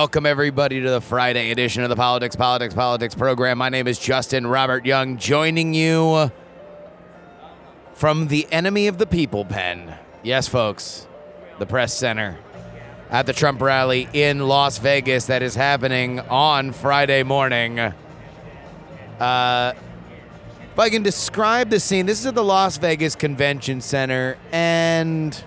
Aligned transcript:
Welcome, 0.00 0.24
everybody, 0.24 0.80
to 0.80 0.88
the 0.88 1.02
Friday 1.02 1.50
edition 1.50 1.82
of 1.82 1.90
the 1.90 1.94
Politics, 1.94 2.34
Politics, 2.34 2.72
Politics 2.72 3.14
program. 3.14 3.58
My 3.58 3.68
name 3.68 3.86
is 3.86 3.98
Justin 3.98 4.46
Robert 4.46 4.86
Young, 4.86 5.18
joining 5.18 5.74
you 5.74 6.32
from 7.92 8.28
the 8.28 8.50
enemy 8.50 8.86
of 8.86 8.96
the 8.96 9.04
people 9.04 9.44
pen. 9.44 9.94
Yes, 10.22 10.48
folks, 10.48 11.06
the 11.58 11.66
press 11.66 11.92
center 11.92 12.38
at 13.10 13.26
the 13.26 13.34
Trump 13.34 13.60
rally 13.60 14.08
in 14.14 14.48
Las 14.48 14.78
Vegas 14.78 15.26
that 15.26 15.42
is 15.42 15.54
happening 15.54 16.18
on 16.18 16.72
Friday 16.72 17.22
morning. 17.22 17.78
Uh, 17.78 17.92
if 20.72 20.78
I 20.78 20.88
can 20.88 21.02
describe 21.02 21.68
the 21.68 21.78
scene, 21.78 22.06
this 22.06 22.20
is 22.20 22.24
at 22.24 22.34
the 22.34 22.42
Las 22.42 22.78
Vegas 22.78 23.14
Convention 23.14 23.82
Center, 23.82 24.38
and 24.50 25.44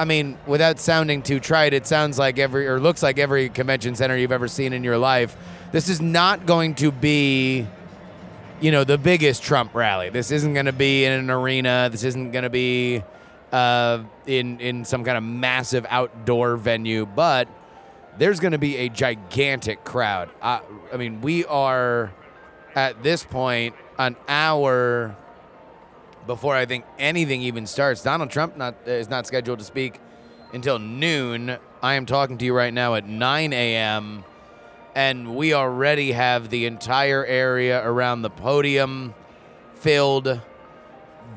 I 0.00 0.06
mean, 0.06 0.38
without 0.46 0.80
sounding 0.80 1.20
too 1.20 1.40
trite, 1.40 1.74
it 1.74 1.86
sounds 1.86 2.18
like 2.18 2.38
every 2.38 2.66
or 2.66 2.80
looks 2.80 3.02
like 3.02 3.18
every 3.18 3.50
convention 3.50 3.94
center 3.94 4.16
you've 4.16 4.32
ever 4.32 4.48
seen 4.48 4.72
in 4.72 4.82
your 4.82 4.96
life. 4.96 5.36
This 5.72 5.90
is 5.90 6.00
not 6.00 6.46
going 6.46 6.74
to 6.76 6.90
be, 6.90 7.66
you 8.62 8.70
know, 8.70 8.82
the 8.82 8.96
biggest 8.96 9.42
Trump 9.42 9.74
rally. 9.74 10.08
This 10.08 10.30
isn't 10.30 10.54
going 10.54 10.64
to 10.64 10.72
be 10.72 11.04
in 11.04 11.12
an 11.12 11.28
arena. 11.28 11.90
This 11.92 12.02
isn't 12.04 12.30
going 12.30 12.44
to 12.44 12.50
be 12.50 13.02
uh, 13.52 14.02
in 14.24 14.58
in 14.60 14.86
some 14.86 15.04
kind 15.04 15.18
of 15.18 15.22
massive 15.22 15.84
outdoor 15.90 16.56
venue. 16.56 17.04
But 17.04 17.46
there's 18.16 18.40
going 18.40 18.52
to 18.52 18.58
be 18.58 18.78
a 18.78 18.88
gigantic 18.88 19.84
crowd. 19.84 20.30
Uh, 20.40 20.60
I 20.94 20.96
mean, 20.96 21.20
we 21.20 21.44
are 21.44 22.10
at 22.74 23.02
this 23.02 23.22
point 23.22 23.74
an 23.98 24.16
hour 24.28 25.14
before 26.26 26.54
I 26.54 26.66
think 26.66 26.84
anything 26.98 27.42
even 27.42 27.66
starts. 27.66 28.02
Donald 28.02 28.30
Trump 28.30 28.56
not 28.56 28.74
is 28.86 29.08
not 29.08 29.26
scheduled 29.26 29.58
to 29.58 29.64
speak 29.64 30.00
until 30.52 30.78
noon. 30.78 31.56
I 31.82 31.94
am 31.94 32.06
talking 32.06 32.38
to 32.38 32.44
you 32.44 32.54
right 32.54 32.72
now 32.72 32.94
at 32.94 33.06
9 33.06 33.52
a.m. 33.52 34.24
and 34.94 35.34
we 35.34 35.54
already 35.54 36.12
have 36.12 36.50
the 36.50 36.66
entire 36.66 37.24
area 37.24 37.84
around 37.84 38.22
the 38.22 38.30
podium 38.30 39.14
filled. 39.74 40.40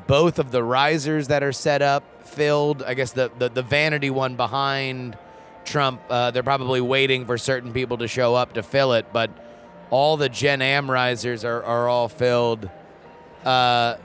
Both 0.06 0.38
of 0.38 0.50
the 0.50 0.62
risers 0.62 1.28
that 1.28 1.42
are 1.42 1.52
set 1.52 1.80
up 1.80 2.26
filled. 2.26 2.82
I 2.82 2.94
guess 2.94 3.12
the 3.12 3.30
the, 3.38 3.48
the 3.48 3.62
vanity 3.62 4.10
one 4.10 4.36
behind 4.36 5.16
Trump. 5.64 6.00
Uh, 6.10 6.30
they're 6.30 6.42
probably 6.42 6.80
waiting 6.80 7.24
for 7.24 7.38
certain 7.38 7.72
people 7.72 7.98
to 7.98 8.08
show 8.08 8.34
up 8.34 8.54
to 8.54 8.62
fill 8.62 8.92
it, 8.92 9.06
but 9.12 9.30
all 9.90 10.16
the 10.16 10.28
Gen 10.28 10.62
Am 10.62 10.90
risers 10.90 11.44
are, 11.44 11.62
are 11.62 11.88
all 11.88 12.08
filled. 12.08 12.68
Uh, 13.44 13.96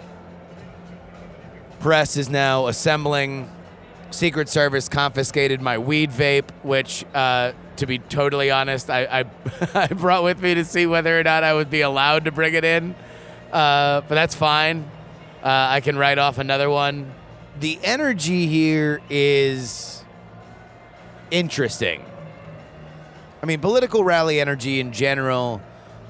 press 1.79 2.17
is 2.17 2.29
now 2.29 2.67
assembling. 2.67 3.49
Secret 4.11 4.49
Service 4.49 4.89
confiscated 4.89 5.61
my 5.61 5.77
weed 5.77 6.11
vape, 6.11 6.49
which, 6.63 7.05
uh, 7.13 7.53
to 7.77 7.85
be 7.85 7.99
totally 7.99 8.51
honest, 8.51 8.89
I, 8.89 9.05
I, 9.05 9.25
I 9.75 9.87
brought 9.87 10.23
with 10.23 10.41
me 10.41 10.55
to 10.55 10.65
see 10.65 10.85
whether 10.85 11.19
or 11.19 11.23
not 11.23 11.43
I 11.43 11.53
would 11.53 11.69
be 11.69 11.81
allowed 11.81 12.25
to 12.25 12.31
bring 12.31 12.53
it 12.53 12.65
in. 12.65 12.95
Uh, 13.51 14.01
but 14.01 14.15
that's 14.15 14.35
fine. 14.35 14.89
Uh, 15.43 15.67
I 15.69 15.81
can 15.81 15.97
write 15.97 16.17
off 16.17 16.37
another 16.37 16.69
one. 16.69 17.13
The 17.59 17.79
energy 17.83 18.47
here 18.47 19.01
is 19.09 20.03
interesting. 21.31 22.03
I 23.41 23.45
mean, 23.45 23.61
political 23.61 24.03
rally 24.03 24.41
energy 24.41 24.79
in 24.79 24.91
general 24.91 25.61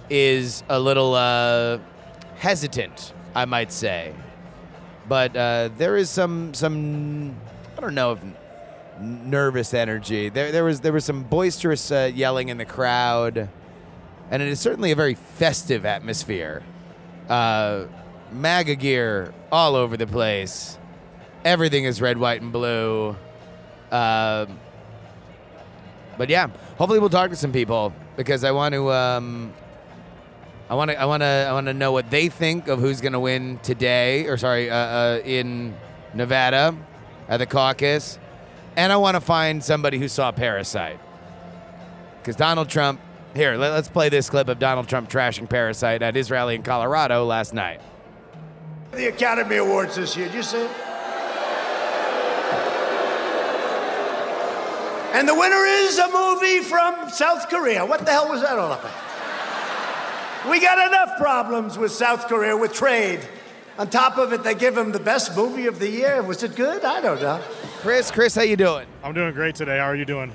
is 0.09 0.63
a 0.68 0.80
little 0.80 1.13
uh, 1.13 1.80
hesitant, 2.38 3.13
I 3.36 3.46
might 3.46 3.72
say. 3.72 4.13
But 5.09 5.35
uh, 5.35 5.69
there 5.75 5.97
is 5.97 6.07
some 6.07 6.53
some 6.53 7.35
I 7.75 7.81
don't 7.81 7.95
know 7.95 8.11
if 8.11 8.19
nervous 9.01 9.73
energy. 9.73 10.29
There 10.29 10.51
there 10.51 10.63
was 10.63 10.81
there 10.81 10.93
was 10.93 11.03
some 11.03 11.23
boisterous 11.23 11.91
uh, 11.91 12.11
yelling 12.13 12.49
in 12.49 12.59
the 12.59 12.65
crowd, 12.65 13.49
and 14.29 14.41
it 14.43 14.47
is 14.47 14.59
certainly 14.59 14.91
a 14.91 14.95
very 14.95 15.15
festive 15.15 15.83
atmosphere. 15.83 16.61
Uh, 17.27 17.85
MAGA 18.31 18.75
gear 18.75 19.33
all 19.51 19.75
over 19.75 19.97
the 19.97 20.05
place. 20.05 20.77
Everything 21.43 21.85
is 21.85 21.99
red, 22.01 22.19
white, 22.19 22.41
and 22.41 22.51
blue. 22.51 23.15
Um, 23.91 24.59
but 26.19 26.29
yeah, 26.29 26.47
hopefully 26.77 26.99
we'll 26.99 27.09
talk 27.09 27.31
to 27.31 27.35
some 27.35 27.51
people 27.51 27.93
because 28.15 28.43
I 28.43 28.51
want 28.51 28.73
to. 28.73 28.91
Um, 28.91 29.53
I 30.69 30.75
want 30.75 30.91
to. 30.91 31.02
I 31.02 31.06
want 31.06 31.22
to. 31.22 31.25
I 31.25 31.52
want 31.52 31.66
to 31.66 31.74
know 31.74 31.91
what 31.91 32.12
they 32.12 32.30
think 32.30 32.68
of 32.68 32.80
who's 32.80 33.02
going 33.02 33.13
to 33.13 33.19
win 33.19 33.59
today, 33.63 34.28
or 34.28 34.38
sorry, 34.38 34.69
uh, 34.69 34.75
uh, 34.75 35.22
in 35.25 35.75
Nevada, 36.13 36.78
at 37.28 37.38
the 37.38 37.47
caucus, 37.47 38.19
and 38.75 38.94
I 38.94 38.97
want 38.97 39.16
to 39.16 39.22
find 39.22 39.63
somebody 39.63 39.97
who 39.97 40.07
saw 40.07 40.31
Parasite. 40.31 41.00
Because 42.22 42.35
Donald 42.35 42.69
Trump. 42.69 43.02
Here, 43.35 43.57
let, 43.57 43.74
us 43.74 43.88
play 43.88 44.09
this 44.09 44.28
clip 44.28 44.47
of 44.47 44.57
Donald 44.57 44.88
Trump 44.88 45.07
trashing 45.07 45.47
Parasite 45.47 46.02
at 46.02 46.16
his 46.16 46.31
rally 46.31 46.56
in 46.56 46.63
Colorado 46.63 47.25
last 47.25 47.53
night. 47.53 47.80
The 48.91 49.09
Academy 49.09 49.57
Awards 49.57 49.97
this 49.97 50.18
year. 50.18 50.25
Did 50.25 50.36
you 50.36 50.44
see 50.44 50.57
it? 50.57 50.72
And 55.13 55.28
the 55.28 55.36
winner 55.36 55.63
is 55.66 56.00
a 56.00 56.09
movie 56.12 56.62
from 56.62 57.09
South 57.09 57.50
Korea. 57.50 57.86
What 57.86 58.03
the 58.03 58.12
hell 58.12 58.30
was 58.30 58.41
that 58.41 58.57
all 58.57 58.72
about? 58.72 59.08
We 60.49 60.59
got 60.59 60.87
enough 60.87 61.17
problems 61.17 61.77
with 61.77 61.91
South 61.91 62.27
Korea 62.27 62.57
with 62.57 62.73
trade. 62.73 63.19
On 63.77 63.87
top 63.87 64.17
of 64.17 64.33
it, 64.33 64.43
they 64.43 64.55
give 64.55 64.75
him 64.75 64.91
the 64.91 64.99
best 64.99 65.37
movie 65.37 65.67
of 65.67 65.77
the 65.77 65.87
year. 65.87 66.23
Was 66.23 66.41
it 66.41 66.55
good? 66.55 66.83
I 66.83 66.99
don't 67.01 67.21
know. 67.21 67.39
Chris, 67.81 68.09
Chris, 68.09 68.33
how 68.33 68.41
you 68.41 68.57
doing? 68.57 68.88
I'm 69.03 69.13
doing 69.13 69.33
great 69.33 69.53
today. 69.53 69.77
How 69.77 69.85
are 69.85 69.95
you 69.95 70.05
doing? 70.05 70.31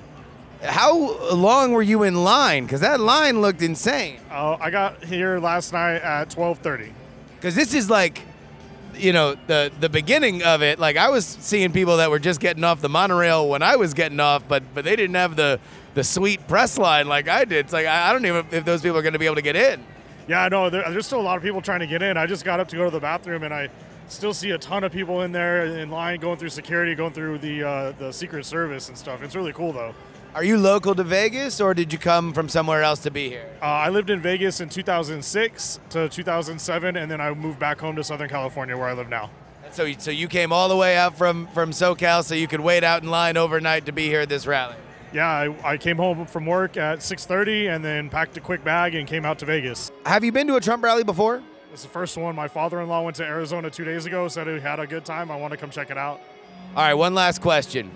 How 0.63 1.19
long 1.35 1.73
were 1.73 1.83
you 1.83 2.05
in 2.05 2.23
line? 2.23 2.65
Because 2.65 2.81
that 2.81 3.01
line 3.01 3.41
looked 3.41 3.61
insane. 3.61 4.21
Oh, 4.31 4.57
I 4.61 4.71
got 4.71 5.05
here 5.05 5.41
last 5.41 5.73
night 5.73 5.97
at 5.97 6.31
12:30. 6.31 6.93
Because 7.37 7.57
this 7.57 7.75
is 7.75 7.91
like, 7.91 8.23
you 8.95 9.13
know, 9.13 9.37
the 9.49 9.73
the 9.81 9.89
beginning 9.89 10.45
of 10.45 10.63
it. 10.63 10.79
Like 10.79 10.97
I 10.97 11.11
was 11.11 11.27
seeing 11.27 11.73
people 11.73 11.97
that 11.97 12.11
were 12.11 12.21
just 12.21 12.39
getting 12.39 12.63
off 12.63 12.81
the 12.81 12.89
monorail 12.89 13.49
when 13.49 13.63
I 13.63 13.77
was 13.77 13.95
getting 13.95 14.21
off, 14.21 14.47
but 14.47 14.63
but 14.75 14.85
they 14.85 14.95
didn't 14.95 15.17
have 15.17 15.35
the 15.35 15.59
the 15.95 16.05
sweet 16.05 16.47
press 16.47 16.79
line 16.79 17.09
like 17.09 17.29
I 17.29 17.45
did. 17.45 17.65
It's 17.65 17.73
like 17.73 17.87
I, 17.87 18.09
I 18.09 18.13
don't 18.13 18.25
even 18.25 18.47
know 18.47 18.57
if 18.57 18.65
those 18.65 18.81
people 18.81 18.97
are 18.97 19.03
going 19.03 19.13
to 19.13 19.19
be 19.19 19.27
able 19.27 19.37
to 19.37 19.43
get 19.43 19.57
in. 19.57 19.85
Yeah, 20.27 20.43
I 20.43 20.49
know. 20.49 20.71
There, 20.71 20.85
there's 20.91 21.07
still 21.07 21.21
a 21.21 21.23
lot 21.23 21.37
of 21.37 21.43
people 21.43 21.61
trying 21.61 21.81
to 21.81 21.87
get 21.87 22.03
in. 22.03 22.17
I 22.17 22.27
just 22.27 22.45
got 22.45 22.61
up 22.61 22.69
to 22.69 22.77
go 22.77 22.85
to 22.85 22.91
the 22.91 23.01
bathroom, 23.01 23.43
and 23.43 23.53
I 23.53 23.69
still 24.09 24.35
see 24.35 24.51
a 24.51 24.59
ton 24.59 24.85
of 24.85 24.93
people 24.93 25.23
in 25.23 25.33
there 25.33 25.67
in 25.67 25.91
line, 25.91 26.21
going 26.21 26.39
through 26.39 26.51
security, 26.51 26.95
going 26.95 27.13
through 27.13 27.39
the 27.39 27.63
uh, 27.63 27.93
the 27.99 28.13
Secret 28.13 28.47
Service 28.47 28.89
and 28.89 28.97
stuff. 28.97 29.23
It's 29.23 29.37
really 29.37 29.53
cool 29.53 29.73
though. 29.73 29.95
Are 30.35 30.43
you 30.43 30.59
local 30.59 30.97
to 30.97 31.05
Vegas, 31.05 31.61
or 31.61 31.75
did 31.75 31.93
you 31.93 31.99
come 31.99 32.33
from 32.33 32.49
somewhere 32.49 32.83
else 32.83 32.99
to 33.01 33.11
be 33.11 33.29
here? 33.29 33.49
Uh, 33.63 33.67
I 33.67 33.89
lived 33.91 34.11
in 34.11 34.21
Vegas 34.21 34.61
in 34.61 34.69
2006 34.69 35.79
to 35.91 36.09
2007, 36.09 36.97
and 36.97 37.09
then 37.09 37.21
I 37.21 37.33
moved 37.35 37.61
back 37.61 37.79
home 37.79 37.95
to 37.95 38.03
Southern 38.03 38.29
California, 38.29 38.77
where 38.77 38.89
I 38.89 38.95
live 38.95 39.09
now. 39.09 39.31
So 39.71 39.91
so 39.99 40.11
you 40.11 40.29
came 40.29 40.53
all 40.53 40.69
the 40.69 40.77
way 40.77 40.97
out 40.97 41.17
from 41.17 41.47
from 41.49 41.71
SoCal 41.71 42.25
so 42.25 42.35
you 42.35 42.49
could 42.49 42.61
wait 42.61 42.85
out 42.85 43.03
in 43.03 43.11
line 43.11 43.37
overnight 43.37 43.87
to 43.87 43.93
be 43.93 44.07
here 44.07 44.21
at 44.21 44.29
this 44.29 44.47
rally. 44.47 44.77
Yeah, 45.15 45.29
I, 45.29 45.75
I 45.75 45.77
came 45.77 45.97
home 45.97 46.27
from 46.27 46.45
work 46.45 46.77
at 46.77 46.99
6:30, 46.99 47.73
and 47.73 47.85
then 47.85 48.11
packed 48.11 48.37
a 48.37 48.41
quick 48.41 48.65
bag 48.65 48.97
and 48.97 49.07
came 49.07 49.25
out 49.25 49.39
to 49.39 49.47
Vegas. 49.47 49.93
Have 50.05 50.25
you 50.25 50.33
been 50.33 50.49
to 50.49 50.57
a 50.57 50.61
Trump 50.61 50.83
rally 50.83 51.05
before? 51.05 51.41
It's 51.73 51.85
the 51.85 51.89
first 51.89 52.17
one. 52.17 52.35
My 52.35 52.49
father-in-law 52.49 53.03
went 53.03 53.17
to 53.17 53.25
Arizona 53.25 53.71
two 53.71 53.85
days 53.85 54.07
ago, 54.07 54.27
said 54.27 54.49
he 54.49 54.59
had 54.59 54.81
a 54.81 54.89
good 54.89 55.05
time. 55.05 55.31
I 55.31 55.37
want 55.37 55.53
to 55.53 55.57
come 55.57 55.71
check 55.71 55.91
it 55.91 55.97
out. 55.97 56.21
All 56.75 56.83
right, 56.83 56.95
one 56.95 57.15
last 57.15 57.41
question. 57.41 57.93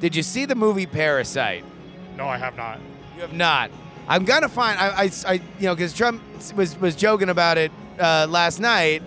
Did 0.00 0.16
you 0.16 0.24
see 0.24 0.44
the 0.44 0.56
movie 0.56 0.86
Parasite? 0.86 1.64
No, 2.16 2.26
I 2.26 2.36
have 2.36 2.56
not. 2.56 2.80
You 3.14 3.20
have 3.20 3.32
not. 3.32 3.70
I'm 4.08 4.24
gonna 4.24 4.48
find. 4.48 4.76
I, 4.76 5.04
I, 5.04 5.10
I 5.24 5.32
you 5.34 5.66
know, 5.66 5.76
because 5.76 5.92
Trump 5.92 6.20
was 6.56 6.76
was 6.80 6.96
joking 6.96 7.28
about 7.28 7.58
it 7.58 7.70
uh, 8.00 8.26
last 8.28 8.58
night, 8.58 9.04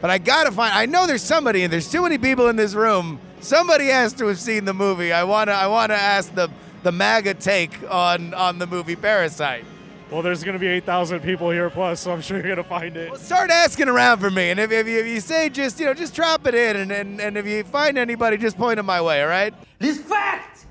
but 0.00 0.10
I 0.10 0.18
gotta 0.18 0.50
find. 0.50 0.74
I 0.74 0.86
know 0.86 1.06
there's 1.06 1.22
somebody, 1.22 1.62
and 1.62 1.72
there's 1.72 1.88
too 1.88 2.02
many 2.02 2.18
people 2.18 2.48
in 2.48 2.56
this 2.56 2.74
room. 2.74 3.20
Somebody 3.40 3.86
has 3.86 4.12
to 4.14 4.26
have 4.26 4.40
seen 4.40 4.64
the 4.64 4.74
movie. 4.74 5.12
I 5.12 5.22
wanna, 5.22 5.52
I 5.52 5.68
wanna 5.68 5.94
ask 5.94 6.34
the 6.34 6.50
the 6.82 6.92
MAGA 6.92 7.34
take 7.34 7.78
on 7.90 8.34
on 8.34 8.58
the 8.58 8.66
movie 8.66 8.96
Parasite. 8.96 9.64
Well, 10.10 10.22
there's 10.22 10.42
going 10.42 10.54
to 10.54 10.58
be 10.58 10.68
8,000 10.68 11.20
people 11.20 11.50
here 11.50 11.68
plus, 11.68 12.00
so 12.00 12.12
I'm 12.12 12.22
sure 12.22 12.38
you're 12.38 12.44
going 12.44 12.56
to 12.56 12.64
find 12.64 12.96
it. 12.96 13.10
Well, 13.10 13.20
Start 13.20 13.50
asking 13.50 13.88
around 13.88 14.20
for 14.20 14.30
me, 14.30 14.50
and 14.50 14.58
if, 14.58 14.72
if, 14.72 14.86
you, 14.86 15.00
if 15.00 15.06
you 15.06 15.20
say 15.20 15.50
just 15.50 15.78
you 15.78 15.84
know 15.84 15.92
just 15.92 16.14
drop 16.14 16.46
it 16.46 16.54
in, 16.54 16.76
and, 16.76 16.90
and 16.90 17.20
and 17.20 17.36
if 17.36 17.46
you 17.46 17.62
find 17.64 17.98
anybody, 17.98 18.38
just 18.38 18.56
point 18.56 18.76
them 18.76 18.86
my 18.86 19.00
way. 19.02 19.22
All 19.22 19.28
right. 19.28 19.52
This 19.78 19.98
fact. 19.98 20.66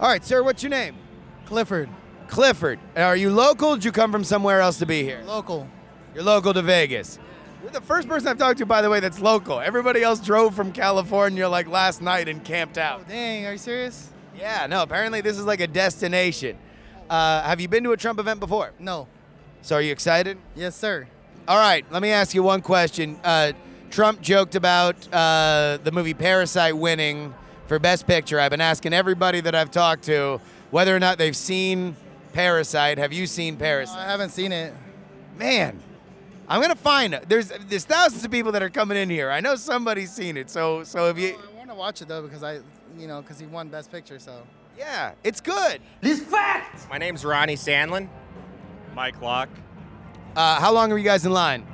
All 0.00 0.08
right, 0.08 0.24
sir. 0.24 0.42
What's 0.42 0.62
your 0.62 0.70
name? 0.70 0.96
Clifford, 1.46 1.88
Clifford. 2.26 2.80
Are 2.96 3.14
you 3.14 3.30
local? 3.30 3.74
Did 3.74 3.84
you 3.84 3.92
come 3.92 4.10
from 4.10 4.24
somewhere 4.24 4.60
else 4.60 4.78
to 4.78 4.86
be 4.86 5.02
here? 5.04 5.22
local. 5.26 5.68
You're 6.14 6.24
local 6.24 6.52
to 6.52 6.62
Vegas. 6.62 7.18
You're 7.62 7.70
the 7.70 7.80
first 7.80 8.08
person 8.08 8.28
I've 8.28 8.38
talked 8.38 8.58
to, 8.58 8.66
by 8.66 8.82
the 8.82 8.90
way, 8.90 8.98
that's 9.00 9.20
local. 9.20 9.60
Everybody 9.60 10.02
else 10.02 10.18
drove 10.18 10.54
from 10.54 10.72
California 10.72 11.48
like 11.48 11.68
last 11.68 12.02
night 12.02 12.28
and 12.28 12.44
camped 12.44 12.76
out. 12.76 13.02
Oh, 13.04 13.08
Dang, 13.08 13.46
are 13.46 13.52
you 13.52 13.58
serious? 13.58 14.10
Yeah, 14.36 14.66
no, 14.66 14.82
apparently 14.82 15.20
this 15.20 15.38
is 15.38 15.44
like 15.44 15.60
a 15.60 15.66
destination. 15.66 16.56
Uh, 17.08 17.42
have 17.42 17.60
you 17.60 17.68
been 17.68 17.84
to 17.84 17.92
a 17.92 17.96
Trump 17.96 18.18
event 18.18 18.40
before? 18.40 18.72
No. 18.78 19.06
So 19.62 19.76
are 19.76 19.82
you 19.82 19.92
excited? 19.92 20.38
Yes, 20.56 20.76
sir. 20.76 21.06
All 21.46 21.58
right, 21.58 21.84
let 21.90 22.02
me 22.02 22.10
ask 22.10 22.34
you 22.34 22.42
one 22.42 22.62
question. 22.62 23.18
Uh, 23.22 23.52
Trump 23.90 24.20
joked 24.20 24.54
about 24.54 24.96
uh, 25.12 25.78
the 25.84 25.92
movie 25.92 26.14
Parasite 26.14 26.76
winning 26.76 27.34
for 27.66 27.78
Best 27.78 28.06
Picture. 28.06 28.40
I've 28.40 28.50
been 28.50 28.60
asking 28.60 28.92
everybody 28.92 29.40
that 29.40 29.54
I've 29.54 29.70
talked 29.70 30.04
to 30.04 30.40
whether 30.70 30.96
or 30.96 30.98
not 30.98 31.18
they've 31.18 31.36
seen 31.36 31.96
Parasite. 32.32 32.98
Have 32.98 33.12
you 33.12 33.26
seen 33.26 33.56
Parasite? 33.56 33.98
I 33.98 34.10
haven't 34.10 34.30
seen 34.30 34.52
it. 34.52 34.72
Man, 35.36 35.80
I'm 36.48 36.60
gonna 36.60 36.74
find 36.74 37.14
it. 37.14 37.28
There's 37.28 37.52
there's 37.68 37.84
thousands 37.84 38.24
of 38.24 38.30
people 38.30 38.52
that 38.52 38.62
are 38.62 38.70
coming 38.70 38.96
in 38.96 39.10
here. 39.10 39.30
I 39.30 39.40
know 39.40 39.56
somebody's 39.56 40.12
seen 40.12 40.36
it. 40.36 40.50
So 40.50 40.84
so 40.84 41.08
if 41.08 41.18
you 41.18 41.38
I 41.54 41.58
want 41.58 41.70
to 41.70 41.74
watch 41.74 42.02
it 42.02 42.08
though 42.08 42.22
because 42.22 42.42
I, 42.42 42.60
you 42.98 43.06
know, 43.06 43.22
because 43.22 43.38
he 43.38 43.46
won 43.46 43.68
Best 43.68 43.90
Picture. 43.90 44.18
So. 44.18 44.42
yeah, 44.78 45.12
it's 45.24 45.40
good. 45.40 45.80
This 46.00 46.20
fact. 46.20 46.88
My 46.88 46.98
name's 46.98 47.24
Ronnie 47.24 47.56
Sandlin. 47.56 48.08
Mike 48.94 49.20
Locke. 49.20 49.48
Uh, 50.36 50.60
how 50.60 50.72
long 50.72 50.92
are 50.92 50.98
you 50.98 51.04
guys 51.04 51.26
in 51.26 51.32
line? 51.32 51.66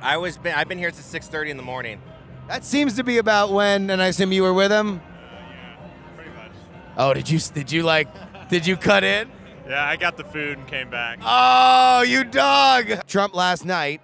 I 0.00 0.16
was 0.16 0.36
been, 0.36 0.54
I've 0.54 0.68
been 0.68 0.78
here 0.78 0.90
since 0.90 1.26
6:30 1.26 1.50
in 1.50 1.56
the 1.56 1.62
morning. 1.62 2.00
That 2.48 2.64
seems 2.64 2.94
to 2.96 3.04
be 3.04 3.18
about 3.18 3.52
when, 3.52 3.90
and 3.90 4.00
I 4.00 4.06
assume 4.06 4.32
you 4.32 4.42
were 4.42 4.54
with 4.54 4.70
him. 4.70 5.00
Yeah, 5.00 5.76
Pretty 6.16 6.30
much. 6.30 6.52
Oh, 6.96 7.12
did 7.12 7.28
you 7.28 7.38
did 7.38 7.72
you 7.72 7.82
like 7.82 8.08
did 8.48 8.66
you 8.66 8.76
cut 8.76 9.04
in? 9.04 9.30
Yeah, 9.68 9.84
I 9.84 9.96
got 9.96 10.16
the 10.16 10.24
food 10.24 10.56
and 10.56 10.66
came 10.66 10.88
back. 10.88 11.18
Oh, 11.22 12.02
you 12.02 12.24
dog! 12.24 13.06
Trump 13.06 13.34
last 13.34 13.66
night 13.66 14.00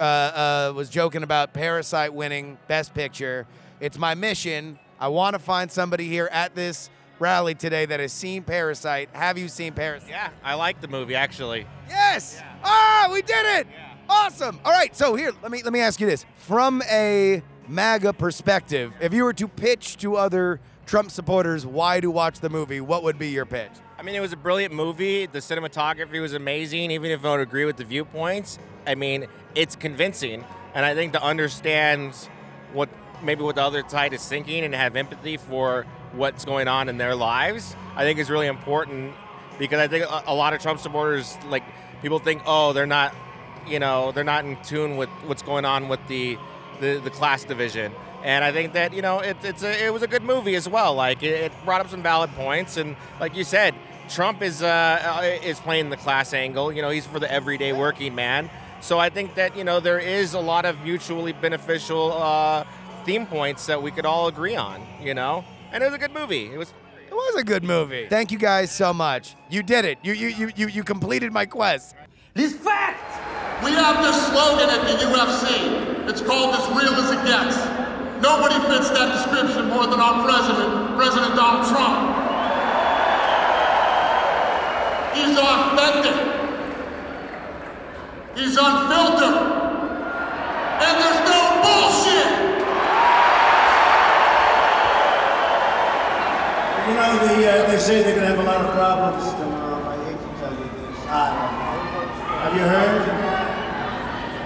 uh, 0.00 0.02
uh, 0.02 0.72
was 0.74 0.88
joking 0.88 1.22
about 1.22 1.52
Parasite 1.52 2.14
winning 2.14 2.56
Best 2.66 2.94
Picture. 2.94 3.46
It's 3.80 3.98
my 3.98 4.14
mission. 4.14 4.78
I 5.02 5.08
want 5.08 5.34
to 5.34 5.40
find 5.40 5.68
somebody 5.68 6.06
here 6.06 6.28
at 6.30 6.54
this 6.54 6.88
rally 7.18 7.56
today 7.56 7.86
that 7.86 7.98
has 7.98 8.12
seen 8.12 8.44
Parasite. 8.44 9.08
Have 9.12 9.36
you 9.36 9.48
seen 9.48 9.72
Parasite? 9.72 10.08
Yeah, 10.08 10.30
I 10.44 10.54
like 10.54 10.80
the 10.80 10.86
movie 10.86 11.16
actually. 11.16 11.66
Yes. 11.88 12.40
Ah, 12.62 13.08
we 13.12 13.20
did 13.20 13.44
it. 13.58 13.66
Awesome. 14.08 14.60
All 14.64 14.70
right. 14.70 14.94
So 14.94 15.16
here, 15.16 15.32
let 15.42 15.50
me 15.50 15.64
let 15.64 15.72
me 15.72 15.80
ask 15.80 16.00
you 16.00 16.06
this: 16.06 16.24
from 16.36 16.84
a 16.88 17.42
MAGA 17.66 18.12
perspective, 18.12 18.92
if 19.00 19.12
you 19.12 19.24
were 19.24 19.32
to 19.32 19.48
pitch 19.48 19.96
to 19.96 20.14
other 20.14 20.60
Trump 20.86 21.10
supporters 21.10 21.66
why 21.66 21.98
to 21.98 22.08
watch 22.08 22.38
the 22.38 22.48
movie, 22.48 22.80
what 22.80 23.02
would 23.02 23.18
be 23.18 23.30
your 23.30 23.44
pitch? 23.44 23.72
I 23.98 24.02
mean, 24.02 24.14
it 24.14 24.20
was 24.20 24.32
a 24.32 24.36
brilliant 24.36 24.72
movie. 24.72 25.26
The 25.26 25.40
cinematography 25.40 26.20
was 26.20 26.32
amazing, 26.32 26.92
even 26.92 27.10
if 27.10 27.18
I 27.20 27.22
don't 27.24 27.40
agree 27.40 27.64
with 27.64 27.76
the 27.76 27.84
viewpoints. 27.84 28.60
I 28.86 28.94
mean, 28.94 29.26
it's 29.56 29.74
convincing, 29.74 30.44
and 30.74 30.86
I 30.86 30.94
think 30.94 31.12
to 31.14 31.22
understand 31.24 32.14
what 32.72 32.88
maybe 33.22 33.42
what 33.42 33.54
the 33.54 33.62
other 33.62 33.82
side 33.88 34.12
is 34.12 34.26
thinking 34.26 34.64
and 34.64 34.74
have 34.74 34.96
empathy 34.96 35.36
for 35.36 35.86
what's 36.12 36.44
going 36.44 36.68
on 36.68 36.88
in 36.88 36.98
their 36.98 37.14
lives, 37.14 37.74
I 37.96 38.04
think 38.04 38.18
is 38.18 38.30
really 38.30 38.46
important 38.46 39.14
because 39.58 39.78
I 39.78 39.88
think 39.88 40.06
a, 40.26 40.34
lot 40.34 40.54
of 40.54 40.60
Trump 40.60 40.80
supporters 40.80 41.36
like 41.48 41.62
people 42.00 42.18
think, 42.18 42.42
oh, 42.46 42.72
they're 42.72 42.86
not, 42.86 43.14
you 43.66 43.78
know, 43.78 44.12
they're 44.12 44.24
not 44.24 44.44
in 44.44 44.56
tune 44.62 44.96
with 44.96 45.08
what's 45.26 45.42
going 45.42 45.64
on 45.64 45.88
with 45.88 46.00
the 46.08 46.38
the, 46.80 46.98
the 46.98 47.10
class 47.10 47.44
division. 47.44 47.92
And 48.24 48.44
I 48.44 48.52
think 48.52 48.72
that 48.72 48.92
you 48.92 49.02
know 49.02 49.20
it, 49.20 49.36
it's 49.42 49.62
a, 49.62 49.86
it 49.86 49.92
was 49.92 50.02
a 50.02 50.06
good 50.06 50.22
movie 50.22 50.54
as 50.54 50.68
well. 50.68 50.94
Like 50.94 51.22
it, 51.22 51.44
it 51.44 51.52
brought 51.64 51.80
up 51.80 51.88
some 51.88 52.02
valid 52.02 52.30
points, 52.32 52.76
and 52.76 52.96
like 53.20 53.36
you 53.36 53.44
said, 53.44 53.74
Trump 54.08 54.42
is 54.42 54.62
uh, 54.62 54.66
uh, 54.66 55.22
is 55.44 55.58
playing 55.60 55.90
the 55.90 55.96
class 55.96 56.32
angle. 56.32 56.72
You 56.72 56.82
know, 56.82 56.90
he's 56.90 57.06
for 57.06 57.18
the 57.18 57.30
everyday 57.30 57.72
working 57.72 58.14
man. 58.14 58.50
So 58.80 58.98
I 58.98 59.10
think 59.10 59.34
that 59.36 59.56
you 59.56 59.64
know 59.64 59.80
there 59.80 59.98
is 59.98 60.34
a 60.34 60.40
lot 60.40 60.64
of 60.64 60.80
mutually 60.82 61.32
beneficial 61.32 62.12
uh, 62.12 62.64
theme 63.04 63.26
points 63.26 63.66
that 63.66 63.82
we 63.82 63.90
could 63.90 64.06
all 64.06 64.28
agree 64.28 64.56
on. 64.56 64.86
You 65.00 65.14
know, 65.14 65.44
and 65.72 65.82
it 65.82 65.86
was 65.86 65.94
a 65.94 65.98
good 65.98 66.14
movie. 66.14 66.46
It 66.46 66.58
was. 66.58 66.72
It 67.08 67.14
was 67.14 67.34
a 67.36 67.44
good 67.44 67.62
movie. 67.62 68.06
Thank 68.08 68.32
you 68.32 68.38
guys 68.38 68.70
so 68.70 68.94
much. 68.94 69.36
You 69.50 69.62
did 69.62 69.84
it. 69.84 69.98
You 70.02 70.14
you 70.14 70.28
you 70.28 70.50
you, 70.56 70.68
you 70.68 70.82
completed 70.82 71.30
my 71.30 71.44
quest. 71.44 71.94
This 72.34 72.54
fact! 72.54 72.98
We 73.62 73.70
have 73.72 74.02
this 74.02 74.16
slogan 74.28 74.70
at 74.70 74.82
the 74.88 74.96
UFC. 75.06 76.08
It's 76.08 76.22
called 76.22 76.54
as 76.54 76.66
real 76.70 76.94
as 76.94 77.10
it 77.10 77.22
gets. 77.26 77.56
Nobody 78.22 78.54
fits 78.66 78.90
that 78.90 79.12
description 79.12 79.68
more 79.68 79.86
than 79.86 80.00
our 80.00 80.24
president, 80.24 80.96
President 80.96 81.36
Donald 81.36 81.68
Trump. 81.68 82.10
He's 85.14 85.36
authentic. 85.36 86.16
He's 88.34 88.56
unfiltered. 88.56 89.36
And 90.82 90.94
there's 91.02 91.21
know, 97.08 97.26
the, 97.26 97.50
uh, 97.50 97.70
they 97.70 97.78
say 97.78 98.02
they're 98.02 98.14
going 98.14 98.28
to 98.28 98.34
have 98.34 98.38
a 98.38 98.42
lot 98.42 98.60
of 98.64 98.74
problems 98.74 99.32
tomorrow. 99.34 99.82
I 99.88 99.96
hate 100.04 100.20
to 100.20 100.30
tell 100.38 100.52
you 100.52 100.68
this. 100.70 100.98
I 101.08 101.34
don't 101.34 101.52
know. 101.58 101.82
Have 102.42 102.54
you 102.54 102.66
heard? 102.66 103.02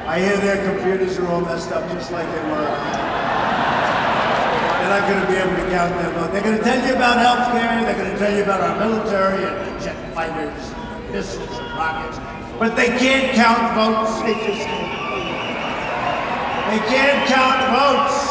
I 0.06 0.20
hear 0.20 0.36
their 0.38 0.62
computers 0.64 1.18
are 1.18 1.26
all 1.28 1.40
messed 1.40 1.72
up 1.72 1.90
just 1.90 2.12
like 2.12 2.26
they 2.30 2.42
were. 2.46 2.70
They're 4.78 4.94
not 4.94 5.08
going 5.10 5.20
to 5.20 5.26
be 5.26 5.34
able 5.34 5.56
to 5.56 5.68
count 5.68 5.92
their 5.98 6.12
vote. 6.14 6.30
They're 6.32 6.42
going 6.42 6.58
to 6.58 6.62
tell 6.62 6.86
you 6.86 6.94
about 6.94 7.18
health 7.18 7.50
care. 7.52 7.82
They're 7.82 7.98
going 7.98 8.12
to 8.12 8.18
tell 8.18 8.36
you 8.36 8.42
about 8.44 8.60
our 8.60 8.78
military 8.78 9.44
and 9.44 9.82
jet 9.82 10.14
fighters, 10.14 10.72
missiles 11.10 11.58
and 11.58 11.76
rockets. 11.76 12.18
But 12.58 12.76
they 12.76 12.88
can't 12.96 13.34
count 13.34 13.74
votes. 13.74 14.22
They 14.22 14.34
just 14.46 14.62
can't. 14.64 14.96
They 16.70 16.78
can't 16.86 17.28
count 17.28 17.60
votes, 17.74 18.30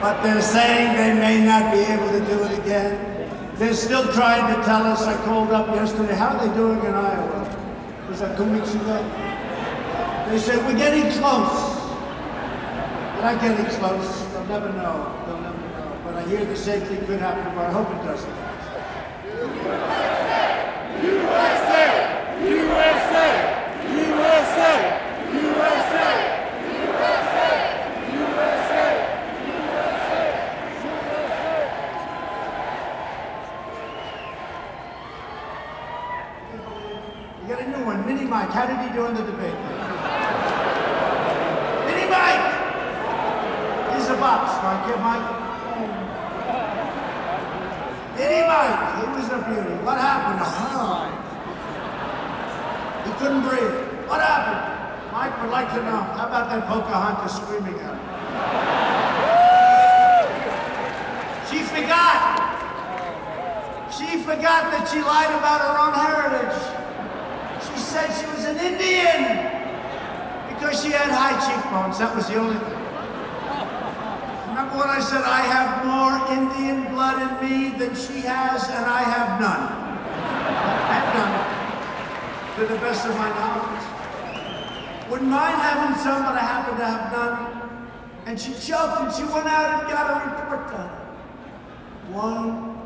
but 0.00 0.22
they're 0.22 0.42
saying 0.42 0.96
they 0.96 1.18
may 1.18 1.44
not 1.44 1.72
be 1.72 1.80
able 1.80 2.10
to 2.12 2.20
do 2.26 2.44
it 2.44 2.58
again. 2.58 3.15
They're 3.58 3.72
still 3.72 4.12
trying 4.12 4.54
to 4.54 4.62
tell 4.64 4.82
us. 4.84 5.02
I 5.02 5.16
called 5.24 5.50
up 5.50 5.74
yesterday. 5.74 6.14
How 6.14 6.36
are 6.36 6.46
they 6.46 6.54
doing 6.54 6.78
in 6.78 6.92
Iowa? 6.92 8.06
Was 8.10 8.20
that 8.20 8.36
two 8.36 8.44
weeks 8.44 8.74
ago? 8.74 9.02
They 10.28 10.38
said 10.38 10.58
we're 10.66 10.76
getting 10.76 11.10
close. 11.12 11.80
We're 13.16 13.22
not 13.22 13.40
getting 13.40 13.64
close. 13.80 14.26
They'll 14.32 14.44
never 14.44 14.72
know. 14.74 15.24
They'll 15.26 15.40
never 15.40 15.56
know. 15.56 16.00
But 16.04 16.16
I 16.16 16.22
hear 16.28 16.44
the 16.44 16.54
same 16.56 16.82
thing 16.82 17.06
could 17.06 17.20
happen, 17.20 17.54
but 17.54 17.64
I 17.64 17.72
hope 17.72 17.88
it 17.90 18.04
doesn't. 18.04 18.46
You 37.46 37.54
got 37.54 37.62
a 37.62 37.68
new 37.78 37.84
one, 37.84 38.04
Mini 38.04 38.24
Mike. 38.24 38.50
How 38.50 38.66
did 38.66 38.76
he 38.82 38.92
do 38.92 39.06
in 39.06 39.14
the 39.14 39.22
debate? 39.22 39.54
Mini 41.86 42.10
Mike! 42.10 42.42
Here's 43.94 44.08
a 44.10 44.18
box, 44.18 44.58
Mike. 44.66 44.82
Here, 44.90 44.98
Mike. 44.98 45.22
Mini 48.18 48.42
Mike, 48.50 48.96
What 49.46 49.98
happened? 49.98 50.42
He 53.06 53.12
couldn't 53.18 53.42
breathe. 53.42 54.08
What 54.08 54.20
happened? 54.20 55.12
Mike 55.12 55.40
would 55.40 55.50
like 55.50 55.68
to 55.70 55.76
know. 55.76 56.02
How 56.18 56.26
about 56.26 56.50
that 56.50 56.66
Pocahontas 56.66 57.36
screaming 57.36 57.78
at 57.78 57.94
him? 57.94 58.00
She 61.48 61.62
forgot. 61.62 62.42
She 63.96 64.18
forgot 64.18 64.72
that 64.74 64.88
she 64.90 65.00
lied 65.00 65.30
about 65.38 65.60
her 65.62 65.78
own 65.78 65.94
heritage. 65.94 66.58
She 67.62 67.78
said 67.78 68.10
she 68.18 68.26
was 68.26 68.44
an 68.46 68.58
Indian 68.58 69.46
because 70.52 70.82
she 70.82 70.90
had 70.90 71.08
high 71.08 71.38
cheekbones. 71.46 71.98
That 72.00 72.16
was 72.16 72.26
the 72.26 72.34
only 72.34 72.58
thing. 72.58 72.75
When 74.76 74.90
I 74.90 75.00
said 75.00 75.22
I 75.24 75.40
have 75.40 75.86
more 75.88 76.20
Indian 76.36 76.92
blood 76.92 77.16
in 77.24 77.32
me 77.40 77.78
than 77.78 77.96
she 77.96 78.20
has, 78.20 78.68
and 78.68 78.84
I 78.84 79.02
have 79.02 79.40
none? 79.40 79.64
Have 80.92 81.08
none. 81.16 81.36
To 82.56 82.74
the 82.74 82.78
best 82.80 83.06
of 83.06 83.16
my 83.16 83.30
knowledge. 83.30 83.84
Wouldn't 85.10 85.30
mind 85.30 85.56
having 85.56 85.96
some, 85.98 86.22
but 86.24 86.34
I 86.34 86.40
happen 86.40 86.76
to 86.76 86.84
have 86.84 87.10
none. 87.10 87.80
And 88.26 88.38
she 88.38 88.52
choked 88.52 89.00
and 89.00 89.14
she 89.14 89.24
went 89.24 89.46
out 89.46 89.80
and 89.80 89.88
got 89.88 90.10
a 90.12 90.14
report 90.28 90.68
done. 90.68 90.90
One, 92.12 92.76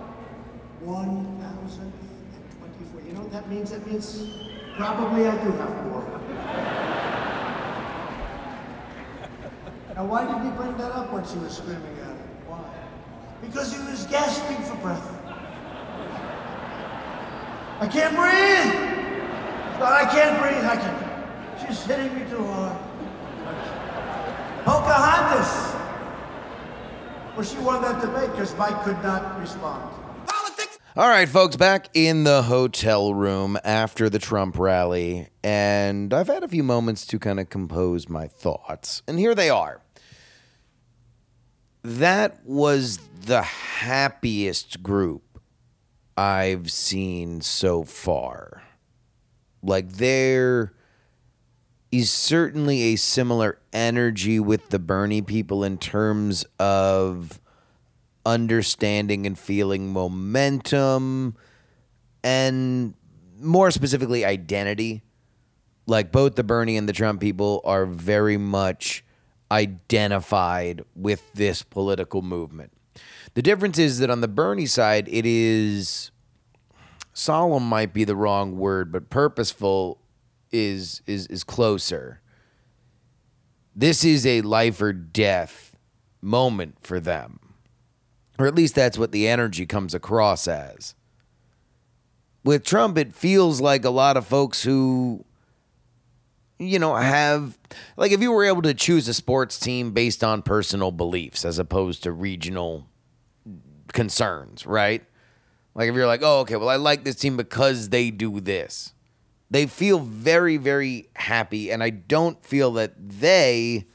one 0.87 1.27
thousand 1.43 1.93
and 1.93 2.59
twenty-four. 2.59 3.01
You 3.03 3.15
know 3.15 3.23
what 3.23 3.33
that 3.33 3.49
means? 3.51 3.71
That 3.73 3.85
means 3.85 4.31
probably 4.77 5.27
I 5.27 5.37
do 5.43 5.51
have 5.53 5.87
more. 5.87 6.07
Now, 10.01 10.07
why 10.07 10.25
did 10.25 10.43
he 10.43 10.51
bring 10.57 10.75
that 10.79 10.93
up 10.93 11.13
when 11.13 11.27
she 11.27 11.37
was 11.37 11.59
screaming 11.59 11.99
at 11.99 12.07
him? 12.07 12.29
Why? 12.47 12.65
Because 13.43 13.71
he 13.71 13.79
was 13.85 14.07
gasping 14.07 14.57
for 14.65 14.75
breath. 14.77 15.07
I 17.81 17.87
can't 17.87 18.17
breathe! 18.17 18.73
But 19.79 19.93
I 19.93 20.07
can't 20.11 20.41
breathe. 20.41 20.65
I 20.65 20.77
can. 20.77 21.67
She's 21.67 21.85
hitting 21.85 22.15
me 22.15 22.25
too 22.31 22.43
hard. 22.43 22.79
Pocahontas! 24.65 25.77
Well, 27.37 27.45
she 27.45 27.59
won 27.59 27.83
that 27.83 28.01
debate 28.01 28.31
because 28.31 28.57
Mike 28.57 28.83
could 28.83 29.03
not 29.03 29.39
respond. 29.39 29.93
Politics. 30.27 30.79
All 30.97 31.11
right, 31.11 31.29
folks, 31.29 31.57
back 31.57 31.91
in 31.93 32.25
the 32.25 32.45
hotel 32.45 33.13
room 33.13 33.59
after 33.65 34.09
the 34.09 34.19
Trump 34.19 34.59
rally, 34.59 35.29
and 35.45 36.15
I've 36.15 36.29
had 36.29 36.43
a 36.43 36.49
few 36.49 36.63
moments 36.63 37.07
to 37.09 37.19
kind 37.19 37.39
of 37.39 37.51
compose 37.51 38.09
my 38.09 38.29
thoughts, 38.29 39.03
and 39.07 39.19
here 39.19 39.35
they 39.35 39.51
are. 39.51 39.83
That 41.83 42.45
was 42.45 42.99
the 43.25 43.43
happiest 43.43 44.83
group 44.83 45.41
I've 46.17 46.71
seen 46.71 47.41
so 47.41 47.85
far. 47.85 48.63
Like, 49.63 49.93
there 49.93 50.73
is 51.91 52.11
certainly 52.11 52.83
a 52.83 52.97
similar 52.97 53.59
energy 53.73 54.39
with 54.39 54.69
the 54.69 54.79
Bernie 54.79 55.23
people 55.23 55.65
in 55.65 55.79
terms 55.79 56.45
of 56.59 57.41
understanding 58.25 59.27
and 59.27 59.39
feeling 59.39 59.93
momentum 59.93 61.37
and 62.23 62.95
more 63.41 63.71
specifically 63.71 64.25
identity. 64.25 65.03
Like 65.87 66.13
both 66.13 66.37
the 66.37 66.45
Bernie 66.45 66.77
and 66.77 66.89
the 66.89 66.93
Trump 66.93 67.21
people 67.21 67.61
are 67.65 67.87
very 67.87 68.37
much 68.37 69.05
identified 69.51 70.83
with 70.95 71.33
this 71.33 71.63
political 71.63 72.23
movement. 72.23 72.73
The 73.35 73.43
difference 73.43 73.79
is 73.79 73.99
that 73.99 74.11
on 74.11 74.21
the 74.21 74.29
Bernie 74.29 74.67
side, 74.67 75.09
it 75.09 75.27
is 75.27 76.11
solemn 77.13 77.65
might 77.65 77.93
be 77.93 78.05
the 78.05 78.17
wrong 78.17 78.57
word, 78.57 78.93
but 78.93 79.11
purposeful 79.11 80.01
is 80.51 81.03
is 81.07 81.27
is 81.29 81.45
closer. 81.45 82.21
This 83.75 84.05
is 84.05 84.27
a 84.27 84.43
life 84.43 84.83
or 84.83 84.93
death 84.93 85.77
moment 86.21 86.77
for 86.81 87.01
them. 87.01 87.39
Or 88.39 88.47
at 88.47 88.55
least 88.55 88.75
that's 88.75 88.99
what 88.99 89.13
the 89.13 89.29
energy 89.29 89.67
comes 89.67 89.95
across 89.95 90.49
as. 90.49 90.95
With 92.43 92.65
Trump, 92.65 92.97
it 92.97 93.15
feels 93.15 93.61
like 93.61 93.85
a 93.85 93.91
lot 93.91 94.17
of 94.17 94.27
folks 94.27 94.63
who, 94.63 95.25
you 96.61 96.79
know, 96.79 96.95
have, 96.95 97.59
like, 97.97 98.13
if 98.13 98.21
you 98.21 98.31
were 98.31 98.45
able 98.45 98.61
to 98.63 98.75
choose 98.75 99.09
a 99.09 99.15
sports 99.15 99.59
team 99.59 99.93
based 99.93 100.23
on 100.23 100.43
personal 100.43 100.93
beliefs 100.93 101.45
as 101.45 101.59
opposed 101.59 102.03
to 102.03 102.13
regional 102.13 102.87
concerns, 103.95 104.67
right? 104.67 105.03
Like, 105.75 105.89
if 105.89 105.95
you're 105.95 106.07
like, 106.07 106.21
oh, 106.23 106.41
okay, 106.41 106.57
well, 106.57 106.69
I 106.69 106.77
like 106.77 107.03
this 107.05 107.17
team 107.17 107.39
because 107.39 107.89
they 107.89 108.11
do 108.11 108.41
this. 108.41 108.93
They 109.51 109.67
feel 109.67 110.01
very, 110.01 110.59
very 110.59 111.09
happy, 111.17 111.73
and 111.73 111.83
I 111.83 111.89
don't 111.91 112.45
feel 112.45 112.73
that 112.73 112.93
they 112.97 113.87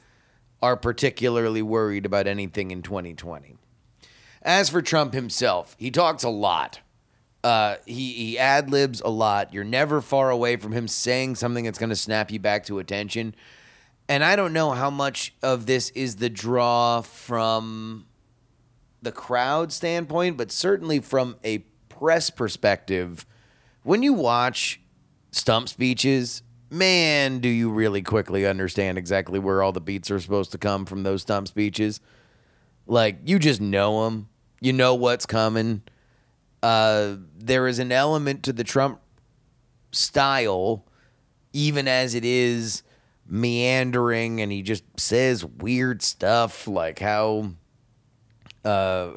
are 0.60 0.76
particularly 0.76 1.62
worried 1.62 2.06
about 2.06 2.26
anything 2.26 2.72
in 2.72 2.82
2020. 2.82 3.58
As 4.42 4.70
for 4.70 4.82
Trump 4.82 5.14
himself, 5.14 5.76
he 5.78 5.92
talks 5.92 6.24
a 6.24 6.30
lot. 6.30 6.80
Uh, 7.46 7.78
he 7.86 8.12
he 8.14 8.40
ad 8.40 8.72
libs 8.72 9.02
a 9.06 9.10
lot. 9.10 9.54
You're 9.54 9.64
never 9.64 10.02
far 10.02 10.32
away 10.32 10.56
from 10.56 10.72
him 10.72 10.88
saying 10.88 11.36
something 11.36 11.64
that's 11.64 11.78
going 11.78 11.92
to 11.92 11.96
snap 11.96 12.32
you 12.32 12.40
back 12.40 12.66
to 12.66 12.80
attention. 12.80 13.36
And 14.10 14.24
I 14.24 14.36
don't 14.36 14.52
know 14.52 14.72
how 14.72 14.90
much 14.90 15.32
of 15.44 15.68
this 15.68 15.92
is 15.92 16.16
the 16.16 16.28
draw 16.28 17.02
from 17.02 18.08
the 19.04 19.12
crowd 19.12 19.72
standpoint, 19.72 20.38
but 20.38 20.52
certainly 20.52 21.00
from 21.00 21.36
a 21.44 21.60
press 21.88 22.32
perspective. 22.32 23.28
When 23.84 24.02
you 24.02 24.14
watch 24.14 24.82
stump 25.32 25.70
speeches, 25.70 26.42
man, 26.72 27.42
do 27.42 27.50
you 27.50 27.70
really 27.70 28.02
quickly 28.02 28.48
understand 28.48 28.98
exactly 28.98 29.38
where 29.38 29.62
all 29.62 29.72
the 29.72 29.82
beats 29.82 30.10
are 30.10 30.20
supposed 30.20 30.52
to 30.54 30.58
come 30.58 30.88
from 30.88 31.04
those 31.04 31.22
stump 31.22 31.48
speeches. 31.48 32.02
Like, 32.88 33.20
you 33.24 33.38
just 33.38 33.62
know 33.62 34.06
them, 34.06 34.30
you 34.62 34.74
know 34.74 34.96
what's 34.96 35.28
coming. 35.28 35.84
Uh, 36.66 37.18
there 37.38 37.68
is 37.68 37.78
an 37.78 37.92
element 37.92 38.42
to 38.42 38.52
the 38.52 38.64
Trump 38.64 39.00
style, 39.92 40.84
even 41.54 41.88
as 41.88 42.16
it 42.16 42.26
is 42.26 42.82
meandering, 43.28 44.42
and 44.42 44.52
he 44.52 44.64
just 44.64 44.84
says 44.98 45.46
weird 45.46 46.02
stuff 46.02 46.68
like 46.68 46.98
how. 46.98 47.52
Uh, 48.64 49.12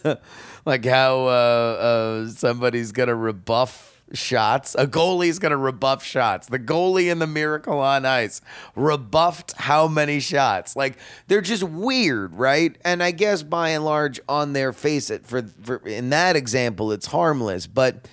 like 0.64 0.86
how 0.86 1.26
uh, 1.26 1.28
uh, 1.28 2.28
somebody's 2.28 2.90
gonna 2.92 3.14
rebuff 3.14 3.97
shots. 4.12 4.74
A 4.78 4.86
goalie 4.86 5.28
is 5.28 5.38
gonna 5.38 5.56
rebuff 5.56 6.02
shots. 6.04 6.48
The 6.48 6.58
goalie 6.58 7.10
in 7.10 7.18
the 7.18 7.26
Miracle 7.26 7.78
on 7.80 8.04
Ice 8.04 8.40
rebuffed 8.74 9.52
how 9.52 9.88
many 9.88 10.20
shots? 10.20 10.76
Like 10.76 10.98
they're 11.26 11.40
just 11.40 11.62
weird, 11.62 12.34
right? 12.34 12.76
And 12.84 13.02
I 13.02 13.10
guess 13.10 13.42
by 13.42 13.70
and 13.70 13.84
large, 13.84 14.20
on 14.28 14.52
their 14.52 14.72
face, 14.72 15.10
it 15.10 15.26
for, 15.26 15.42
for 15.62 15.76
in 15.86 16.10
that 16.10 16.36
example, 16.36 16.92
it's 16.92 17.06
harmless. 17.06 17.66
But 17.66 18.08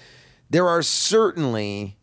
there 0.49 0.67
are 0.67 0.81
certainly 0.81 1.97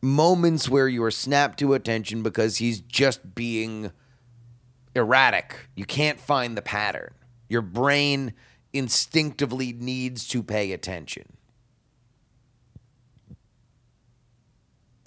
moments 0.00 0.68
where 0.68 0.88
you 0.88 1.02
are 1.02 1.10
snapped 1.10 1.58
to 1.58 1.74
attention 1.74 2.22
because 2.22 2.58
he's 2.58 2.80
just 2.80 3.34
being 3.34 3.90
erratic. 4.94 5.68
You 5.74 5.84
can't 5.84 6.20
find 6.20 6.56
the 6.56 6.62
pattern. 6.62 7.14
Your 7.48 7.62
brain 7.62 8.34
instinctively 8.72 9.72
needs 9.72 10.28
to 10.28 10.42
pay 10.42 10.72
attention. 10.72 11.37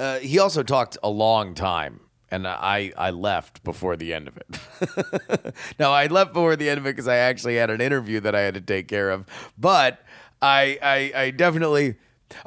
Uh, 0.01 0.17
he 0.17 0.39
also 0.39 0.63
talked 0.63 0.97
a 1.03 1.09
long 1.11 1.53
time, 1.53 1.99
and 2.31 2.47
I, 2.47 2.91
I 2.97 3.11
left 3.11 3.63
before 3.63 3.95
the 3.95 4.15
end 4.15 4.27
of 4.27 4.35
it. 4.35 5.53
now, 5.79 5.91
I 5.91 6.07
left 6.07 6.33
before 6.33 6.55
the 6.55 6.71
end 6.71 6.79
of 6.79 6.87
it 6.87 6.95
because 6.95 7.07
I 7.07 7.17
actually 7.17 7.57
had 7.57 7.69
an 7.69 7.81
interview 7.81 8.19
that 8.21 8.33
I 8.33 8.39
had 8.41 8.55
to 8.55 8.61
take 8.61 8.87
care 8.87 9.11
of. 9.11 9.27
But 9.59 10.03
I, 10.41 10.79
I, 10.81 11.11
I 11.15 11.29
definitely. 11.29 11.97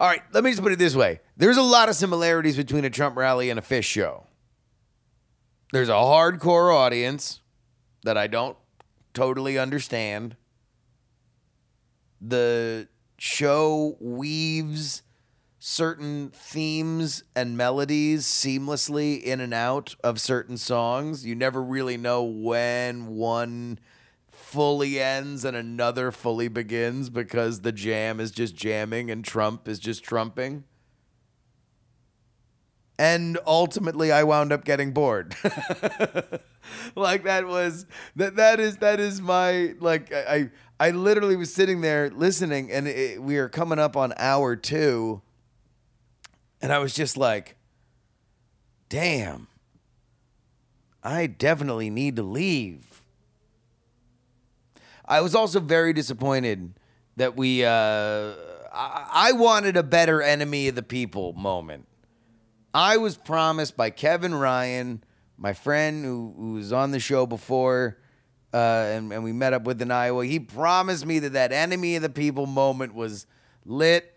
All 0.00 0.08
right, 0.08 0.22
let 0.32 0.42
me 0.42 0.50
just 0.50 0.64
put 0.64 0.72
it 0.72 0.80
this 0.80 0.96
way 0.96 1.20
there's 1.36 1.56
a 1.56 1.62
lot 1.62 1.88
of 1.88 1.94
similarities 1.94 2.56
between 2.56 2.84
a 2.84 2.90
Trump 2.90 3.16
rally 3.16 3.50
and 3.50 3.58
a 3.60 3.62
Phish 3.62 3.84
show. 3.84 4.26
There's 5.70 5.88
a 5.88 5.92
hardcore 5.92 6.74
audience 6.74 7.40
that 8.02 8.18
I 8.18 8.26
don't 8.26 8.56
totally 9.12 9.60
understand. 9.60 10.34
The 12.20 12.88
show 13.16 13.96
weaves 14.00 15.03
certain 15.66 16.28
themes 16.28 17.24
and 17.34 17.56
melodies 17.56 18.26
seamlessly 18.26 19.22
in 19.22 19.40
and 19.40 19.54
out 19.54 19.94
of 20.04 20.20
certain 20.20 20.58
songs. 20.58 21.24
You 21.24 21.34
never 21.34 21.62
really 21.62 21.96
know 21.96 22.22
when 22.22 23.06
one 23.06 23.78
fully 24.30 25.00
ends 25.00 25.42
and 25.42 25.56
another 25.56 26.10
fully 26.10 26.48
begins 26.48 27.08
because 27.08 27.62
the 27.62 27.72
jam 27.72 28.20
is 28.20 28.30
just 28.30 28.54
jamming 28.54 29.10
and 29.10 29.24
Trump 29.24 29.66
is 29.66 29.78
just 29.78 30.04
trumping. 30.04 30.64
And 32.98 33.38
ultimately 33.46 34.12
I 34.12 34.22
wound 34.22 34.52
up 34.52 34.66
getting 34.66 34.92
bored. 34.92 35.34
like 36.94 37.24
that 37.24 37.46
was 37.46 37.86
that 38.16 38.36
that 38.36 38.60
is 38.60 38.76
that 38.78 39.00
is 39.00 39.22
my 39.22 39.76
like 39.80 40.12
I 40.12 40.50
I 40.78 40.90
literally 40.90 41.36
was 41.36 41.54
sitting 41.54 41.80
there 41.80 42.10
listening 42.10 42.70
and 42.70 42.86
it, 42.86 43.22
we 43.22 43.38
are 43.38 43.48
coming 43.48 43.78
up 43.78 43.96
on 43.96 44.12
hour 44.18 44.56
2 44.56 45.22
and 46.64 46.72
I 46.72 46.78
was 46.78 46.94
just 46.94 47.18
like, 47.18 47.56
damn, 48.88 49.48
I 51.02 51.26
definitely 51.26 51.90
need 51.90 52.16
to 52.16 52.22
leave. 52.22 53.02
I 55.04 55.20
was 55.20 55.34
also 55.34 55.60
very 55.60 55.92
disappointed 55.92 56.72
that 57.16 57.36
we, 57.36 57.66
uh, 57.66 57.68
I, 58.72 59.08
I 59.12 59.32
wanted 59.32 59.76
a 59.76 59.82
better 59.82 60.22
enemy 60.22 60.68
of 60.68 60.74
the 60.74 60.82
people 60.82 61.34
moment. 61.34 61.86
I 62.72 62.96
was 62.96 63.18
promised 63.18 63.76
by 63.76 63.90
Kevin 63.90 64.34
Ryan, 64.34 65.04
my 65.36 65.52
friend 65.52 66.02
who, 66.02 66.32
who 66.34 66.52
was 66.54 66.72
on 66.72 66.92
the 66.92 66.98
show 66.98 67.26
before, 67.26 67.98
uh, 68.54 68.56
and, 68.56 69.12
and 69.12 69.22
we 69.22 69.32
met 69.32 69.52
up 69.52 69.64
with 69.64 69.82
in 69.82 69.90
Iowa. 69.90 70.24
He 70.24 70.40
promised 70.40 71.04
me 71.04 71.18
that 71.18 71.34
that 71.34 71.52
enemy 71.52 71.96
of 71.96 72.00
the 72.00 72.08
people 72.08 72.46
moment 72.46 72.94
was 72.94 73.26
lit. 73.66 74.14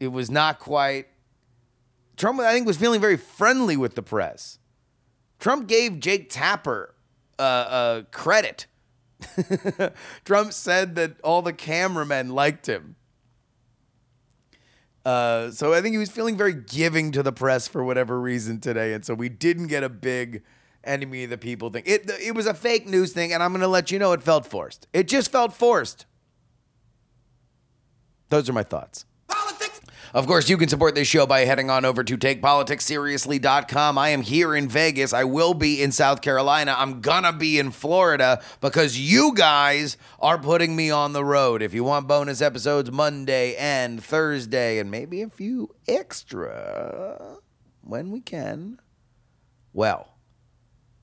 It 0.00 0.08
was 0.08 0.32
not 0.32 0.58
quite. 0.58 1.06
Trump, 2.20 2.38
I 2.38 2.52
think, 2.52 2.66
was 2.66 2.76
feeling 2.76 3.00
very 3.00 3.16
friendly 3.16 3.78
with 3.78 3.94
the 3.94 4.02
press. 4.02 4.58
Trump 5.38 5.66
gave 5.66 6.00
Jake 6.00 6.28
Tapper 6.28 6.94
uh, 7.38 7.42
uh, 7.42 8.02
credit. 8.10 8.66
Trump 10.26 10.52
said 10.52 10.96
that 10.96 11.18
all 11.22 11.40
the 11.40 11.54
cameramen 11.54 12.28
liked 12.28 12.68
him. 12.68 12.96
Uh, 15.02 15.50
so 15.50 15.72
I 15.72 15.80
think 15.80 15.94
he 15.94 15.98
was 15.98 16.10
feeling 16.10 16.36
very 16.36 16.52
giving 16.52 17.10
to 17.12 17.22
the 17.22 17.32
press 17.32 17.66
for 17.66 17.82
whatever 17.82 18.20
reason 18.20 18.60
today, 18.60 18.92
and 18.92 19.02
so 19.02 19.14
we 19.14 19.30
didn't 19.30 19.68
get 19.68 19.82
a 19.82 19.88
big 19.88 20.42
enemy 20.84 21.24
of 21.24 21.30
the 21.30 21.38
people 21.38 21.70
thing. 21.70 21.84
It 21.86 22.10
it 22.20 22.34
was 22.34 22.44
a 22.44 22.52
fake 22.52 22.86
news 22.86 23.14
thing, 23.14 23.32
and 23.32 23.42
I'm 23.42 23.52
going 23.52 23.62
to 23.62 23.66
let 23.66 23.90
you 23.90 23.98
know 23.98 24.12
it 24.12 24.22
felt 24.22 24.44
forced. 24.44 24.88
It 24.92 25.08
just 25.08 25.32
felt 25.32 25.54
forced. 25.54 26.04
Those 28.28 28.50
are 28.50 28.52
my 28.52 28.62
thoughts. 28.62 29.06
Of 30.12 30.26
course, 30.26 30.48
you 30.48 30.56
can 30.56 30.68
support 30.68 30.96
this 30.96 31.06
show 31.06 31.24
by 31.24 31.40
heading 31.40 31.70
on 31.70 31.84
over 31.84 32.02
to 32.02 32.18
takepoliticsseriously.com. 32.18 33.96
I 33.96 34.08
am 34.08 34.22
here 34.22 34.56
in 34.56 34.68
Vegas. 34.68 35.12
I 35.12 35.22
will 35.24 35.54
be 35.54 35.80
in 35.80 35.92
South 35.92 36.20
Carolina. 36.20 36.74
I'm 36.76 37.00
gonna 37.00 37.32
be 37.32 37.58
in 37.60 37.70
Florida 37.70 38.42
because 38.60 38.98
you 38.98 39.34
guys 39.34 39.96
are 40.18 40.38
putting 40.38 40.74
me 40.74 40.90
on 40.90 41.12
the 41.12 41.24
road. 41.24 41.62
If 41.62 41.74
you 41.74 41.84
want 41.84 42.08
bonus 42.08 42.42
episodes 42.42 42.90
Monday 42.90 43.54
and 43.56 44.02
Thursday, 44.02 44.78
and 44.78 44.90
maybe 44.90 45.22
a 45.22 45.28
few 45.28 45.74
extra 45.86 47.36
when 47.82 48.10
we 48.10 48.20
can, 48.20 48.80
well, 49.72 50.09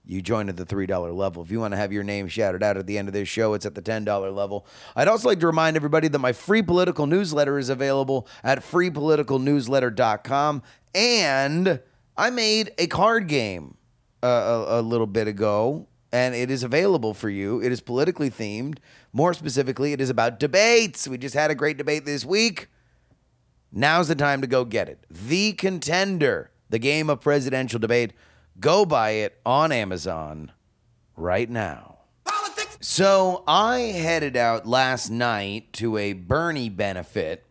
you 0.07 0.21
join 0.21 0.49
at 0.49 0.57
the 0.57 0.65
$3 0.65 1.15
level. 1.15 1.43
If 1.43 1.51
you 1.51 1.59
want 1.59 1.73
to 1.73 1.77
have 1.77 1.91
your 1.91 2.03
name 2.03 2.27
shouted 2.27 2.63
out 2.63 2.77
at 2.77 2.87
the 2.87 2.97
end 2.97 3.09
of 3.09 3.13
this 3.13 3.27
show, 3.27 3.53
it's 3.53 3.65
at 3.65 3.75
the 3.75 3.81
$10 3.81 4.33
level. 4.33 4.65
I'd 4.95 5.07
also 5.07 5.27
like 5.27 5.39
to 5.41 5.47
remind 5.47 5.75
everybody 5.75 6.07
that 6.07 6.19
my 6.19 6.31
free 6.31 6.61
political 6.61 7.07
newsletter 7.07 7.59
is 7.59 7.69
available 7.69 8.27
at 8.43 8.59
freepoliticalnewsletter.com. 8.59 10.63
And 10.95 11.81
I 12.17 12.29
made 12.29 12.71
a 12.77 12.87
card 12.87 13.27
game 13.27 13.77
uh, 14.23 14.65
a, 14.67 14.79
a 14.79 14.81
little 14.81 15.07
bit 15.07 15.27
ago, 15.27 15.87
and 16.11 16.33
it 16.33 16.49
is 16.49 16.63
available 16.63 17.13
for 17.13 17.29
you. 17.29 17.61
It 17.61 17.71
is 17.71 17.81
politically 17.81 18.31
themed. 18.31 18.79
More 19.13 19.33
specifically, 19.33 19.93
it 19.93 20.01
is 20.01 20.09
about 20.09 20.39
debates. 20.39 21.07
We 21.07 21.17
just 21.17 21.35
had 21.35 21.51
a 21.51 21.55
great 21.55 21.77
debate 21.77 22.05
this 22.05 22.25
week. 22.25 22.67
Now's 23.71 24.07
the 24.07 24.15
time 24.15 24.41
to 24.41 24.47
go 24.47 24.63
get 24.63 24.87
it. 24.87 25.03
The 25.09 25.53
Contender, 25.53 26.51
the 26.69 26.79
game 26.79 27.09
of 27.09 27.21
presidential 27.21 27.79
debate. 27.79 28.13
Go 28.59 28.85
buy 28.85 29.11
it 29.11 29.39
on 29.45 29.71
Amazon 29.71 30.51
right 31.15 31.49
now. 31.49 31.97
So 32.79 33.43
I 33.47 33.79
headed 33.79 34.37
out 34.37 34.67
last 34.67 35.09
night 35.09 35.73
to 35.73 35.97
a 35.97 36.13
Bernie 36.13 36.69
benefit. 36.69 37.45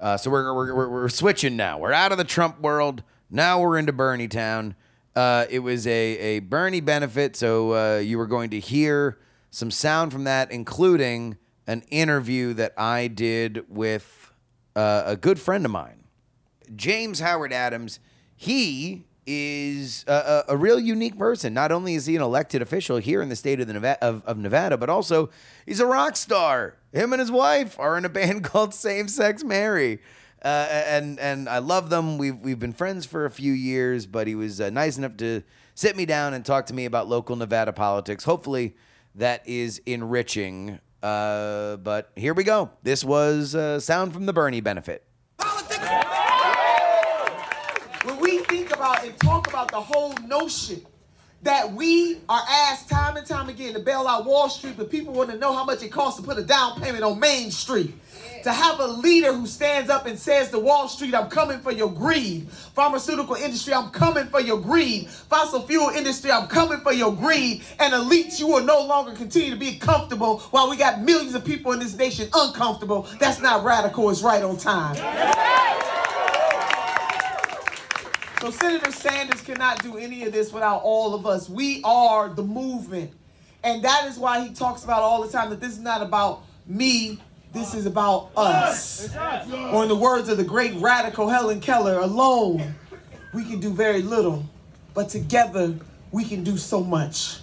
Uh, 0.00 0.16
so 0.16 0.30
we're, 0.30 0.54
we're, 0.54 0.74
we're, 0.74 0.88
we're 0.88 1.08
switching 1.08 1.56
now. 1.56 1.78
We're 1.78 1.92
out 1.92 2.12
of 2.12 2.18
the 2.18 2.24
Trump 2.24 2.60
world. 2.60 3.02
Now 3.30 3.60
we're 3.60 3.78
into 3.78 3.92
Bernie 3.92 4.28
town. 4.28 4.74
Uh, 5.14 5.44
it 5.50 5.58
was 5.58 5.86
a, 5.86 5.90
a 5.90 6.38
Bernie 6.40 6.80
benefit. 6.80 7.36
So 7.36 7.74
uh, 7.74 7.98
you 7.98 8.16
were 8.16 8.26
going 8.26 8.50
to 8.50 8.58
hear 8.58 9.18
some 9.50 9.70
sound 9.70 10.12
from 10.12 10.24
that, 10.24 10.50
including 10.50 11.36
an 11.66 11.82
interview 11.90 12.54
that 12.54 12.72
I 12.76 13.08
did 13.08 13.64
with 13.68 14.32
uh, 14.74 15.02
a 15.04 15.16
good 15.16 15.38
friend 15.38 15.64
of 15.64 15.70
mine. 15.70 16.04
James 16.74 17.20
Howard 17.20 17.52
Adams, 17.52 18.00
he 18.34 19.04
is 19.26 20.04
a, 20.08 20.44
a, 20.48 20.54
a 20.54 20.56
real 20.56 20.78
unique 20.78 21.16
person. 21.18 21.54
Not 21.54 21.70
only 21.72 21.94
is 21.94 22.06
he 22.06 22.16
an 22.16 22.22
elected 22.22 22.62
official 22.62 22.96
here 22.98 23.22
in 23.22 23.28
the 23.28 23.36
state 23.36 23.60
of, 23.60 23.66
the 23.66 23.72
Nevada, 23.72 24.04
of, 24.04 24.24
of 24.24 24.38
Nevada, 24.38 24.76
but 24.76 24.90
also 24.90 25.30
he's 25.66 25.80
a 25.80 25.86
rock 25.86 26.16
star. 26.16 26.76
Him 26.92 27.12
and 27.12 27.20
his 27.20 27.30
wife 27.30 27.78
are 27.78 27.96
in 27.96 28.04
a 28.04 28.08
band 28.20 28.44
called 28.44 28.74
Same 28.74 29.08
Sex 29.08 29.44
Mary. 29.44 30.00
Uh, 30.44 30.66
and 30.88 31.20
and 31.20 31.48
I 31.48 31.58
love 31.58 31.88
them. 31.88 32.18
We've 32.18 32.36
we've 32.36 32.58
been 32.58 32.72
friends 32.72 33.06
for 33.06 33.24
a 33.24 33.30
few 33.30 33.52
years, 33.52 34.06
but 34.06 34.26
he 34.26 34.34
was 34.34 34.60
uh, 34.60 34.70
nice 34.70 34.98
enough 34.98 35.16
to 35.18 35.42
sit 35.76 35.96
me 35.96 36.04
down 36.04 36.34
and 36.34 36.44
talk 36.44 36.66
to 36.66 36.74
me 36.74 36.84
about 36.84 37.08
local 37.08 37.36
Nevada 37.36 37.72
politics. 37.72 38.24
Hopefully, 38.24 38.74
that 39.14 39.46
is 39.46 39.80
enriching. 39.86 40.80
Uh, 41.00 41.76
but 41.76 42.10
here 42.16 42.34
we 42.34 42.42
go. 42.42 42.70
This 42.82 43.04
was 43.04 43.54
uh, 43.54 43.78
sound 43.78 44.12
from 44.12 44.26
the 44.26 44.32
Bernie 44.32 44.60
benefit. 44.60 45.04
when 48.04 48.18
we 48.18 48.38
think 48.38 48.71
about 48.82 49.04
and 49.04 49.16
talk 49.20 49.46
about 49.46 49.70
the 49.70 49.80
whole 49.80 50.12
notion 50.26 50.84
that 51.42 51.72
we 51.72 52.18
are 52.28 52.42
asked 52.48 52.88
time 52.88 53.16
and 53.16 53.24
time 53.24 53.48
again 53.48 53.74
to 53.74 53.78
bail 53.78 54.08
out 54.08 54.26
Wall 54.26 54.48
Street, 54.48 54.74
but 54.76 54.90
people 54.90 55.14
want 55.14 55.30
to 55.30 55.38
know 55.38 55.52
how 55.52 55.64
much 55.64 55.84
it 55.84 55.92
costs 55.92 56.20
to 56.20 56.26
put 56.26 56.36
a 56.36 56.42
down 56.42 56.80
payment 56.80 57.04
on 57.04 57.20
Main 57.20 57.52
Street. 57.52 57.94
To 58.42 58.50
have 58.50 58.80
a 58.80 58.86
leader 58.88 59.32
who 59.32 59.46
stands 59.46 59.88
up 59.88 60.06
and 60.06 60.18
says 60.18 60.50
to 60.50 60.58
Wall 60.58 60.88
Street, 60.88 61.14
I'm 61.14 61.30
coming 61.30 61.60
for 61.60 61.70
your 61.70 61.92
greed. 61.92 62.48
Pharmaceutical 62.50 63.36
industry, 63.36 63.72
I'm 63.72 63.90
coming 63.90 64.26
for 64.26 64.40
your 64.40 64.60
greed. 64.60 65.08
Fossil 65.08 65.62
fuel 65.62 65.90
industry, 65.90 66.32
I'm 66.32 66.48
coming 66.48 66.80
for 66.80 66.92
your 66.92 67.14
greed. 67.14 67.62
And 67.78 67.94
elites, 67.94 68.40
you 68.40 68.48
will 68.48 68.64
no 68.64 68.84
longer 68.84 69.12
continue 69.12 69.50
to 69.50 69.56
be 69.56 69.76
comfortable 69.76 70.40
while 70.50 70.68
we 70.68 70.76
got 70.76 71.02
millions 71.02 71.36
of 71.36 71.44
people 71.44 71.70
in 71.70 71.78
this 71.78 71.96
nation 71.96 72.28
uncomfortable. 72.34 73.06
That's 73.20 73.40
not 73.40 73.62
radical, 73.62 74.10
it's 74.10 74.22
right 74.22 74.42
on 74.42 74.56
time. 74.56 74.96
So 78.42 78.50
Senator 78.50 78.90
Sanders 78.90 79.40
cannot 79.40 79.84
do 79.84 79.98
any 79.98 80.24
of 80.24 80.32
this 80.32 80.52
without 80.52 80.80
all 80.82 81.14
of 81.14 81.26
us. 81.26 81.48
We 81.48 81.80
are 81.84 82.28
the 82.28 82.42
movement. 82.42 83.12
And 83.62 83.84
that 83.84 84.06
is 84.08 84.18
why 84.18 84.44
he 84.44 84.52
talks 84.52 84.82
about 84.82 85.00
all 85.00 85.22
the 85.22 85.30
time 85.30 85.48
that 85.50 85.60
this 85.60 85.74
is 85.74 85.78
not 85.78 86.02
about 86.02 86.42
me, 86.66 87.20
this 87.52 87.72
is 87.72 87.86
about 87.86 88.32
us. 88.34 89.14
Or 89.72 89.84
in 89.84 89.88
the 89.88 89.94
words 89.94 90.28
of 90.28 90.38
the 90.38 90.44
great 90.44 90.74
radical 90.80 91.28
Helen 91.28 91.60
Keller, 91.60 92.00
alone 92.00 92.74
we 93.32 93.44
can 93.44 93.60
do 93.60 93.72
very 93.72 94.02
little, 94.02 94.44
but 94.92 95.08
together 95.08 95.76
we 96.10 96.24
can 96.24 96.42
do 96.42 96.56
so 96.56 96.82
much. 96.82 97.38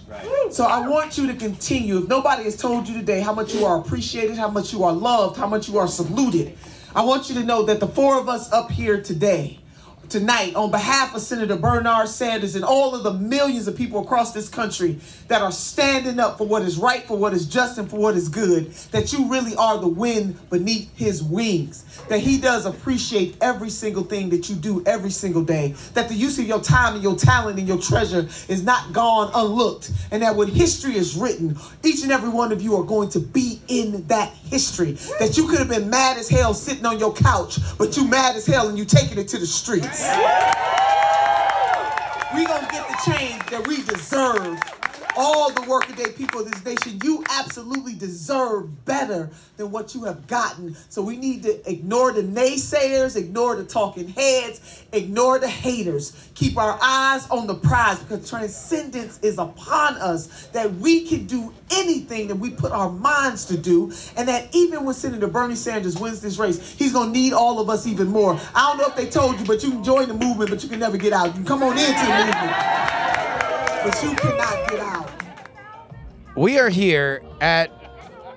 So 0.50 0.66
I 0.66 0.86
want 0.86 1.16
you 1.16 1.26
to 1.28 1.34
continue. 1.34 1.96
If 2.00 2.08
nobody 2.08 2.42
has 2.42 2.58
told 2.58 2.86
you 2.86 2.98
today 2.98 3.20
how 3.22 3.32
much 3.32 3.54
you 3.54 3.64
are 3.64 3.80
appreciated, 3.80 4.36
how 4.36 4.50
much 4.50 4.70
you 4.74 4.84
are 4.84 4.92
loved, 4.92 5.38
how 5.38 5.46
much 5.46 5.66
you 5.66 5.78
are 5.78 5.88
saluted, 5.88 6.58
I 6.94 7.02
want 7.06 7.30
you 7.30 7.36
to 7.36 7.42
know 7.42 7.62
that 7.62 7.80
the 7.80 7.88
four 7.88 8.20
of 8.20 8.28
us 8.28 8.52
up 8.52 8.70
here 8.70 9.00
today, 9.00 9.59
tonight 10.10 10.56
on 10.56 10.72
behalf 10.72 11.14
of 11.14 11.22
Senator 11.22 11.56
Bernard 11.56 12.08
Sanders 12.08 12.56
and 12.56 12.64
all 12.64 12.96
of 12.96 13.04
the 13.04 13.14
millions 13.14 13.68
of 13.68 13.76
people 13.76 14.02
across 14.02 14.32
this 14.32 14.48
country 14.48 14.98
that 15.28 15.40
are 15.40 15.52
standing 15.52 16.18
up 16.18 16.36
for 16.36 16.46
what 16.46 16.62
is 16.62 16.76
right, 16.76 17.06
for 17.06 17.16
what 17.16 17.32
is 17.32 17.46
just, 17.46 17.78
and 17.78 17.88
for 17.88 17.96
what 17.96 18.16
is 18.16 18.28
good, 18.28 18.72
that 18.90 19.12
you 19.12 19.30
really 19.30 19.54
are 19.54 19.78
the 19.78 19.88
wind 19.88 20.36
beneath 20.50 20.94
his 20.96 21.22
wings. 21.22 21.84
That 22.08 22.18
he 22.18 22.38
does 22.38 22.66
appreciate 22.66 23.36
every 23.40 23.70
single 23.70 24.02
thing 24.02 24.30
that 24.30 24.50
you 24.50 24.56
do 24.56 24.82
every 24.84 25.10
single 25.10 25.44
day. 25.44 25.74
That 25.94 26.08
the 26.08 26.14
use 26.14 26.38
of 26.40 26.46
your 26.46 26.60
time 26.60 26.94
and 26.94 27.02
your 27.02 27.14
talent 27.14 27.58
and 27.60 27.68
your 27.68 27.78
treasure 27.78 28.28
is 28.48 28.64
not 28.64 28.92
gone 28.92 29.30
unlooked. 29.32 29.92
And 30.10 30.22
that 30.22 30.34
when 30.34 30.48
history 30.48 30.96
is 30.96 31.14
written, 31.14 31.56
each 31.84 32.02
and 32.02 32.10
every 32.10 32.30
one 32.30 32.50
of 32.50 32.60
you 32.60 32.74
are 32.74 32.84
going 32.84 33.10
to 33.10 33.20
be 33.20 33.60
in 33.68 34.04
that 34.08 34.32
history. 34.32 34.92
That 35.20 35.36
you 35.36 35.46
could 35.46 35.60
have 35.60 35.68
been 35.68 35.88
mad 35.88 36.16
as 36.16 36.28
hell 36.28 36.52
sitting 36.52 36.84
on 36.84 36.98
your 36.98 37.12
couch, 37.12 37.58
but 37.78 37.96
you 37.96 38.08
mad 38.08 38.34
as 38.34 38.46
hell 38.46 38.68
and 38.68 38.76
you 38.76 38.84
taking 38.84 39.18
it 39.18 39.28
to 39.28 39.38
the 39.38 39.46
streets. 39.46 39.99
We 42.34 42.46
gonna 42.46 42.68
get 42.72 42.88
the 42.88 43.12
change 43.12 43.44
that 43.50 43.66
we 43.66 43.82
deserve. 43.82 44.79
All 45.16 45.50
the 45.52 45.62
workaday 45.62 46.12
people 46.12 46.40
of 46.40 46.50
this 46.50 46.64
nation, 46.64 47.00
you 47.02 47.24
absolutely 47.28 47.94
deserve 47.94 48.84
better 48.84 49.30
than 49.56 49.70
what 49.70 49.94
you 49.94 50.04
have 50.04 50.26
gotten. 50.26 50.76
So 50.88 51.02
we 51.02 51.16
need 51.16 51.42
to 51.42 51.70
ignore 51.70 52.12
the 52.12 52.22
naysayers, 52.22 53.16
ignore 53.16 53.56
the 53.56 53.64
talking 53.64 54.08
heads, 54.08 54.84
ignore 54.92 55.38
the 55.38 55.48
haters. 55.48 56.30
Keep 56.34 56.56
our 56.58 56.78
eyes 56.82 57.28
on 57.28 57.46
the 57.46 57.54
prize 57.54 57.98
because 57.98 58.28
transcendence 58.28 59.18
is 59.20 59.38
upon 59.38 59.96
us. 59.96 60.46
That 60.48 60.72
we 60.74 61.06
can 61.06 61.26
do 61.26 61.52
anything 61.70 62.28
that 62.28 62.36
we 62.36 62.50
put 62.50 62.72
our 62.72 62.90
minds 62.90 63.44
to 63.46 63.56
do, 63.56 63.92
and 64.16 64.28
that 64.28 64.54
even 64.54 64.84
when 64.84 64.94
Senator 64.94 65.26
Bernie 65.26 65.54
Sanders 65.54 65.98
wins 65.98 66.20
this 66.20 66.38
race, 66.38 66.74
he's 66.78 66.92
gonna 66.92 67.10
need 67.10 67.32
all 67.32 67.60
of 67.60 67.68
us 67.68 67.86
even 67.86 68.08
more. 68.08 68.38
I 68.54 68.68
don't 68.68 68.78
know 68.78 68.86
if 68.86 68.96
they 68.96 69.08
told 69.08 69.38
you, 69.38 69.46
but 69.46 69.62
you 69.62 69.70
can 69.70 69.84
join 69.84 70.08
the 70.08 70.14
movement, 70.14 70.50
but 70.50 70.62
you 70.62 70.68
can 70.68 70.78
never 70.78 70.96
get 70.96 71.12
out. 71.12 71.26
You 71.26 71.32
can 71.32 71.44
come 71.44 71.62
on 71.62 71.76
into 71.76 71.92
the 71.92 72.24
movement, 72.24 73.39
but 73.82 74.02
you 74.02 74.14
cannot 74.14 74.68
get 74.68 74.80
out. 74.80 75.10
We 76.36 76.58
are 76.58 76.68
here 76.68 77.22
at 77.40 77.70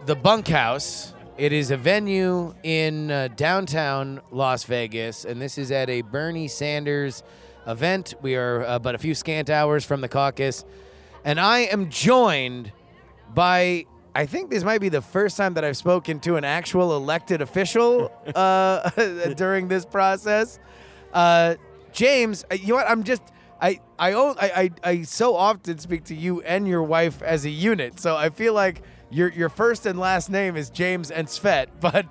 the 0.06 0.15
Bunkhouse. 0.15 1.13
It 1.38 1.51
is 1.51 1.71
a 1.71 1.77
venue 1.77 2.53
in 2.63 3.12
uh, 3.12 3.27
downtown 3.36 4.21
Las 4.32 4.63
Vegas, 4.63 5.25
and 5.25 5.41
this 5.41 5.58
is 5.58 5.71
at 5.71 5.89
a 5.89 6.01
Bernie 6.01 6.47
Sanders 6.47 7.23
event. 7.67 8.13
We 8.21 8.36
are 8.36 8.63
uh, 8.63 8.79
but 8.79 8.95
a 8.95 8.97
few 8.97 9.15
scant 9.15 9.49
hours 9.49 9.84
from 9.84 10.01
the 10.01 10.08
caucus, 10.08 10.63
and 11.25 11.39
I 11.39 11.62
am 11.62 11.89
joined 11.89 12.71
by. 13.34 13.86
I 14.15 14.27
think 14.27 14.51
this 14.51 14.63
might 14.63 14.79
be 14.79 14.89
the 14.89 15.01
first 15.01 15.38
time 15.38 15.56
that 15.56 15.65
I've 15.65 15.75
spoken 15.75 16.19
to 16.19 16.36
an 16.36 16.43
actual 16.43 16.95
elected 16.95 17.41
official 17.41 18.12
uh, 18.36 18.89
during 19.36 19.67
this 19.67 19.86
process. 19.86 20.60
Uh, 21.12 21.56
James, 21.91 22.45
uh, 22.51 22.56
you 22.56 22.69
know 22.69 22.75
what? 22.75 22.89
I'm 22.89 23.03
just. 23.03 23.23
I 23.63 23.80
I, 23.97 24.12
own, 24.13 24.36
I 24.39 24.69
I 24.84 24.89
I 24.91 25.02
so 25.04 25.36
often 25.36 25.78
speak 25.80 26.04
to 26.06 26.15
you 26.15 26.41
and 26.41 26.67
your 26.67 26.84
wife 26.84 27.21
as 27.21 27.45
a 27.45 27.49
unit, 27.49 27.99
so 27.99 28.15
I 28.15 28.30
feel 28.30 28.54
like 28.54 28.82
your 29.10 29.30
your 29.32 29.47
first 29.49 29.86
and 29.86 29.97
last 29.99 30.30
name 30.30 30.58
is 30.58 30.69
James 30.69 31.12
and 31.12 31.28
Svet. 31.28 31.67
But 31.80 32.06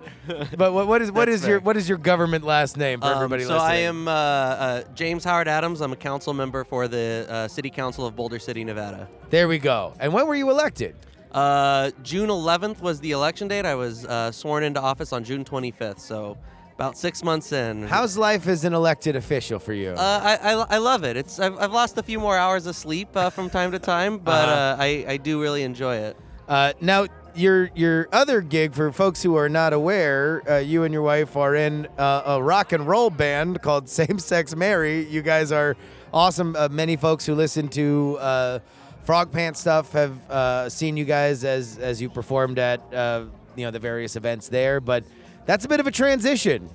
but 0.56 0.72
what, 0.72 0.86
what 0.86 1.02
is 1.02 1.12
what 1.12 1.28
is 1.28 1.46
your 1.46 1.60
what 1.60 1.76
is 1.76 1.88
your 1.88 1.98
government 1.98 2.44
last 2.44 2.76
name 2.76 3.00
for 3.00 3.08
Um, 3.08 3.16
everybody 3.16 3.44
so 3.44 3.54
listening? 3.54 3.70
I 3.70 3.76
am 3.80 4.08
uh, 4.08 4.12
uh, 4.12 4.82
James 4.94 5.24
Howard 5.24 5.48
Adams. 5.48 5.80
I'm 5.82 5.92
a 5.92 5.96
council 5.96 6.32
member 6.32 6.64
for 6.64 6.88
the 6.88 7.26
uh, 7.28 7.48
City 7.48 7.70
Council 7.70 8.06
of 8.06 8.16
Boulder 8.16 8.38
City, 8.38 8.64
Nevada. 8.64 9.08
There 9.30 9.46
we 9.48 9.58
go. 9.58 9.92
And 10.00 10.12
when 10.14 10.26
were 10.26 10.34
you 10.36 10.48
elected? 10.50 10.94
Uh, 11.32 11.90
June 12.02 12.28
11th 12.28 12.80
was 12.80 13.00
the 13.00 13.10
election 13.12 13.48
date. 13.48 13.64
I 13.66 13.74
was 13.74 14.04
uh, 14.04 14.30
sworn 14.30 14.62
into 14.64 14.80
office 14.80 15.12
on 15.14 15.24
June 15.24 15.44
25th, 15.44 15.98
so 15.98 16.36
about 16.74 16.96
six 16.96 17.22
months 17.22 17.52
in. 17.52 17.82
How's 17.84 18.16
life 18.16 18.46
as 18.48 18.64
an 18.64 18.72
elected 18.74 19.14
official 19.16 19.58
for 19.58 19.72
you? 19.72 19.90
Uh, 19.90 20.20
I, 20.42 20.52
I, 20.52 20.66
I 20.70 20.78
love 20.78 21.04
it. 21.04 21.16
It's 21.16 21.38
I've, 21.38 21.56
I've 21.58 21.72
lost 21.72 21.96
a 21.98 22.02
few 22.02 22.18
more 22.18 22.36
hours 22.36 22.66
of 22.66 22.74
sleep 22.76 23.08
uh, 23.16 23.30
from 23.30 23.50
time 23.50 23.72
to 23.72 23.78
time, 23.78 24.18
but 24.18 24.48
Uh-huh. 24.48 24.52
uh, 24.52 24.76
I, 24.84 25.04
I 25.08 25.16
do 25.16 25.40
really 25.40 25.62
enjoy 25.62 25.96
it. 25.96 26.16
Uh, 26.48 26.72
now, 26.80 27.06
your 27.34 27.70
your 27.74 28.08
other 28.12 28.40
gig 28.42 28.74
for 28.74 28.92
folks 28.92 29.22
who 29.22 29.36
are 29.36 29.48
not 29.48 29.72
aware, 29.72 30.42
uh, 30.50 30.58
you 30.58 30.82
and 30.84 30.92
your 30.92 31.02
wife 31.02 31.34
are 31.36 31.54
in 31.54 31.86
uh, 31.96 32.22
a 32.26 32.42
rock 32.42 32.72
and 32.72 32.86
roll 32.86 33.08
band 33.10 33.62
called 33.62 33.88
Same 34.00 34.18
Sex 34.18 34.54
Mary. 34.54 35.06
You 35.08 35.22
guys 35.22 35.50
are 35.52 35.76
awesome. 36.12 36.54
Uh, 36.56 36.68
many 36.70 36.96
folks 36.96 37.24
who 37.24 37.34
listen 37.34 37.68
to 37.68 38.18
uh, 38.20 38.58
Frog 39.04 39.32
Pants 39.32 39.60
stuff 39.60 39.92
have 39.92 40.30
uh, 40.30 40.68
seen 40.68 40.96
you 40.98 41.04
guys 41.06 41.42
as 41.44 41.78
as 41.78 42.02
you 42.02 42.10
performed 42.10 42.58
at 42.58 42.80
uh, 42.92 43.24
you 43.56 43.64
know 43.64 43.70
the 43.70 43.78
various 43.78 44.14
events 44.16 44.48
there. 44.48 44.80
But 44.80 45.04
that's 45.46 45.64
a 45.64 45.68
bit 45.68 45.80
of 45.80 45.86
a 45.86 45.90
transition. 45.90 46.70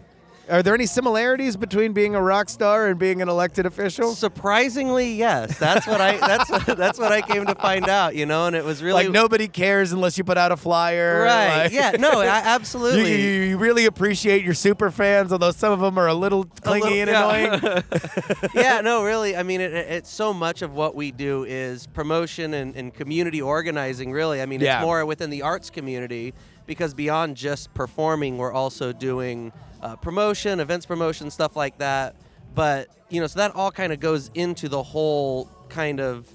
Are 0.49 0.63
there 0.63 0.73
any 0.73 0.85
similarities 0.85 1.57
between 1.57 1.91
being 1.91 2.15
a 2.15 2.21
rock 2.21 2.47
star 2.47 2.87
and 2.87 2.97
being 2.97 3.21
an 3.21 3.27
elected 3.27 3.65
official? 3.65 4.13
Surprisingly, 4.13 5.13
yes. 5.13 5.57
That's 5.59 5.85
what 5.85 5.99
I 5.99 6.15
that's 6.17 6.49
what, 6.49 6.77
that's 6.77 6.97
what 6.97 7.11
I 7.11 7.21
came 7.21 7.45
to 7.47 7.55
find 7.55 7.89
out. 7.89 8.15
You 8.15 8.25
know, 8.25 8.47
and 8.47 8.55
it 8.55 8.63
was 8.63 8.81
really 8.81 9.03
like 9.03 9.11
nobody 9.11 9.49
cares 9.49 9.91
unless 9.91 10.17
you 10.17 10.23
put 10.23 10.37
out 10.37 10.53
a 10.53 10.57
flyer. 10.57 11.23
Right. 11.23 11.63
like- 11.63 11.73
yeah. 11.73 11.91
No. 11.99 12.21
I, 12.21 12.27
absolutely. 12.27 13.21
you, 13.21 13.41
you 13.41 13.57
really 13.57 13.87
appreciate 13.87 14.45
your 14.45 14.53
super 14.53 14.89
fans, 14.89 15.33
although 15.33 15.51
some 15.51 15.73
of 15.73 15.81
them 15.81 15.97
are 15.97 16.07
a 16.07 16.13
little 16.13 16.45
clingy 16.45 17.01
and 17.01 17.11
little- 17.11 17.29
annoying. 17.29 17.59
yeah. 17.63 18.47
yeah, 18.53 18.81
no, 18.81 19.03
really. 19.03 19.35
I 19.35 19.43
mean, 19.43 19.59
it, 19.59 19.73
it, 19.73 19.87
it's 19.91 20.09
so 20.09 20.33
much 20.33 20.61
of 20.61 20.73
what 20.73 20.95
we 20.95 21.11
do 21.11 21.43
is 21.43 21.87
promotion 21.87 22.53
and, 22.53 22.73
and 22.73 22.93
community 22.93 23.41
organizing, 23.41 24.13
really. 24.13 24.41
I 24.41 24.45
mean, 24.45 24.61
Yeah. 24.61 24.77
it's 24.77 24.85
more 24.85 25.05
within 25.05 25.29
the 25.29 25.41
arts 25.41 25.69
community 25.69 26.33
because 26.67 26.93
beyond 26.93 27.35
just 27.37 27.73
performing, 27.73 28.37
we're 28.37 28.51
also 28.53 28.91
doing 28.93 29.51
uh, 29.81 29.95
promotion, 29.95 30.59
events 30.59 30.85
promotion, 30.85 31.31
stuff 31.31 31.55
like 31.55 31.77
that. 31.79 32.15
But, 32.53 32.89
you 33.09 33.21
know, 33.21 33.27
so 33.27 33.39
that 33.39 33.55
all 33.55 33.71
kind 33.71 33.91
of 33.93 33.99
goes 33.99 34.29
into 34.35 34.67
the 34.67 34.83
whole 34.83 35.49
kind 35.69 35.99
of, 35.99 36.27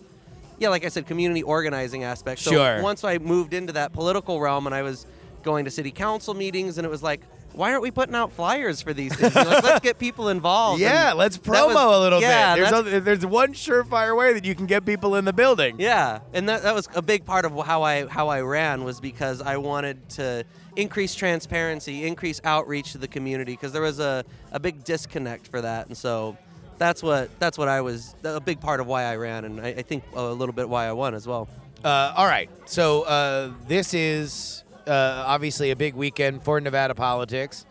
yeah, 0.58 0.68
like 0.68 0.84
I 0.84 0.88
said, 0.88 1.06
community 1.06 1.42
organizing 1.42 2.04
aspect. 2.04 2.40
So 2.40 2.52
Sure. 2.52 2.82
once 2.82 3.04
I 3.04 3.18
moved 3.18 3.54
into 3.54 3.72
that 3.74 3.92
political 3.92 4.40
realm 4.40 4.66
and 4.66 4.74
I 4.74 4.82
was 4.82 5.06
going 5.42 5.64
to 5.64 5.70
city 5.70 5.90
council 5.90 6.34
meetings, 6.34 6.78
and 6.78 6.86
it 6.86 6.90
was 6.90 7.02
like, 7.02 7.20
why 7.54 7.70
aren't 7.70 7.82
we 7.82 7.90
putting 7.90 8.14
out 8.14 8.32
flyers 8.32 8.80
for 8.80 8.92
these 8.92 9.14
things? 9.14 9.34
Like, 9.34 9.62
let's 9.62 9.80
get 9.80 9.98
people 9.98 10.28
involved. 10.28 10.80
yeah, 10.80 11.10
And 11.10 11.18
let's 11.18 11.38
promo 11.38 11.74
was- 11.74 11.96
a 11.98 12.00
little 12.00 12.20
yeah, 12.20 12.54
bit. 12.54 12.60
There's, 12.60 12.72
other, 12.72 13.00
there's 13.00 13.26
one 13.26 13.52
surefire 13.52 14.16
way 14.16 14.32
that 14.32 14.44
you 14.44 14.54
can 14.54 14.66
get 14.66 14.84
people 14.84 15.16
in 15.16 15.24
the 15.24 15.32
building. 15.32 15.76
Yeah, 15.78 16.20
and 16.32 16.48
that, 16.48 16.62
that 16.62 16.74
was 16.74 16.88
a 16.94 17.02
big 17.02 17.24
part 17.24 17.44
of 17.44 17.52
how 17.66 17.82
I 17.82 18.06
how 18.06 18.28
I 18.28 18.40
ran 18.40 18.84
was 18.84 19.00
because 19.00 19.42
I 19.42 19.56
wanted 19.56 20.08
to 20.10 20.44
increase 20.76 21.14
transparency, 21.14 22.06
increase 22.06 22.40
outreach 22.44 22.92
to 22.92 22.98
the 22.98 23.08
community 23.08 23.52
because 23.52 23.72
there 23.72 23.82
was 23.82 24.00
a, 24.00 24.24
a 24.52 24.60
big 24.60 24.84
disconnect 24.84 25.48
for 25.48 25.60
that, 25.60 25.86
and 25.88 25.96
so 25.96 26.36
that's 26.78 27.02
what 27.02 27.30
that's 27.38 27.58
what 27.58 27.68
I 27.68 27.80
was 27.80 28.14
a 28.24 28.40
big 28.40 28.60
part 28.60 28.80
of 28.80 28.86
why 28.86 29.04
I 29.04 29.16
ran, 29.16 29.44
and 29.44 29.60
I, 29.60 29.68
I 29.68 29.82
think 29.82 30.04
a 30.14 30.22
little 30.22 30.54
bit 30.54 30.68
why 30.68 30.86
I 30.86 30.92
won 30.92 31.14
as 31.14 31.26
well. 31.26 31.48
Uh, 31.84 32.12
all 32.16 32.26
right. 32.26 32.48
So 32.66 33.02
uh, 33.02 33.52
this 33.66 33.92
is 33.92 34.62
uh, 34.86 35.24
obviously 35.26 35.70
a 35.70 35.76
big 35.76 35.94
weekend 35.94 36.42
for 36.42 36.60
Nevada 36.60 36.94
politics. 36.94 37.66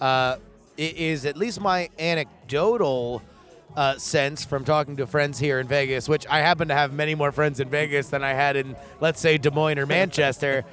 Uh, 0.00 0.36
it 0.76 0.96
is 0.96 1.26
at 1.26 1.36
least 1.36 1.60
my 1.60 1.88
anecdotal 1.98 3.22
uh, 3.76 3.96
sense 3.96 4.44
from 4.44 4.64
talking 4.64 4.96
to 4.96 5.06
friends 5.06 5.38
here 5.38 5.60
in 5.60 5.68
Vegas, 5.68 6.08
which 6.08 6.26
I 6.28 6.38
happen 6.38 6.68
to 6.68 6.74
have 6.74 6.92
many 6.92 7.14
more 7.14 7.32
friends 7.32 7.60
in 7.60 7.68
Vegas 7.68 8.08
than 8.08 8.24
I 8.24 8.32
had 8.32 8.56
in, 8.56 8.76
let's 9.00 9.20
say, 9.20 9.38
Des 9.38 9.50
Moines 9.50 9.78
or 9.78 9.86
Manchester. 9.98 10.64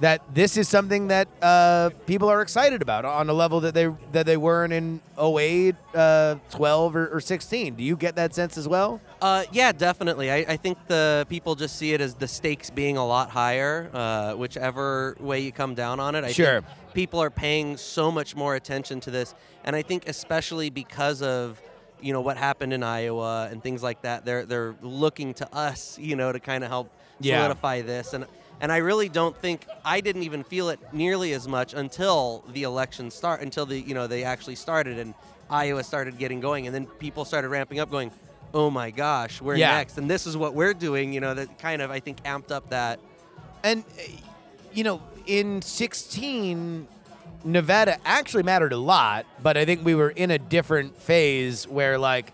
That 0.00 0.22
this 0.34 0.56
is 0.56 0.68
something 0.68 1.08
that 1.08 1.28
uh, 1.40 1.90
people 2.06 2.28
are 2.28 2.42
excited 2.42 2.82
about 2.82 3.04
on 3.04 3.28
a 3.30 3.32
level 3.32 3.60
that 3.60 3.74
they 3.74 3.88
that 4.12 4.26
they 4.26 4.36
weren't 4.36 4.72
in 4.72 5.00
08, 5.18 5.74
uh, 5.94 6.34
12, 6.50 6.96
or, 6.96 7.08
or 7.16 7.20
16. 7.20 7.74
Do 7.76 7.82
you 7.84 7.96
get 7.96 8.16
that 8.16 8.34
sense 8.34 8.58
as 8.58 8.66
well? 8.66 9.00
Uh, 9.22 9.44
yeah, 9.52 9.70
definitely. 9.72 10.30
I, 10.30 10.38
I 10.48 10.56
think 10.56 10.78
the 10.88 11.26
people 11.28 11.54
just 11.54 11.76
see 11.76 11.92
it 11.94 12.00
as 12.00 12.14
the 12.14 12.26
stakes 12.28 12.70
being 12.70 12.96
a 12.96 13.06
lot 13.06 13.30
higher, 13.30 13.88
uh, 13.94 14.34
whichever 14.34 15.16
way 15.20 15.40
you 15.40 15.52
come 15.52 15.74
down 15.74 16.00
on 16.00 16.14
it. 16.14 16.24
I 16.24 16.32
Sure. 16.32 16.60
think 16.62 16.66
people 16.92 17.20
are 17.22 17.30
paying 17.30 17.76
so 17.76 18.10
much 18.10 18.34
more 18.36 18.56
attention 18.56 19.00
to 19.00 19.10
this, 19.10 19.34
and 19.64 19.76
I 19.76 19.82
think 19.82 20.08
especially 20.08 20.70
because 20.70 21.22
of 21.22 21.60
you 22.00 22.12
know 22.12 22.20
what 22.20 22.36
happened 22.36 22.72
in 22.72 22.82
Iowa 22.82 23.48
and 23.50 23.62
things 23.62 23.82
like 23.82 24.02
that, 24.02 24.24
they're 24.24 24.44
they're 24.44 24.74
looking 24.82 25.34
to 25.34 25.54
us, 25.54 25.98
you 26.00 26.16
know, 26.16 26.32
to 26.32 26.40
kind 26.40 26.64
of 26.64 26.70
help 26.70 26.90
Yeah. 27.20 27.38
solidify 27.38 27.82
this 27.82 28.12
and. 28.12 28.26
And 28.64 28.72
I 28.72 28.78
really 28.78 29.10
don't 29.10 29.36
think 29.36 29.66
I 29.84 30.00
didn't 30.00 30.22
even 30.22 30.42
feel 30.42 30.70
it 30.70 30.80
nearly 30.90 31.34
as 31.34 31.46
much 31.46 31.74
until 31.74 32.42
the 32.54 32.62
election 32.62 33.10
start, 33.10 33.42
until 33.42 33.66
the 33.66 33.78
you 33.78 33.92
know 33.92 34.06
they 34.06 34.24
actually 34.24 34.54
started 34.54 34.98
and 34.98 35.12
Iowa 35.50 35.84
started 35.84 36.16
getting 36.16 36.40
going, 36.40 36.64
and 36.66 36.74
then 36.74 36.86
people 36.86 37.26
started 37.26 37.50
ramping 37.50 37.78
up, 37.78 37.90
going, 37.90 38.10
"Oh 38.54 38.70
my 38.70 38.90
gosh, 38.90 39.42
we're 39.42 39.56
Yeah. 39.56 39.76
next!" 39.76 39.98
And 39.98 40.10
this 40.10 40.26
is 40.26 40.34
what 40.34 40.54
we're 40.54 40.72
doing. 40.72 41.12
You 41.12 41.20
know, 41.20 41.34
that 41.34 41.58
kind 41.58 41.82
of 41.82 41.90
I 41.90 42.00
think 42.00 42.22
amped 42.22 42.50
up 42.50 42.70
that. 42.70 43.00
And, 43.62 43.84
uh, 43.98 44.02
you 44.72 44.82
know, 44.82 45.02
in 45.26 45.60
16, 45.60 46.88
Nevada 47.44 47.98
actually 48.06 48.44
mattered 48.44 48.72
a 48.72 48.78
lot, 48.78 49.26
but 49.42 49.58
I 49.58 49.66
think 49.66 49.84
we 49.84 49.94
were 49.94 50.08
in 50.08 50.30
a 50.30 50.38
different 50.38 50.96
phase 50.96 51.68
where, 51.68 51.98
like, 51.98 52.32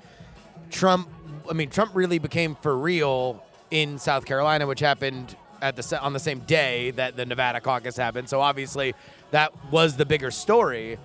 Trump, 0.70 1.08
I 1.50 1.54
mean, 1.54 1.70
Trump 1.70 1.90
really 1.94 2.20
became 2.20 2.54
for 2.54 2.78
real 2.78 3.42
in 3.72 3.98
South 3.98 4.26
Carolina, 4.26 4.68
which 4.68 4.78
happened 4.78 5.34
at 5.62 5.76
the 5.76 6.00
on 6.00 6.12
the 6.12 6.18
same 6.20 6.40
day 6.40 6.90
that 6.92 7.16
the 7.16 7.26
Nevada 7.26 7.60
caucus 7.60 7.96
happened. 7.96 8.28
So 8.28 8.40
obviously, 8.40 8.94
that 9.30 9.52
was 9.70 9.96
the 9.96 10.04
bigger 10.06 10.30
story. 10.30 10.98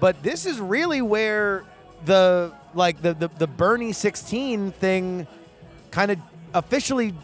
But 0.00 0.22
this 0.22 0.46
is 0.46 0.60
really 0.60 1.02
where 1.02 1.64
the 2.04 2.52
like 2.74 3.02
the 3.02 3.14
the, 3.14 3.28
the 3.28 3.46
Bernie 3.46 3.92
16 3.92 4.72
thing 4.72 5.26
kind 5.90 6.10
of 6.10 6.18
officially 6.54 7.14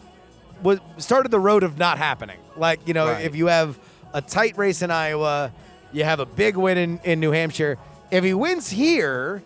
was 0.63 0.81
started 0.99 1.31
the 1.31 1.41
road 1.41 1.63
of 1.63 1.79
not 1.79 1.99
happening. 1.99 2.39
Like, 2.57 2.87
you 2.87 2.95
know, 2.95 3.07
Right. 3.07 3.25
if 3.25 3.37
you 3.37 3.47
have 3.49 3.79
a 4.13 4.23
tight 4.23 4.57
race 4.57 4.81
in 4.83 4.91
Iowa, 4.91 5.53
you 5.93 6.05
have 6.05 6.21
a 6.21 6.27
big 6.27 6.57
win 6.57 6.79
in, 6.79 7.01
in 7.05 7.21
New 7.21 7.33
Hampshire. 7.33 7.79
If 8.11 8.25
he 8.25 8.33
wins 8.35 8.71
here, 8.71 9.43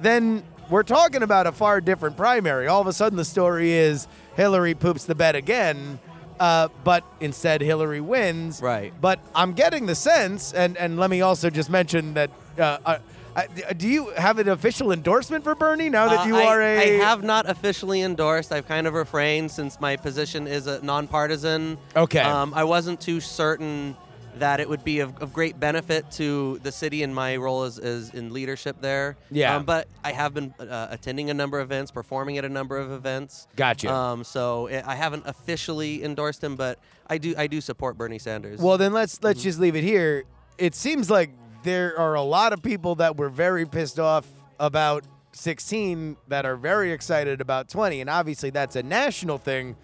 then 0.00 0.42
we're 0.70 0.82
talking 0.82 1.22
about 1.22 1.46
a 1.46 1.52
far 1.52 1.80
different 1.80 2.16
primary. 2.16 2.66
All 2.66 2.80
of 2.80 2.86
a 2.86 2.92
sudden, 2.92 3.16
the 3.16 3.24
story 3.24 3.72
is 3.72 4.08
Hillary 4.36 4.74
poops 4.74 5.04
the 5.04 5.14
bed 5.14 5.36
again, 5.36 5.98
uh, 6.40 6.68
but 6.84 7.04
instead 7.20 7.60
Hillary 7.60 8.00
wins. 8.00 8.60
Right. 8.60 8.92
But 9.00 9.20
I'm 9.34 9.52
getting 9.52 9.86
the 9.86 9.94
sense, 9.94 10.52
and, 10.52 10.76
and 10.76 10.98
let 10.98 11.10
me 11.10 11.20
also 11.22 11.50
just 11.50 11.70
mention 11.70 12.14
that. 12.14 12.30
Uh, 12.58 12.78
uh, 12.84 12.98
uh, 13.36 13.42
do 13.76 13.86
you 13.86 14.08
have 14.16 14.38
an 14.38 14.48
official 14.48 14.92
endorsement 14.92 15.44
for 15.44 15.54
Bernie 15.54 15.90
now 15.90 16.08
that 16.08 16.20
Uh, 16.20 16.24
you 16.24 16.36
I, 16.36 16.44
are 16.46 16.62
a? 16.62 17.00
I 17.00 17.04
have 17.04 17.22
not 17.22 17.48
officially 17.48 18.00
endorsed. 18.00 18.50
I've 18.50 18.66
kind 18.66 18.86
of 18.86 18.94
refrained 18.94 19.50
since 19.50 19.78
my 19.78 19.96
position 19.96 20.46
is 20.46 20.66
a 20.66 20.82
nonpartisan. 20.82 21.76
Okay. 21.94 22.20
Um, 22.20 22.54
I 22.54 22.64
wasn't 22.64 22.98
too 22.98 23.20
certain 23.20 23.94
that 24.38 24.60
it 24.60 24.68
would 24.68 24.84
be 24.84 25.00
of, 25.00 25.16
of 25.22 25.32
great 25.32 25.58
benefit 25.58 26.10
to 26.12 26.58
the 26.62 26.70
city 26.72 27.02
and 27.02 27.14
my 27.14 27.36
role 27.36 27.62
as, 27.64 27.78
as 27.78 28.12
in 28.14 28.32
leadership 28.32 28.76
there. 28.80 29.16
Yeah. 29.30 29.56
Um, 29.56 29.64
but 29.64 29.88
I 30.04 30.12
have 30.12 30.34
been 30.34 30.54
uh, 30.60 30.88
attending 30.90 31.30
a 31.30 31.34
number 31.34 31.58
of 31.58 31.70
events, 31.70 31.90
performing 31.90 32.38
at 32.38 32.44
a 32.44 32.48
number 32.48 32.76
of 32.76 32.92
events. 32.92 33.46
Gotcha. 33.56 33.92
Um, 33.92 34.24
so 34.24 34.68
I 34.68 34.92
I 34.92 34.94
haven't 34.94 35.24
officially 35.26 36.02
endorsed 36.04 36.42
him, 36.42 36.56
but 36.56 36.78
I 37.08 37.18
do 37.18 37.34
I 37.36 37.46
do 37.46 37.60
support 37.60 37.96
Bernie 37.98 38.18
Sanders. 38.18 38.60
Well, 38.60 38.78
then 38.78 38.92
let's 38.92 39.22
let's 39.22 39.40
Mm-hmm. 39.40 39.44
just 39.48 39.58
leave 39.60 39.76
it 39.76 39.84
here. 39.84 40.24
It 40.58 40.74
seems 40.74 41.10
like 41.10 41.30
there 41.64 41.98
are 41.98 42.14
a 42.14 42.22
lot 42.22 42.52
of 42.52 42.62
people 42.62 42.94
that 42.96 43.16
were 43.16 43.28
very 43.28 43.66
pissed 43.66 43.98
off 43.98 44.26
about 44.60 45.04
16 45.32 46.16
that 46.28 46.46
are 46.46 46.56
very 46.56 46.92
excited 46.92 47.40
about 47.40 47.68
20, 47.68 48.00
and 48.00 48.08
obviously 48.10 48.50
that's 48.50 48.74
a 48.76 48.82
national 48.82 49.38
thing. 49.38 49.76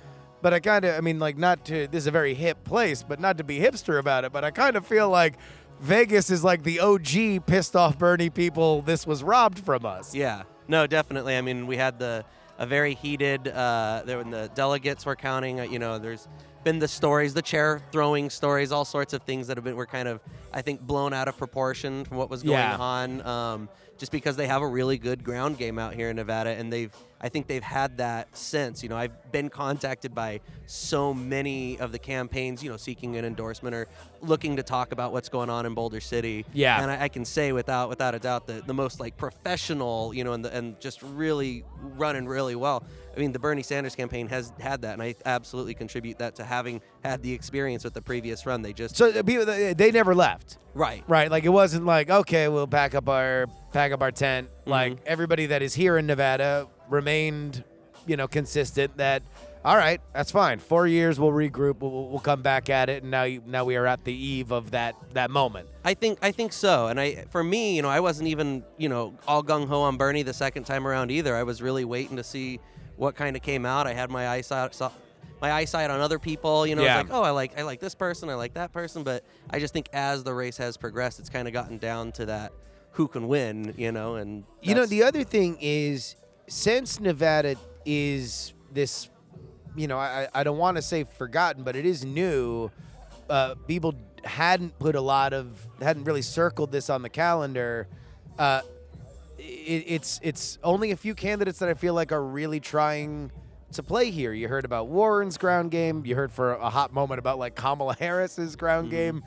But 0.43 0.53
I 0.53 0.61
kind 0.61 0.85
of, 0.85 0.97
I 0.97 1.01
mean, 1.01 1.19
like, 1.19 1.39
not 1.39 1.65
to 1.67 1.87
this 1.87 2.03
is 2.03 2.07
a 2.07 2.11
very 2.11 2.35
hip 2.35 2.65
place, 2.65 3.03
but 3.03 3.21
not 3.21 3.39
to 3.39 3.45
be 3.45 3.59
hipster 3.61 3.99
about 3.99 4.25
it. 4.25 4.33
But 4.33 4.45
I 4.45 4.51
kind 4.51 4.77
of 4.77 4.87
feel 4.87 5.09
like 5.09 5.35
Vegas 5.81 6.31
is 6.31 6.43
like 6.45 6.63
the 6.65 6.81
OG 6.81 7.47
pissed 7.47 7.77
off 7.77 7.99
Bernie 7.99 8.31
people. 8.31 8.83
This 8.83 9.07
was 9.07 9.23
robbed 9.23 9.59
from 9.61 9.87
us. 9.87 10.15
Yeah, 10.15 10.43
no, 10.69 10.87
definitely. 10.87 11.37
I 11.37 11.41
mean, 11.41 11.67
we 11.67 11.77
had 11.77 11.99
the 11.99 12.25
a 12.59 12.67
very 12.67 12.95
heated. 12.95 13.49
Uh, 13.49 14.03
there 14.05 14.19
when 14.19 14.31
the 14.31 14.51
delegates 14.55 15.07
were 15.07 15.17
counting. 15.17 15.61
Uh, 15.61 15.65
you 15.65 15.79
know, 15.79 15.99
there's 15.99 16.29
been 16.65 16.79
the 16.79 16.87
stories, 16.87 17.35
the 17.35 17.43
chair 17.43 17.81
throwing 17.91 18.31
stories, 18.31 18.71
all 18.71 18.85
sorts 18.85 19.13
of 19.13 19.23
things 19.23 19.49
that 19.49 19.57
have 19.57 19.65
been 19.65 19.75
were 19.75 19.87
kind 19.87 20.07
of, 20.07 20.21
I 20.53 20.63
think, 20.63 20.81
blown 20.81 21.13
out 21.13 21.27
of 21.27 21.37
proportion 21.37 22.05
from 22.05 22.19
what 22.19 22.31
was 22.31 22.45
going 22.45 22.53
Yeah. 22.59 22.77
on. 22.77 23.27
Um, 23.27 23.69
just 23.99 24.13
because 24.13 24.37
they 24.37 24.47
have 24.47 24.63
a 24.63 24.67
really 24.69 24.97
good 24.99 25.25
ground 25.25 25.59
game 25.59 25.77
out 25.79 25.95
here 25.95 26.11
in 26.11 26.17
Nevada, 26.17 26.51
and 26.51 26.73
they've, 26.73 26.95
I 27.23 27.29
think 27.29 27.47
they've 27.47 27.63
had 27.63 27.99
that 27.99 28.37
since. 28.37 28.83
You 28.83 28.89
know, 28.89 28.97
I've 28.97 29.31
been 29.31 29.49
contacted 29.49 30.15
by 30.15 30.41
so 30.67 31.15
many 31.15 31.79
of 31.79 31.93
the 31.93 31.99
campaigns, 31.99 32.63
you 32.63 32.71
know, 32.71 32.77
seeking 32.77 33.17
an 33.17 33.25
endorsement 33.25 33.75
or 33.75 33.89
looking 34.21 34.57
to 34.57 34.63
talk 34.63 34.93
about 34.93 35.13
what's 35.13 35.29
going 35.29 35.51
on 35.51 35.67
in 35.67 35.75
Boulder 35.75 36.01
City. 36.01 36.45
Yeah. 36.53 36.83
and 36.83 36.91
I, 36.91 37.05
I 37.05 37.09
can 37.09 37.25
say 37.25 37.53
without 37.53 37.89
without 37.89 38.15
a 38.15 38.19
doubt 38.19 38.47
that 38.49 38.67
the 38.67 38.75
most 38.75 38.99
like 39.01 39.17
professional, 39.17 40.13
you 40.15 40.25
know, 40.25 40.33
and 40.33 40.45
the, 40.45 40.57
and 40.57 40.81
just 40.81 41.03
really 41.03 41.65
running 41.97 42.27
really 42.27 42.57
well. 42.57 42.85
I 43.15 43.21
mean, 43.21 43.33
the 43.33 43.39
Bernie 43.39 43.63
Sanders 43.63 43.95
campaign 43.95 44.27
has 44.29 44.53
had 44.59 44.83
that, 44.83 44.95
and 44.95 45.03
I 45.03 45.15
absolutely 45.27 45.75
contribute 45.75 46.19
that 46.19 46.35
to 46.37 46.45
having 46.45 46.81
had 47.05 47.23
the 47.23 47.33
experience 47.33 47.85
with 47.85 47.93
the 47.93 48.01
previous 48.01 48.47
run. 48.47 48.63
They 48.63 48.73
just 48.73 48.97
So 48.97 49.11
uh, 49.11 49.23
people, 49.23 49.45
they 49.45 49.91
never 49.93 50.15
left. 50.15 50.57
right, 50.75 51.05
Right, 51.07 51.31
like 51.31 51.45
it 51.45 51.51
wasn't 51.51 51.85
like 51.85 52.11
okay, 52.11 52.49
we'll 52.49 52.67
pack 52.67 52.95
up 52.95 53.09
our 53.09 53.47
pack 53.73 53.93
up 53.93 54.01
our 54.03 54.11
tent. 54.11 54.49
Mm-hmm. 54.49 54.71
Like 54.71 54.99
everybody 55.07 55.47
that 55.47 55.63
is 55.63 55.75
here 55.75 55.99
in 55.99 56.07
Nevada 56.07 56.69
remained, 56.93 57.65
you 58.07 58.17
know, 58.17 58.29
consistent. 58.29 58.97
That 58.99 59.23
All 59.65 59.77
right, 59.77 60.01
that's 60.13 60.31
fine. 60.31 60.59
Four 60.59 60.87
years, 60.87 61.19
we'll 61.21 61.31
regroup. 61.31 61.79
We'll, 61.81 62.09
we'll 62.09 62.21
come 62.21 62.43
back 62.43 62.69
at 62.69 62.89
it, 62.89 63.03
and 63.03 63.11
now 63.11 63.23
you, 63.25 63.43
now 63.47 63.65
we 63.65 63.77
are 63.77 63.87
at 63.87 64.05
the 64.05 64.13
eve 64.13 64.51
of 64.53 64.73
that 64.73 64.95
that 65.15 65.31
moment. 65.31 65.69
I 65.85 65.95
think 65.95 66.19
I 66.23 66.31
think 66.33 66.53
so, 66.53 66.89
and 66.89 67.01
I 67.01 67.25
for 67.31 67.43
me, 67.43 67.77
you 67.77 67.83
know, 67.83 67.89
I 67.89 68.01
wasn't 68.01 68.29
even 68.29 68.65
you 68.77 68.89
know 68.89 69.15
all 69.27 69.43
gung 69.43 69.67
ho 69.67 69.83
on 69.83 69.97
Bernie 69.97 70.23
the 70.23 70.35
second 70.35 70.65
time 70.65 70.87
around 70.87 71.11
either. 71.11 71.35
I 71.35 71.43
was 71.45 71.63
really 71.63 71.85
waiting 71.85 72.17
to 72.17 72.25
see 72.25 72.61
what 72.97 73.15
kind 73.17 73.35
of 73.37 73.43
came 73.43 73.65
out. 73.67 73.87
I 73.87 73.95
had 73.95 74.11
my 74.11 74.29
eyesight 74.29 74.75
saw, 74.75 74.91
my 75.41 75.51
eyesight 75.53 75.91
on 75.91 76.01
other 76.01 76.19
people. 76.19 76.67
You 76.67 76.75
know, 76.77 76.83
Yeah. 76.83 77.01
it's 77.01 77.09
like 77.11 77.17
oh, 77.19 77.23
I 77.23 77.31
like 77.31 77.59
I 77.59 77.63
like 77.63 77.81
this 77.81 77.95
person, 77.95 78.29
I 78.29 78.35
like 78.35 78.55
that 78.55 78.73
person, 78.73 79.03
but 79.05 79.25
I 79.51 79.59
just 79.61 79.73
think 79.73 79.89
as 79.93 80.25
the 80.25 80.35
race 80.35 80.57
has 80.59 80.77
progressed, 80.77 81.21
it's 81.21 81.31
kind 81.31 81.47
of 81.49 81.55
gotten 81.55 81.79
down 81.79 82.13
to 82.13 82.27
that 82.27 82.53
who 82.93 83.07
can 83.09 83.29
win. 83.29 83.75
You 83.79 83.93
know, 83.93 84.17
and 84.17 84.45
You 84.61 84.75
know, 84.75 84.87
the 84.87 85.05
other 85.05 85.23
thing 85.25 85.57
is 85.61 86.17
since 86.53 87.01
Nevada 87.01 87.57
is 87.87 88.53
this, 88.71 89.09
you 89.75 89.89
know, 89.89 89.99
I, 89.99 90.29
I 90.35 90.45
don't 90.45 90.59
want 90.59 90.77
to 90.77 90.83
say 90.83 91.05
forgotten, 91.05 91.63
but 91.65 91.77
it 91.77 91.87
is 91.87 92.05
new. 92.05 92.71
Uh, 93.31 93.55
people 93.67 93.95
hadn't 94.23 94.79
put 94.79 94.95
a 94.95 95.01
lot 95.01 95.33
of, 95.33 95.67
hadn't 95.81 96.05
really 96.05 96.21
circled 96.21 96.71
this 96.71 96.91
on 96.91 97.01
the 97.01 97.09
calendar. 97.09 97.89
Uh, 98.39 98.61
it, 99.39 99.85
it's 99.87 100.21
it's 100.23 100.59
only 100.63 100.91
a 100.91 100.97
few 100.97 101.15
candidates 101.15 101.59
that 101.61 101.71
I 101.71 101.75
feel 101.75 101.95
like 101.95 102.13
are 102.13 102.23
really 102.23 102.61
trying 102.61 103.33
to 103.73 103.83
play 103.83 104.11
here. 104.11 104.35
You 104.35 104.47
heard 104.47 104.67
about 104.67 104.89
Warren's 104.89 105.39
ground 105.39 105.71
game. 105.71 106.05
You 106.05 106.15
heard 106.15 106.33
for 106.33 106.53
a 106.53 106.69
hot 106.69 106.93
moment 106.93 107.19
about 107.19 107.39
like 107.39 107.55
Kamala 107.55 107.97
Harris's 107.99 108.57
ground 108.57 108.91
game. 108.91 109.25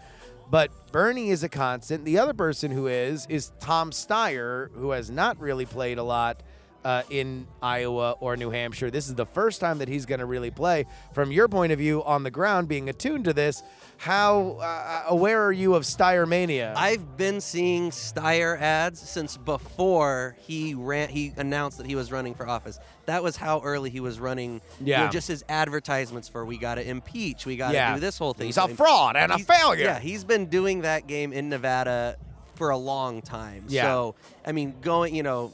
But 0.51 0.91
Bernie 0.91 1.31
is 1.31 1.43
a 1.43 1.49
constant. 1.49 2.05
The 2.05 2.19
other 2.19 2.35
person 2.35 2.69
who 2.69 2.85
is 2.85 3.25
is 3.29 3.51
Tom 3.59 3.89
Steyer, 3.89 4.69
who 4.75 4.91
has 4.91 5.09
not 5.09 5.39
really 5.39 5.65
played 5.65 5.97
a 5.97 6.03
lot 6.03 6.43
uh, 6.85 7.01
in 7.09 7.47
Iowa 7.63 8.11
or 8.19 8.37
New 8.37 8.51
Hampshire. 8.51 8.91
This 8.91 9.07
is 9.07 9.15
the 9.15 9.25
first 9.25 9.59
time 9.59 9.79
that 9.79 9.87
he's 9.89 10.05
going 10.05 10.19
to 10.19 10.25
really 10.25 10.51
play. 10.51 10.85
From 11.13 11.31
your 11.31 11.47
point 11.47 11.71
of 11.71 11.79
view 11.79 12.03
on 12.03 12.21
the 12.21 12.29
ground, 12.31 12.67
being 12.67 12.87
attuned 12.89 13.25
to 13.25 13.33
this, 13.33 13.63
how 13.97 14.59
uh, 14.61 15.03
aware 15.07 15.43
are 15.43 15.51
you 15.51 15.73
of 15.73 15.81
Steyer 15.83 16.27
mania? 16.27 16.75
I've 16.77 17.17
been 17.17 17.41
seeing 17.41 17.89
Steyer 17.89 18.59
ads 18.61 18.99
since 18.99 19.35
before 19.35 20.37
he 20.41 20.75
ran. 20.75 21.09
He 21.09 21.33
announced 21.37 21.79
that 21.79 21.87
he 21.87 21.95
was 21.95 22.11
running 22.11 22.35
for 22.35 22.47
office. 22.47 22.77
That 23.07 23.23
was 23.23 23.35
how 23.35 23.61
early 23.63 23.89
he 23.89 23.99
was 23.99 24.19
running. 24.19 24.61
you 24.79 24.93
know, 24.93 25.03
Yeah. 25.03 25.09
just 25.09 25.27
his 25.27 25.43
advertisements 25.49 26.29
for 26.29 26.45
we 26.45 26.57
got 26.59 26.75
to 26.75 26.87
impeach, 26.87 27.47
we 27.47 27.57
got 27.57 27.69
to 27.69 27.73
Yeah. 27.73 27.95
do 27.95 27.99
this 27.99 28.17
whole 28.19 28.33
thing. 28.33 28.45
He's 28.45 28.57
a 28.57 28.67
fraud 28.67 29.15
and 29.15 29.31
a 29.31 29.39
failure. 29.39 29.85
Yeah, 29.85 29.99
he's 29.99 30.23
been 30.23 30.45
doing 30.47 30.81
that 30.81 31.07
game 31.07 31.33
in 31.33 31.49
Nevada 31.49 32.17
for 32.55 32.69
a 32.69 32.77
long 32.77 33.21
time. 33.23 33.63
Yeah. 33.69 33.83
So 33.83 34.15
I 34.45 34.51
mean, 34.51 34.75
going, 34.81 35.15
you 35.15 35.23
know, 35.23 35.53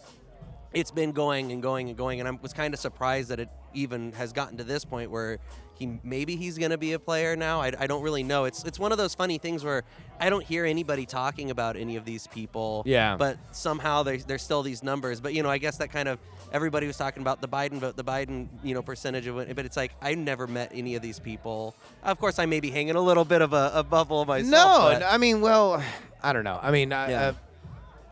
it's 0.73 0.91
been 0.91 1.12
going 1.12 1.51
and 1.51 1.62
going 1.62 1.89
and 1.89 1.97
going, 1.97 2.19
and 2.19 2.27
I 2.29 2.31
was 2.31 2.53
kind 2.53 2.73
of 2.73 2.79
surprised 2.79 3.29
that 3.29 3.39
it 3.39 3.49
even 3.73 4.12
has 4.13 4.31
gotten 4.34 4.57
to 4.57 4.63
this 4.63 4.86
point 4.86 5.12
where 5.12 5.39
he 5.77 5.99
maybe 6.03 6.36
he's 6.36 6.57
going 6.57 6.71
to 6.71 6.77
be 6.77 6.93
a 6.93 6.99
player 6.99 7.36
now. 7.36 7.60
I, 7.62 7.71
I 7.79 7.88
don't 7.88 8.03
really 8.03 8.23
know. 8.23 8.45
It's 8.45 8.63
it's 8.63 8.77
one 8.79 8.91
of 8.91 8.97
those 8.97 9.15
funny 9.15 9.38
things 9.38 9.63
where 9.63 9.84
I 10.19 10.29
don't 10.29 10.43
hear 10.45 10.65
anybody 10.65 11.05
talking 11.05 11.49
about 11.49 11.75
any 11.75 11.95
of 11.95 12.05
these 12.05 12.27
people. 12.27 12.84
Yeah. 12.86 13.15
But 13.17 13.38
somehow 13.51 14.03
there's 14.03 14.23
there's 14.25 14.43
still 14.43 14.62
these 14.63 14.84
numbers. 14.84 15.19
But 15.19 15.34
you 15.34 15.41
know, 15.43 15.49
I 15.49 15.57
guess 15.57 15.77
that 15.77 15.91
kind 15.91 16.07
of 16.07 16.19
everybody 16.53 16.86
was 16.88 16.97
talking 16.97 17.21
about 17.21 17.41
the 17.41 17.47
Biden 17.47 17.79
vote, 17.79 17.95
the 17.97 18.03
Biden 18.03 18.47
you 18.63 18.73
know 18.75 18.81
percentage 18.84 19.25
of 19.27 19.39
it. 19.39 19.55
But 19.55 19.65
it's 19.65 19.75
like 19.77 19.93
I 20.01 20.13
never 20.13 20.45
met 20.47 20.71
any 20.73 20.95
of 20.95 21.01
these 21.01 21.19
people. 21.19 21.75
Of 22.03 22.19
course, 22.19 22.38
I 22.38 22.45
may 22.45 22.60
be 22.60 22.69
hanging 22.69 22.95
a 22.95 23.01
little 23.01 23.25
bit 23.25 23.41
of 23.41 23.53
a, 23.53 23.71
a 23.73 23.84
bubble 23.84 24.23
myself. 24.25 24.51
No, 24.51 24.99
but- 24.99 25.03
I 25.03 25.17
mean, 25.17 25.41
well, 25.41 25.84
I 26.21 26.31
don't 26.31 26.43
know. 26.43 26.60
I 26.62 26.69
mean, 26.71 26.93
I, 26.93 27.10
Yeah. 27.10 27.21
uh, 27.21 27.34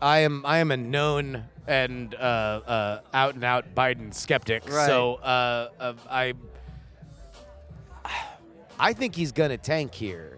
I 0.02 0.18
am 0.20 0.44
I 0.44 0.58
am 0.58 0.70
a 0.72 0.76
known 0.76 1.44
and 1.70 2.16
uh, 2.16 2.18
uh, 2.18 3.00
out 3.14 3.36
and 3.36 3.44
out 3.44 3.76
Biden 3.76 4.12
skeptic. 4.12 4.68
Right. 4.68 4.86
So 4.86 5.14
uh, 5.14 5.68
uh, 5.78 5.92
I 6.10 6.34
I 8.78 8.92
think 8.92 9.14
he's 9.14 9.32
gonna 9.32 9.56
tank 9.56 9.94
here. 9.94 10.36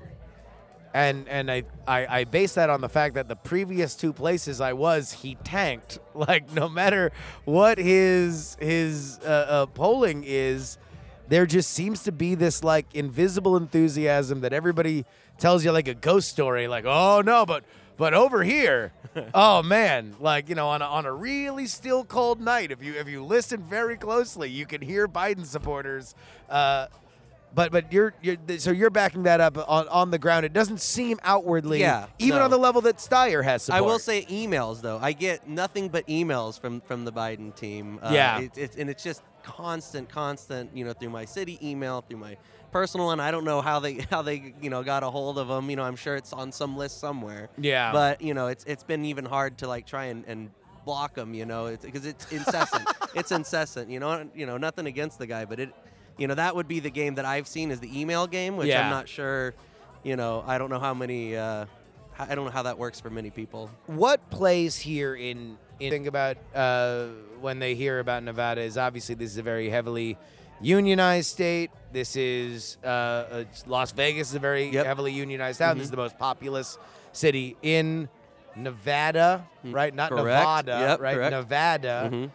And 0.94 1.26
and 1.30 1.50
I, 1.50 1.62
I, 1.88 2.18
I 2.18 2.24
base 2.24 2.52
that 2.54 2.68
on 2.68 2.82
the 2.82 2.88
fact 2.88 3.14
that 3.14 3.26
the 3.26 3.34
previous 3.34 3.94
two 3.94 4.12
places 4.12 4.60
I 4.60 4.74
was, 4.74 5.10
he 5.10 5.36
tanked. 5.36 5.98
Like 6.14 6.52
no 6.52 6.68
matter 6.68 7.10
what 7.46 7.78
his 7.78 8.58
his 8.60 9.18
uh, 9.20 9.46
uh, 9.48 9.66
polling 9.66 10.24
is, 10.26 10.76
there 11.28 11.46
just 11.46 11.70
seems 11.70 12.02
to 12.02 12.12
be 12.12 12.34
this 12.34 12.62
like 12.62 12.94
invisible 12.94 13.56
enthusiasm 13.56 14.42
that 14.42 14.52
everybody 14.52 15.06
tells 15.38 15.64
you 15.64 15.72
like 15.72 15.88
a 15.88 15.94
ghost 15.94 16.28
story. 16.28 16.68
Like 16.68 16.84
oh 16.86 17.22
no, 17.24 17.46
but 17.46 17.64
but 17.96 18.14
over 18.14 18.42
here, 18.42 18.92
oh 19.34 19.62
man, 19.62 20.14
like 20.20 20.48
you 20.48 20.54
know 20.54 20.68
on 20.68 20.82
a, 20.82 20.84
on 20.86 21.06
a 21.06 21.12
really 21.12 21.66
still 21.66 22.04
cold 22.04 22.40
night, 22.40 22.70
if 22.70 22.82
you 22.82 22.94
if 22.94 23.08
you 23.08 23.24
listen 23.24 23.62
very 23.62 23.96
closely, 23.96 24.48
you 24.50 24.66
can 24.66 24.80
hear 24.80 25.06
Biden 25.08 25.44
supporters. 25.46 26.14
Uh, 26.48 26.86
but 27.54 27.70
but 27.70 27.92
you're 27.92 28.14
you're 28.22 28.36
so 28.58 28.70
you're 28.70 28.88
backing 28.88 29.24
that 29.24 29.40
up 29.40 29.58
on, 29.68 29.86
on 29.88 30.10
the 30.10 30.18
ground. 30.18 30.46
It 30.46 30.54
doesn't 30.54 30.80
seem 30.80 31.18
outwardly, 31.22 31.80
Yeah, 31.80 32.06
even 32.18 32.38
no. 32.38 32.44
on 32.46 32.50
the 32.50 32.56
level 32.58 32.80
that 32.82 32.96
Steyer 32.96 33.44
has 33.44 33.64
support. 33.64 33.78
I 33.78 33.82
will 33.82 33.98
say 33.98 34.24
emails 34.24 34.80
though. 34.80 34.98
I 35.02 35.12
get 35.12 35.46
nothing 35.46 35.88
but 35.90 36.06
emails 36.06 36.58
from 36.58 36.80
from 36.80 37.04
the 37.04 37.12
Biden 37.12 37.54
team. 37.54 37.98
Uh, 38.02 38.10
Yeah. 38.12 38.40
it, 38.40 38.56
it, 38.56 38.76
and 38.76 38.88
it's 38.88 39.02
just 39.04 39.22
constant, 39.42 40.08
constant. 40.08 40.74
You 40.74 40.86
know, 40.86 40.94
through 40.94 41.10
my 41.10 41.26
city 41.26 41.58
email, 41.62 42.00
through 42.00 42.18
my 42.20 42.38
personal 42.72 43.06
one. 43.06 43.20
I 43.20 43.30
don't 43.30 43.44
know 43.44 43.60
how 43.60 43.78
they 43.78 43.94
how 44.10 44.22
they 44.22 44.54
you 44.60 44.70
know 44.70 44.82
got 44.82 45.02
a 45.04 45.10
hold 45.10 45.38
of 45.38 45.46
them. 45.48 45.70
You 45.70 45.76
know, 45.76 45.84
I'm 45.84 45.96
sure 45.96 46.16
it's 46.16 46.32
on 46.32 46.50
some 46.50 46.76
list 46.76 46.98
somewhere. 46.98 47.50
Yeah. 47.58 47.92
But 47.92 48.20
you 48.22 48.34
know, 48.34 48.48
it's 48.48 48.64
it's 48.64 48.82
been 48.82 49.04
even 49.04 49.24
hard 49.24 49.58
to 49.58 49.68
like 49.68 49.86
try 49.86 50.06
and. 50.06 50.24
and 50.26 50.50
block 50.84 51.14
them 51.14 51.32
you 51.32 51.46
know 51.46 51.76
because 51.80 52.04
it's, 52.04 52.32
incessant 52.32 52.84
it's 53.14 53.30
incessant 53.30 53.88
you 53.88 54.00
know 54.00 54.28
you 54.34 54.46
know 54.46 54.56
nothing 54.56 54.86
against 54.88 55.16
the 55.16 55.28
guy 55.28 55.44
but 55.44 55.60
it 55.60 55.72
you 56.18 56.26
know 56.26 56.34
that 56.34 56.56
would 56.56 56.66
be 56.66 56.80
the 56.80 56.90
game 56.90 57.14
that 57.14 57.24
i've 57.24 57.46
seen 57.46 57.70
is 57.70 57.78
the 57.78 58.00
email 58.00 58.26
game 58.26 58.56
which 58.56 58.66
Yeah. 58.66 58.82
i'm 58.82 58.90
not 58.90 59.08
sure 59.08 59.54
you 60.02 60.16
know 60.16 60.42
i 60.44 60.58
don't 60.58 60.70
know 60.70 60.80
how 60.80 60.92
many 60.92 61.36
uh, 61.36 61.66
I 62.18 62.34
don't 62.34 62.46
know 62.46 62.50
how 62.50 62.64
that 62.64 62.78
works 62.78 62.98
for 62.98 63.10
many 63.10 63.30
people. 63.30 63.70
what 63.86 64.28
plays 64.28 64.76
here 64.76 65.14
in 65.14 65.56
in 65.78 65.90
think 65.92 66.08
about 66.08 66.36
uh, 66.52 67.06
when 67.40 67.60
they 67.60 67.76
hear 67.76 68.00
about 68.00 68.24
Nevada 68.24 68.60
is 68.62 68.76
obviously 68.76 69.14
this 69.14 69.30
is 69.30 69.38
a 69.38 69.42
very 69.44 69.70
heavily 69.70 70.18
unionized 70.62 71.28
state. 71.30 71.70
This 71.92 72.16
is 72.16 72.78
uh, 72.82 72.86
uh, 72.86 73.44
Las 73.66 73.92
Vegas 73.92 74.30
is 74.30 74.34
a 74.34 74.38
very 74.38 74.70
Yep. 74.70 74.86
heavily 74.86 75.12
unionized 75.12 75.58
town. 75.58 75.76
This 75.76 75.84
is 75.86 75.90
the 75.90 75.96
most 75.96 76.18
populous 76.18 76.78
city 77.12 77.56
in 77.62 78.08
Nevada, 78.56 79.46
right? 79.64 79.94
Not 79.94 80.10
Correct. 80.10 80.26
Nevada, 80.26 80.78
Yep, 80.88 81.00
right? 81.00 81.14
correct. 81.14 81.30
Nevada. 81.32 82.10
Mhm. 82.12 82.30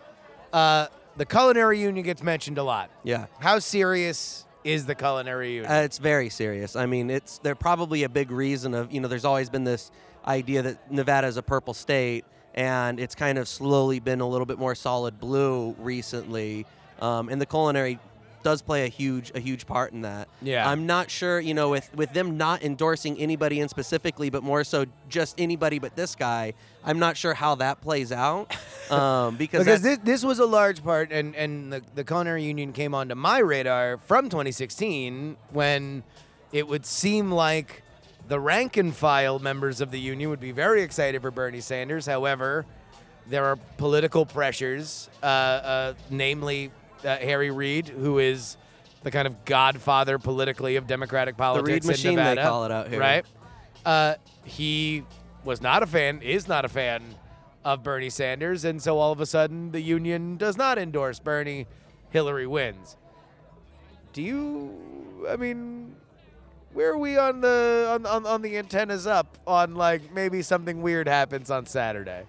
Uh, 0.53 0.87
the 1.15 1.25
culinary 1.25 1.79
union 1.79 2.05
gets 2.05 2.21
mentioned 2.21 2.57
a 2.57 2.63
lot. 2.63 2.89
Yeah. 3.03 3.25
How 3.39 3.59
serious 3.59 4.45
is 4.63 4.85
the 4.85 4.95
culinary 4.95 5.53
union? 5.53 5.71
Uh, 5.71 5.75
it's 5.81 5.97
very 5.97 6.29
serious. 6.29 6.75
I 6.75 6.85
mean, 6.85 7.09
it's 7.09 7.39
they're 7.39 7.55
probably 7.55 8.03
a 8.03 8.09
big 8.09 8.31
reason 8.31 8.73
of 8.73 8.91
you 8.91 8.99
know. 9.01 9.07
There's 9.07 9.25
always 9.25 9.49
been 9.49 9.63
this 9.63 9.91
idea 10.27 10.61
that 10.61 10.91
Nevada 10.91 11.27
is 11.27 11.37
a 11.37 11.41
purple 11.43 11.73
state, 11.73 12.25
and 12.53 12.99
it's 12.99 13.15
kind 13.15 13.37
of 13.37 13.47
slowly 13.47 13.99
been 13.99 14.19
a 14.21 14.27
little 14.27 14.45
bit 14.45 14.59
more 14.59 14.75
solid 14.75 15.19
blue 15.19 15.75
recently. 15.79 16.65
Um, 16.99 17.29
and 17.29 17.39
the 17.39 17.45
culinary 17.45 17.99
does 18.47 18.61
play 18.61 18.85
a 18.85 18.87
huge 18.87 19.29
a 19.35 19.41
huge 19.41 19.67
part 19.67 19.91
in 19.91 20.03
that. 20.03 20.29
Yeah. 20.41 20.69
I'm 20.71 20.85
not 20.85 21.11
sure, 21.11 21.37
you 21.37 21.53
know, 21.53 21.69
with 21.69 21.93
with 21.93 22.13
them 22.13 22.37
not 22.37 22.63
endorsing 22.63 23.17
anybody 23.19 23.59
in 23.59 23.67
specifically, 23.67 24.29
but 24.29 24.41
more 24.41 24.63
so 24.63 24.85
just 25.09 25.35
anybody 25.37 25.79
but 25.79 25.97
this 25.97 26.15
guy. 26.15 26.53
I'm 26.85 26.97
not 26.97 27.17
sure 27.17 27.33
how 27.33 27.55
that 27.55 27.81
plays 27.81 28.13
out 28.13 28.55
um, 28.89 29.35
because, 29.35 29.65
because 29.65 29.81
this, 29.81 29.97
this 30.01 30.23
was 30.23 30.39
a 30.39 30.45
large 30.45 30.81
part, 30.81 31.11
and, 31.11 31.35
and 31.35 31.73
the, 31.73 31.81
the 31.93 32.05
culinary 32.05 32.45
union 32.45 32.71
came 32.71 32.95
onto 32.95 33.15
my 33.15 33.39
radar 33.39 33.97
from 33.97 34.29
2016 34.29 35.35
when 35.51 36.03
it 36.53 36.65
would 36.69 36.85
seem 36.85 37.29
like 37.29 37.83
the 38.29 38.39
rank 38.39 38.77
and 38.77 38.95
file 38.95 39.39
members 39.39 39.81
of 39.81 39.91
the 39.91 39.99
union 39.99 40.29
would 40.29 40.39
be 40.39 40.53
very 40.53 40.83
excited 40.83 41.21
for 41.21 41.31
Bernie 41.31 41.59
Sanders. 41.59 42.05
However, 42.05 42.65
there 43.27 43.43
are 43.43 43.57
political 43.75 44.25
pressures, 44.25 45.09
uh, 45.21 45.25
uh, 45.25 45.93
namely 46.09 46.71
uh, 47.03 47.17
Harry 47.17 47.51
Reid, 47.51 47.87
who 47.87 48.19
is 48.19 48.57
the 49.03 49.11
kind 49.11 49.27
of 49.27 49.45
godfather 49.45 50.17
politically 50.19 50.75
of 50.75 50.87
Democratic 50.87 51.37
politics 51.37 51.67
Reid 51.69 51.83
in 51.83 51.87
machine, 51.87 52.15
they 52.15 52.23
Nevada, 52.23 52.43
call 52.43 52.65
it 52.65 52.71
out 52.71 52.89
here. 52.89 52.99
right? 52.99 53.25
Uh, 53.85 54.15
he 54.43 55.03
was 55.43 55.61
not 55.61 55.83
a 55.83 55.87
fan, 55.87 56.21
is 56.21 56.47
not 56.47 56.65
a 56.65 56.69
fan 56.69 57.03
of 57.63 57.83
Bernie 57.83 58.09
Sanders, 58.09 58.65
and 58.65 58.81
so 58.81 58.97
all 58.97 59.11
of 59.11 59.19
a 59.21 59.25
sudden 59.25 59.71
the 59.71 59.81
union 59.81 60.37
does 60.37 60.57
not 60.57 60.77
endorse 60.77 61.19
Bernie. 61.19 61.67
Hillary 62.09 62.47
wins. 62.47 62.95
Do 64.13 64.21
you? 64.21 65.25
I 65.29 65.35
mean, 65.35 65.95
where 66.73 66.91
are 66.91 66.97
we 66.97 67.17
on 67.17 67.41
the 67.41 67.87
on, 67.89 68.05
on, 68.05 68.25
on 68.25 68.41
the 68.41 68.57
antennas 68.57 69.05
up 69.05 69.37
on 69.45 69.75
like 69.75 70.13
maybe 70.13 70.41
something 70.41 70.81
weird 70.81 71.07
happens 71.07 71.51
on 71.51 71.65
Saturday? 71.65 72.23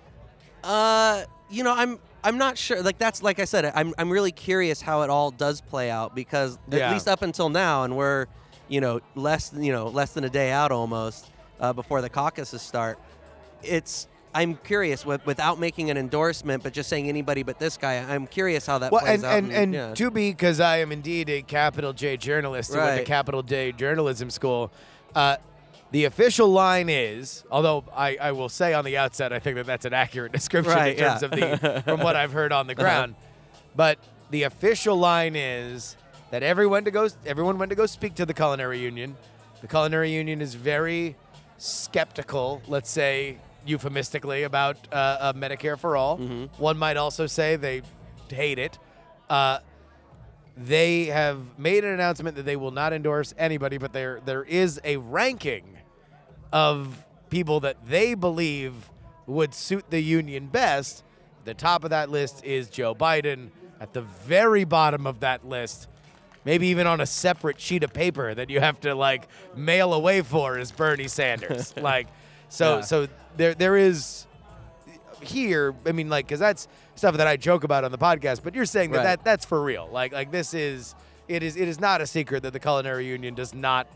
Uh, 0.65 1.23
you 1.49 1.63
know, 1.63 1.73
I'm 1.75 1.99
I'm 2.25 2.39
not 2.39 2.59
sure. 2.59 2.83
Like 2.83 2.99
that's 2.99 3.23
like 3.23 3.39
I 3.39 3.45
said, 3.45 3.73
I'm 3.75 3.95
I'm 3.99 4.11
really 4.11 4.33
curious 4.33 4.81
how 4.81 5.03
it 5.03 5.11
all 5.11 5.31
does 5.31 5.61
play 5.61 5.91
out 5.91 6.15
because 6.15 6.59
Yeah. 6.71 6.89
at 6.89 6.93
least 6.93 7.09
up 7.09 7.23
until 7.23 7.49
now, 7.49 7.85
and 7.85 7.97
we're 7.97 8.27
you 8.69 8.81
know 8.81 9.01
less 9.15 9.53
you 9.57 9.73
know 9.73 9.87
less 9.89 10.13
than 10.13 10.25
a 10.25 10.31
day 10.31 10.51
out 10.51 10.73
almost 10.73 11.31
uh, 11.61 11.73
before 11.73 12.01
the 12.03 12.09
caucuses 12.11 12.61
start. 12.63 12.99
It's 13.63 14.09
I'm 14.35 14.57
curious 14.57 15.07
with, 15.07 15.25
without 15.25 15.59
making 15.59 15.91
an 15.91 15.97
endorsement, 15.97 16.63
but 16.63 16.73
just 16.75 16.89
saying 16.91 17.09
anybody 17.09 17.43
but 17.43 17.59
this 17.59 17.77
guy. 17.79 17.95
I'm 17.97 18.27
curious 18.27 18.67
how 18.67 18.79
that 18.79 18.93
Well, 18.93 19.01
plays 19.01 19.23
and 19.23 19.25
out. 19.25 19.39
and, 19.39 19.53
and 19.53 19.75
yeah. 19.75 19.95
to 19.95 20.11
be 20.11 20.31
because 20.31 20.61
I 20.61 20.79
am 20.79 20.93
indeed 20.93 21.31
a 21.31 21.41
capital 21.43 21.93
J 21.93 22.17
journalist 22.19 22.73
who 22.73 22.79
went 22.79 22.99
to 22.99 23.05
capital 23.05 23.43
J 23.43 23.73
journalism 23.73 24.29
school. 24.31 24.71
Uh, 25.15 25.37
the 25.91 26.05
official 26.05 26.49
line 26.49 26.89
is, 26.89 27.45
although 27.51 27.85
I, 27.95 28.17
I 28.21 28.33
will 28.33 28.49
say 28.51 28.75
on 28.75 28.85
the 28.85 28.97
outset, 28.99 29.33
I 29.33 29.39
think 29.39 29.57
that 29.57 29.67
that's 29.67 29.85
an 29.87 29.95
accurate 29.95 30.33
description 30.39 30.75
Right, 30.75 30.99
in 30.99 31.05
terms 31.05 31.23
yeah. 31.23 31.27
of 31.55 31.63
the 31.65 31.83
from 31.85 32.01
what 32.01 32.15
I've 32.17 32.33
heard 32.33 32.53
on 32.53 32.67
the 32.67 32.75
Uh-huh. 32.75 32.83
ground. 32.83 33.15
But 33.75 33.99
the 34.31 34.43
official 34.43 34.97
line 34.97 35.35
is 35.37 35.97
that 36.31 36.43
everyone 36.43 36.85
to 36.85 36.91
go 36.91 37.09
everyone 37.25 37.59
went 37.59 37.71
to 37.71 37.77
go 37.77 37.87
speak 37.87 38.15
to 38.17 38.27
the 38.27 38.35
culinary 38.35 38.79
union. 38.81 39.17
The 39.63 39.67
culinary 39.69 40.13
union 40.13 40.43
is 40.43 40.55
very 40.55 41.17
skeptical, 41.57 42.61
let's 42.69 42.91
say 42.91 43.39
euphemistically, 43.67 44.43
about 44.45 44.77
uh, 44.93 44.95
uh, 44.95 45.33
Medicare 45.33 45.79
for 45.79 45.97
all. 45.97 46.19
Mm-hmm. 46.19 46.63
One 46.63 46.79
might 46.79 46.97
also 46.97 47.27
say 47.27 47.57
they 47.57 47.83
hate 48.31 48.59
it. 48.59 48.79
Uh, 49.29 49.59
they 50.57 51.05
have 51.07 51.59
made 51.59 51.85
an 51.85 51.93
announcement 51.93 52.37
that 52.37 52.45
they 52.45 52.57
will 52.57 52.71
not 52.73 52.93
endorse 52.93 53.33
anybody, 53.39 53.79
but 53.79 53.93
there 53.93 54.21
there 54.25 54.43
is 54.45 54.81
a 54.85 54.97
ranking 54.97 55.78
of 56.53 57.05
people 57.31 57.61
that 57.61 57.77
they 57.87 58.15
believe 58.15 58.91
would 59.27 59.55
suit 59.55 59.85
the 59.91 60.01
union 60.01 60.47
best. 60.47 61.03
The 61.45 61.55
top 61.55 61.85
of 61.85 61.91
that 61.91 62.11
list 62.11 62.45
is 62.45 62.69
Joe 62.69 62.95
Biden. 62.95 63.51
At 63.81 63.93
the 63.93 64.01
very 64.03 64.65
bottom 64.65 65.07
of 65.07 65.21
that 65.21 65.47
list, 65.47 65.87
maybe 66.45 66.67
even 66.69 66.87
on 66.89 67.01
a 67.01 67.07
separate 67.07 67.61
sheet 67.61 67.85
of 67.85 67.93
paper 67.93 68.35
that 68.35 68.51
you 68.51 68.59
have 68.61 68.81
to 68.81 68.95
like 68.95 69.29
mail 69.55 69.95
away 69.95 70.21
for, 70.23 70.59
is 70.59 70.73
Bernie 70.73 71.07
Sanders. 71.07 71.77
like, 71.81 72.09
so 72.49 72.77
Yeah. 72.77 72.81
so 72.81 73.09
there 73.37 73.55
there 73.55 73.77
is 73.77 74.27
here. 75.21 75.75
I 75.87 75.93
mean, 75.93 76.09
like, 76.09 76.27
because 76.27 76.41
that's 76.41 76.67
stuff 76.97 77.17
that 77.17 77.27
I 77.29 77.37
joke 77.37 77.63
about 77.65 77.85
on 77.85 77.93
the 77.93 77.99
podcast. 77.99 78.43
But 78.43 78.55
you're 78.55 78.65
saying 78.65 78.91
that, 78.91 78.97
Right. 78.99 79.05
that 79.05 79.25
that's 79.25 79.45
for 79.45 79.63
real. 79.63 79.89
Like 79.93 80.13
like 80.13 80.31
this 80.33 80.55
is 80.55 80.95
it 81.29 81.43
is 81.45 81.57
it 81.57 81.69
is 81.69 81.79
not 81.79 82.01
a 82.01 82.07
secret 82.07 82.43
that 82.43 82.53
the 82.53 82.61
culinary 82.61 83.07
union 83.07 83.35
does 83.35 83.55
not. 83.55 83.87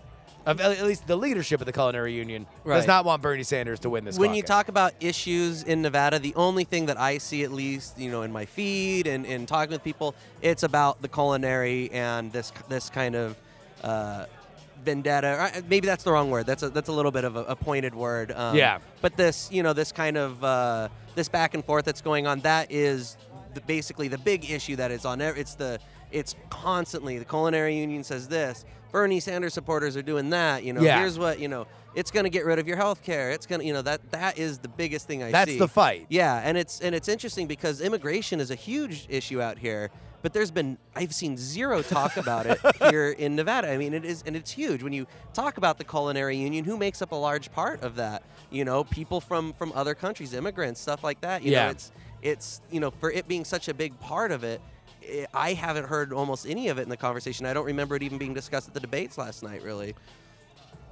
Of 0.45 0.61
at 0.61 0.83
least 0.85 1.07
the 1.07 1.15
leadership 1.17 1.61
of 1.61 1.67
the 1.67 1.73
culinary 1.73 2.15
union 2.15 2.45
does 2.45 2.51
Right. 2.65 2.87
not 2.87 3.05
want 3.05 3.23
Bernie 3.23 3.45
Sanders 3.45 3.79
to 3.81 3.91
win 3.91 4.05
this. 4.05 4.19
when 4.19 4.35
you 4.35 4.43
caucus. 4.43 4.49
talk 4.57 4.69
about 4.69 4.93
issues 5.01 5.63
in 5.63 5.83
Nevada, 5.83 6.19
the 6.19 6.35
only 6.35 6.65
thing 6.65 6.87
that 6.87 6.99
I 6.99 7.19
see, 7.19 7.45
at 7.45 7.53
least, 7.53 7.97
you 7.99 8.11
know, 8.11 8.23
in 8.23 8.33
my 8.33 8.45
feed 8.45 9.07
and, 9.07 9.25
and 9.25 9.47
talking 9.47 9.71
with 9.71 9.85
people, 9.85 10.17
it's 10.41 10.65
about 10.65 11.01
the 11.01 11.09
culinary 11.09 11.91
and 11.93 12.33
this 12.33 12.53
this 12.69 12.91
kind 12.91 13.15
of 13.15 13.37
uh, 13.85 14.27
vendetta. 14.85 15.29
Or, 15.29 15.41
uh, 15.43 15.61
maybe 15.69 15.87
that's 15.87 16.05
the 16.05 16.13
wrong 16.13 16.31
word. 16.31 16.47
That's 16.47 16.63
a 16.63 16.71
that's 16.71 16.89
a 16.89 16.93
little 16.93 17.13
bit 17.13 17.25
of 17.25 17.37
a, 17.37 17.45
a 17.45 17.57
pointed 17.57 17.95
word. 17.95 18.33
Um, 18.33 18.57
Yeah. 18.57 18.79
But 19.01 19.17
this, 19.17 19.49
you 19.53 19.63
know, 19.63 19.73
this 19.73 19.93
kind 19.93 20.17
of 20.17 20.43
uh, 20.43 20.89
this 21.15 21.29
back 21.29 21.55
and 21.55 21.65
forth 21.65 21.85
that's 21.85 22.01
going 22.03 22.27
on, 22.27 22.41
that 22.41 22.71
is 22.73 23.17
the, 23.55 23.61
basically 23.61 24.09
the 24.09 24.19
big 24.19 24.51
issue 24.51 24.77
that 24.77 24.91
is 24.91 25.05
on. 25.05 25.21
ev- 25.21 25.37
It's 25.39 25.55
the 25.55 25.79
it's 26.12 26.35
constantly 26.51 27.18
the 27.18 27.25
culinary 27.25 27.77
union 27.77 28.05
says 28.05 28.29
this. 28.29 28.64
Bernie 28.90 29.20
Sanders 29.20 29.55
supporters 29.55 29.96
are 29.96 30.03
doing 30.03 30.31
that. 30.31 30.64
You 30.64 30.72
know, 30.75 30.83
Yeah. 30.83 30.98
here's 31.01 31.18
what 31.18 31.38
you 31.38 31.48
know. 31.48 31.66
It's 31.94 32.11
going 32.11 32.25
to 32.25 32.31
get 32.31 32.46
rid 32.46 32.59
of 32.59 32.66
your 32.66 32.79
health 32.79 33.03
care. 33.03 33.31
It's 33.33 33.44
going 33.44 33.61
to, 33.61 33.66
you 33.66 33.72
know, 33.75 33.83
that 33.83 34.12
that 34.12 34.38
is 34.38 34.59
the 34.59 34.68
biggest 34.68 35.07
thing 35.07 35.22
I 35.22 35.31
That's 35.31 35.51
see. 35.51 35.59
That's 35.59 35.70
the 35.70 35.75
fight. 35.75 36.07
Yeah, 36.09 36.40
and 36.42 36.57
it's 36.57 36.81
and 36.81 36.94
it's 36.94 37.09
interesting 37.09 37.46
because 37.46 37.81
immigration 37.81 38.40
is 38.40 38.51
a 38.51 38.55
huge 38.55 39.07
issue 39.11 39.42
out 39.42 39.59
here, 39.59 39.90
but 40.22 40.33
there's 40.33 40.51
been 40.51 40.79
I've 40.96 41.14
seen 41.14 41.37
zero 41.37 41.83
talk 41.83 42.16
about 42.16 42.46
it 42.46 42.59
here 42.90 43.11
in 43.11 43.35
Nevada. 43.37 43.70
I 43.70 43.77
mean, 43.77 43.92
it 43.94 44.05
is 44.05 44.22
and 44.27 44.37
it's 44.37 44.51
huge 44.51 44.83
when 44.83 44.92
you 44.94 45.07
talk 45.35 45.59
about 45.59 45.77
the 45.79 45.85
culinary 45.85 46.37
union. 46.37 46.64
Who 46.64 46.77
makes 46.79 47.03
up 47.03 47.12
a 47.12 47.16
large 47.16 47.53
part 47.53 47.83
of 47.83 47.96
that? 47.96 48.22
You 48.51 48.64
know, 48.64 48.85
people 48.85 49.20
from 49.20 49.53
from 49.55 49.72
other 49.75 49.94
countries, 49.94 50.33
immigrants, 50.35 50.81
stuff 50.81 51.03
like 51.05 51.20
that. 51.22 51.42
You 51.42 51.53
Yeah. 51.53 51.64
know, 51.66 51.70
it's 51.72 51.92
it's 52.22 52.61
you 52.70 52.81
know 52.81 52.90
for 52.90 53.11
it 53.11 53.27
being 53.29 53.44
such 53.44 53.68
a 53.68 53.75
big 53.75 53.98
part 54.01 54.33
of 54.33 54.44
it. 54.44 54.61
I 55.03 55.27
I 55.35 55.53
haven't 55.55 55.87
heard 55.87 56.12
almost 56.12 56.47
any 56.47 56.69
of 56.69 56.79
it 56.79 56.83
in 56.83 56.88
the 56.88 56.97
conversation. 56.97 57.47
I 57.47 57.53
don't 57.55 57.67
remember 57.67 57.97
it 57.97 58.03
even 58.03 58.19
being 58.19 58.35
discussed 58.35 58.69
at 58.69 58.75
the 58.75 58.81
debates 58.81 59.19
last 59.19 59.43
night, 59.43 59.62
really. 59.62 59.95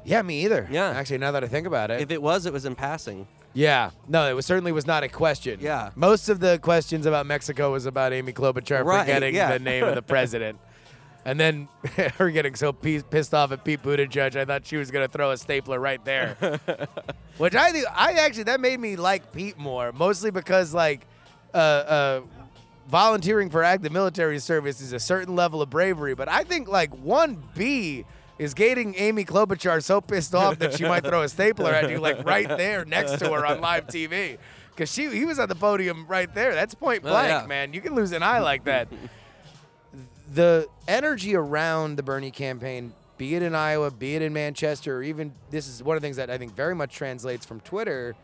yeah, 0.04 0.22
me 0.22 0.44
either. 0.44 0.68
Yeah. 0.70 0.90
actually, 0.90 1.18
now 1.18 1.32
that 1.32 1.44
I 1.44 1.48
think 1.48 1.66
about 1.66 1.90
it, 1.90 2.00
If 2.00 2.10
it 2.10 2.22
was, 2.22 2.46
it 2.46 2.52
was 2.52 2.64
in 2.64 2.74
passing. 2.74 3.26
yeah, 3.52 3.90
no, 4.08 4.28
it 4.30 4.34
was 4.34 4.46
certainly 4.46 4.72
was 4.72 4.86
not 4.86 5.02
a 5.02 5.08
question. 5.08 5.58
Yeah. 5.60 5.90
most 5.94 6.28
of 6.28 6.40
the 6.40 6.58
questions 6.58 7.06
about 7.06 7.26
Mexico 7.26 7.72
was 7.72 7.86
about 7.86 8.12
Amy 8.12 8.32
Klobuchar 8.32 8.84
Right, 8.84 9.00
forgetting 9.00 9.34
yeah. 9.34 9.52
the 9.52 9.58
name 9.58 9.84
of 9.84 9.94
the 9.94 10.02
president. 10.14 10.58
And 11.22 11.38
then 11.38 11.68
her 12.16 12.30
getting 12.30 12.54
so 12.54 12.72
pe- 12.72 13.02
pissed 13.02 13.34
off 13.34 13.52
at 13.52 13.62
Pete 13.62 13.82
Buttigieg, 13.82 14.36
I 14.36 14.46
thought 14.46 14.66
she 14.66 14.78
was 14.78 14.90
going 14.90 15.06
to 15.06 15.12
throw 15.12 15.32
a 15.32 15.36
stapler 15.36 15.78
right 15.78 16.02
there. 16.02 16.36
Which 17.36 17.54
I 17.54 17.72
think, 17.72 17.84
I 17.94 18.12
actually, 18.12 18.44
that 18.44 18.58
made 18.60 18.80
me 18.80 18.96
like 18.96 19.30
Pete 19.30 19.58
more, 19.58 19.92
mostly 19.92 20.30
because, 20.30 20.72
like, 20.72 21.06
uh, 21.52 21.56
uh, 21.56 22.20
volunteering 22.90 23.50
for 23.50 23.62
active 23.62 23.92
military 23.92 24.38
service 24.38 24.80
is 24.80 24.92
a 24.92 24.98
certain 25.00 25.34
level 25.36 25.62
of 25.62 25.70
bravery. 25.70 26.14
But 26.14 26.28
I 26.28 26.44
think, 26.44 26.68
like, 26.68 26.90
1B 26.92 28.04
is 28.38 28.54
getting 28.54 28.94
Amy 28.96 29.24
Klobuchar 29.24 29.82
so 29.82 30.00
pissed 30.00 30.34
off 30.34 30.58
that 30.58 30.74
she 30.74 30.84
might 30.84 31.04
throw 31.04 31.22
a 31.22 31.28
stapler 31.28 31.72
at 31.72 31.90
you, 31.90 31.98
like, 31.98 32.24
right 32.24 32.48
there 32.48 32.84
next 32.84 33.18
to 33.20 33.32
her 33.32 33.46
on 33.46 33.60
live 33.60 33.86
TV. 33.86 34.38
Because 34.70 34.92
she 34.92 35.08
he 35.10 35.26
was 35.26 35.38
at 35.38 35.48
the 35.48 35.54
podium 35.54 36.06
right 36.08 36.32
there. 36.34 36.54
That's 36.54 36.74
point 36.74 37.02
Oh, 37.04 37.08
blank, 37.08 37.28
yeah. 37.28 37.46
man. 37.46 37.74
You 37.74 37.80
can 37.82 37.94
lose 37.94 38.12
an 38.12 38.22
eye 38.22 38.38
like 38.38 38.64
that 38.64 38.88
the 40.32 40.66
energy 40.88 41.34
around 41.34 41.96
the 41.96 42.02
Bernie 42.02 42.30
campaign, 42.30 42.92
be 43.18 43.34
it 43.34 43.42
in 43.42 43.54
Iowa, 43.54 43.90
be 43.90 44.14
it 44.14 44.22
in 44.22 44.32
Manchester, 44.32 44.98
or 44.98 45.02
even 45.02 45.32
this 45.50 45.68
is 45.68 45.82
one 45.82 45.96
of 45.96 46.02
the 46.02 46.06
things 46.06 46.16
that 46.16 46.30
I 46.30 46.38
think 46.38 46.54
very 46.54 46.74
much 46.74 46.94
translates 46.94 47.44
from 47.44 47.60
Twitter, 47.60 48.14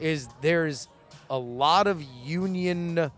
is 0.00 0.28
there's 0.40 0.88
a 1.30 1.38
lot 1.38 1.86
of 1.86 2.02
union 2.24 3.10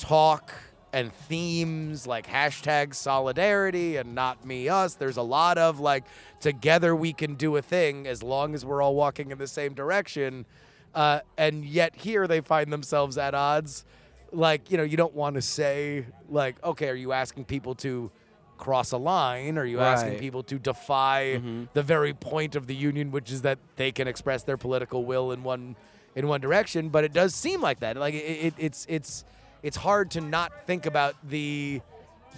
talk 0.00 0.52
and 0.92 1.12
themes 1.12 2.06
like 2.06 2.26
hashtag 2.26 2.94
solidarity 2.94 3.96
and 3.96 4.14
not 4.14 4.44
me 4.44 4.68
us. 4.68 4.94
There's 4.94 5.18
a 5.18 5.22
lot 5.22 5.58
of 5.58 5.78
like 5.78 6.04
together 6.40 6.96
we 6.96 7.12
can 7.12 7.34
do 7.34 7.56
a 7.56 7.62
thing 7.62 8.06
as 8.06 8.22
long 8.22 8.54
as 8.54 8.64
we're 8.64 8.82
all 8.82 8.94
walking 8.94 9.30
in 9.30 9.38
the 9.38 9.46
same 9.46 9.74
direction. 9.74 10.46
Uh, 10.94 11.20
and 11.38 11.64
yet 11.64 11.94
here 11.94 12.26
they 12.26 12.40
find 12.40 12.72
themselves 12.72 13.16
at 13.18 13.34
odds. 13.34 13.84
Like 14.32 14.70
you 14.70 14.76
know 14.76 14.82
you 14.82 14.96
don't 14.96 15.14
want 15.14 15.34
to 15.36 15.42
say 15.42 16.06
like 16.28 16.62
okay 16.64 16.88
are 16.88 16.94
you 16.94 17.12
asking 17.12 17.44
people 17.44 17.74
to 17.76 18.10
cross 18.58 18.92
a 18.92 18.96
line? 18.96 19.58
Are 19.58 19.64
you 19.64 19.80
asking 19.80 20.18
people 20.18 20.42
to 20.44 20.58
defy 20.58 21.40
the 21.72 21.82
very 21.82 22.14
point 22.14 22.56
of 22.56 22.66
the 22.66 22.74
union 22.74 23.10
which 23.10 23.30
is 23.30 23.42
that 23.42 23.58
they 23.76 23.92
can 23.92 24.08
express 24.08 24.42
their 24.42 24.56
political 24.56 25.04
will 25.04 25.30
in 25.32 25.42
one 25.44 25.76
in 26.16 26.26
one 26.26 26.40
direction? 26.40 26.88
But 26.88 27.04
it 27.04 27.12
does 27.12 27.34
seem 27.34 27.60
like 27.60 27.80
that. 27.80 27.96
Like 27.96 28.14
it, 28.14 28.18
it, 28.46 28.54
it's 28.58 28.86
it's 28.88 29.24
it's 29.62 29.76
hard 29.76 30.10
to 30.12 30.20
not 30.20 30.52
think 30.66 30.86
about 30.86 31.14
the 31.28 31.80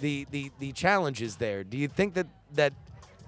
the 0.01 0.25
the 0.31 0.51
the 0.59 0.71
challenges 0.71 1.37
there 1.37 1.63
do 1.63 1.77
you 1.77 1.87
think 1.87 2.13
that 2.15 2.27
that 2.53 2.73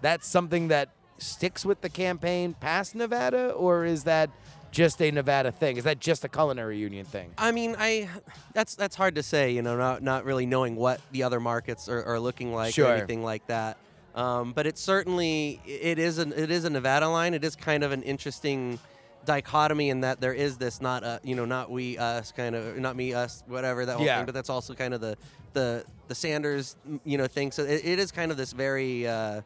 that's 0.02 0.28
something 0.28 0.68
that 0.70 0.90
sticks 1.18 1.66
with 1.66 1.82
the 1.82 1.90
campaign 1.90 2.54
past 2.60 2.96
Nevada 2.96 3.52
or 3.52 3.86
is 3.86 4.04
that 4.04 4.30
just 4.72 5.02
a 5.02 5.10
Nevada 5.10 5.52
thing 5.52 5.78
is 5.78 5.86
that 5.86 6.00
just 6.00 6.26
a 6.26 6.28
culinary 6.30 6.78
union 6.78 7.06
thing 7.06 7.32
I 7.38 7.52
mean, 7.54 7.76
I 7.80 8.10
that's 8.54 8.76
that's 8.76 8.96
hard 8.98 9.16
to 9.16 9.24
say. 9.24 9.52
You 9.52 9.62
know, 9.62 9.78
not 9.78 10.04
not 10.04 10.26
really 10.26 10.46
knowing 10.46 10.76
what 10.76 11.00
the 11.14 11.24
other 11.24 11.40
markets 11.40 11.88
are, 11.88 12.04
are 12.04 12.20
looking 12.20 12.54
like 12.54 12.74
Sure. 12.74 12.90
or 12.90 12.96
anything 12.96 13.24
like 13.24 13.48
that. 13.48 13.78
Um, 14.16 14.52
but 14.52 14.68
it's 14.68 14.82
certainly 14.82 15.62
it 15.66 15.98
is 15.98 16.18
an 16.18 16.34
it 16.36 16.52
is 16.52 16.66
a 16.66 16.70
Nevada 16.70 17.08
line. 17.08 17.34
It 17.34 17.46
is 17.46 17.56
kind 17.56 17.84
of 17.86 17.94
an 17.94 18.04
interesting 18.04 18.78
dichotomy 19.26 19.90
in 19.90 20.02
that 20.02 20.22
there 20.22 20.34
is 20.34 20.58
this 20.58 20.82
not 20.82 21.04
uh, 21.04 21.20
you 21.24 21.36
know 21.36 21.46
not 21.46 21.70
we 21.72 21.98
us 21.98 22.32
kind 22.32 22.56
of 22.56 22.78
not 22.78 22.96
me 22.96 23.14
us 23.14 23.44
whatever 23.48 23.86
that 23.86 23.98
whole 23.98 24.06
Yeah. 24.06 24.18
thing. 24.18 24.26
But 24.26 24.36
that's 24.36 24.50
also 24.50 24.74
kind 24.74 24.94
of 24.94 25.02
the 25.02 25.18
the 25.54 25.84
the 26.08 26.16
Sanders 26.16 26.76
you 27.04 27.18
know 27.18 27.28
thing. 27.28 27.52
So 27.52 27.64
it, 27.64 27.82
it 27.86 28.00
is 28.00 28.12
kind 28.12 28.32
of 28.32 28.38
this 28.38 28.54
very. 28.54 29.08
Uh, 29.08 29.42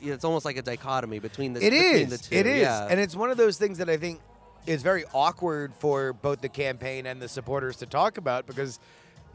it's 0.00 0.24
almost 0.24 0.44
like 0.44 0.56
a 0.56 0.62
dichotomy 0.62 1.18
between 1.18 1.54
the 1.54 1.60
It 1.60 1.70
between 1.70 1.94
is. 2.06 2.10
the 2.10 2.18
two. 2.18 2.34
It 2.36 2.46
is. 2.46 2.60
yeah. 2.60 2.86
And 2.88 3.00
it's 3.00 3.16
one 3.16 3.30
of 3.30 3.36
those 3.36 3.58
things 3.58 3.78
that 3.78 3.88
I 3.88 3.96
think 3.96 4.20
is 4.66 4.82
very 4.82 5.04
awkward 5.12 5.72
for 5.74 6.12
both 6.12 6.40
the 6.40 6.48
campaign 6.48 7.06
and 7.06 7.20
the 7.20 7.28
supporters 7.28 7.76
to 7.78 7.86
talk 7.86 8.16
about 8.16 8.46
because 8.46 8.78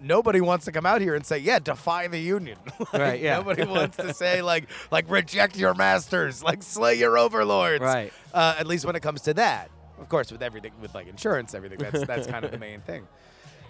nobody 0.02 0.42
wants 0.42 0.66
to 0.66 0.72
come 0.72 0.86
out 0.86 1.02
here 1.02 1.16
and 1.16 1.26
say, 1.26 1.38
"Yeah, 1.40 1.60
defy 1.60 2.08
the 2.08 2.20
union." 2.20 2.58
Like, 2.80 2.94
Right, 2.94 3.22
yeah. 3.22 3.38
Nobody 3.38 3.66
wants 3.66 3.98
to 3.98 4.14
say 4.14 4.42
like 4.42 4.68
like 4.92 5.10
reject 5.10 5.58
your 5.58 5.74
masters, 5.74 6.44
like 6.44 6.62
slay 6.64 6.96
your 6.96 7.18
overlords. 7.18 7.82
Right. 7.82 8.12
Uh, 8.34 8.56
at 8.60 8.68
least 8.68 8.86
when 8.86 8.96
it 8.96 9.02
comes 9.02 9.22
to 9.22 9.34
that. 9.36 9.70
Of 10.00 10.10
course, 10.10 10.32
with 10.32 10.42
everything 10.44 10.74
with 10.82 10.94
like 10.94 11.08
insurance, 11.08 11.54
everything 11.56 11.80
that's 11.80 12.06
that's 12.06 12.28
kind 12.28 12.44
of 12.46 12.52
the 12.52 12.58
main 12.58 12.82
thing. 12.82 13.08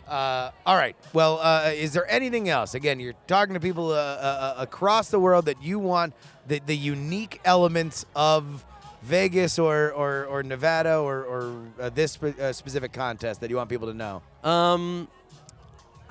Uh, 0.07 0.51
all 0.65 0.75
right. 0.75 0.95
Well, 1.13 1.39
uh, 1.41 1.71
is 1.73 1.93
there 1.93 2.09
anything 2.11 2.49
else? 2.49 2.73
Again, 2.75 2.99
you're 2.99 3.13
talking 3.27 3.53
to 3.53 3.59
people 3.59 3.91
uh, 3.91 3.95
uh, 3.95 4.55
across 4.57 5.09
the 5.09 5.19
world 5.19 5.45
that 5.45 5.61
you 5.63 5.79
want 5.79 6.13
the, 6.47 6.59
the 6.65 6.75
unique 6.75 7.39
elements 7.45 8.05
of 8.15 8.65
Vegas 9.01 9.57
or, 9.59 9.91
or, 9.93 10.25
or 10.25 10.43
Nevada 10.43 10.97
or, 10.97 11.23
or 11.23 11.55
uh, 11.79 11.89
this 11.89 12.13
spe- 12.13 12.37
uh, 12.39 12.51
specific 12.51 12.91
contest 12.91 13.39
that 13.41 13.49
you 13.49 13.55
want 13.55 13.69
people 13.69 13.87
to 13.87 13.93
know. 13.93 14.21
Um, 14.43 15.07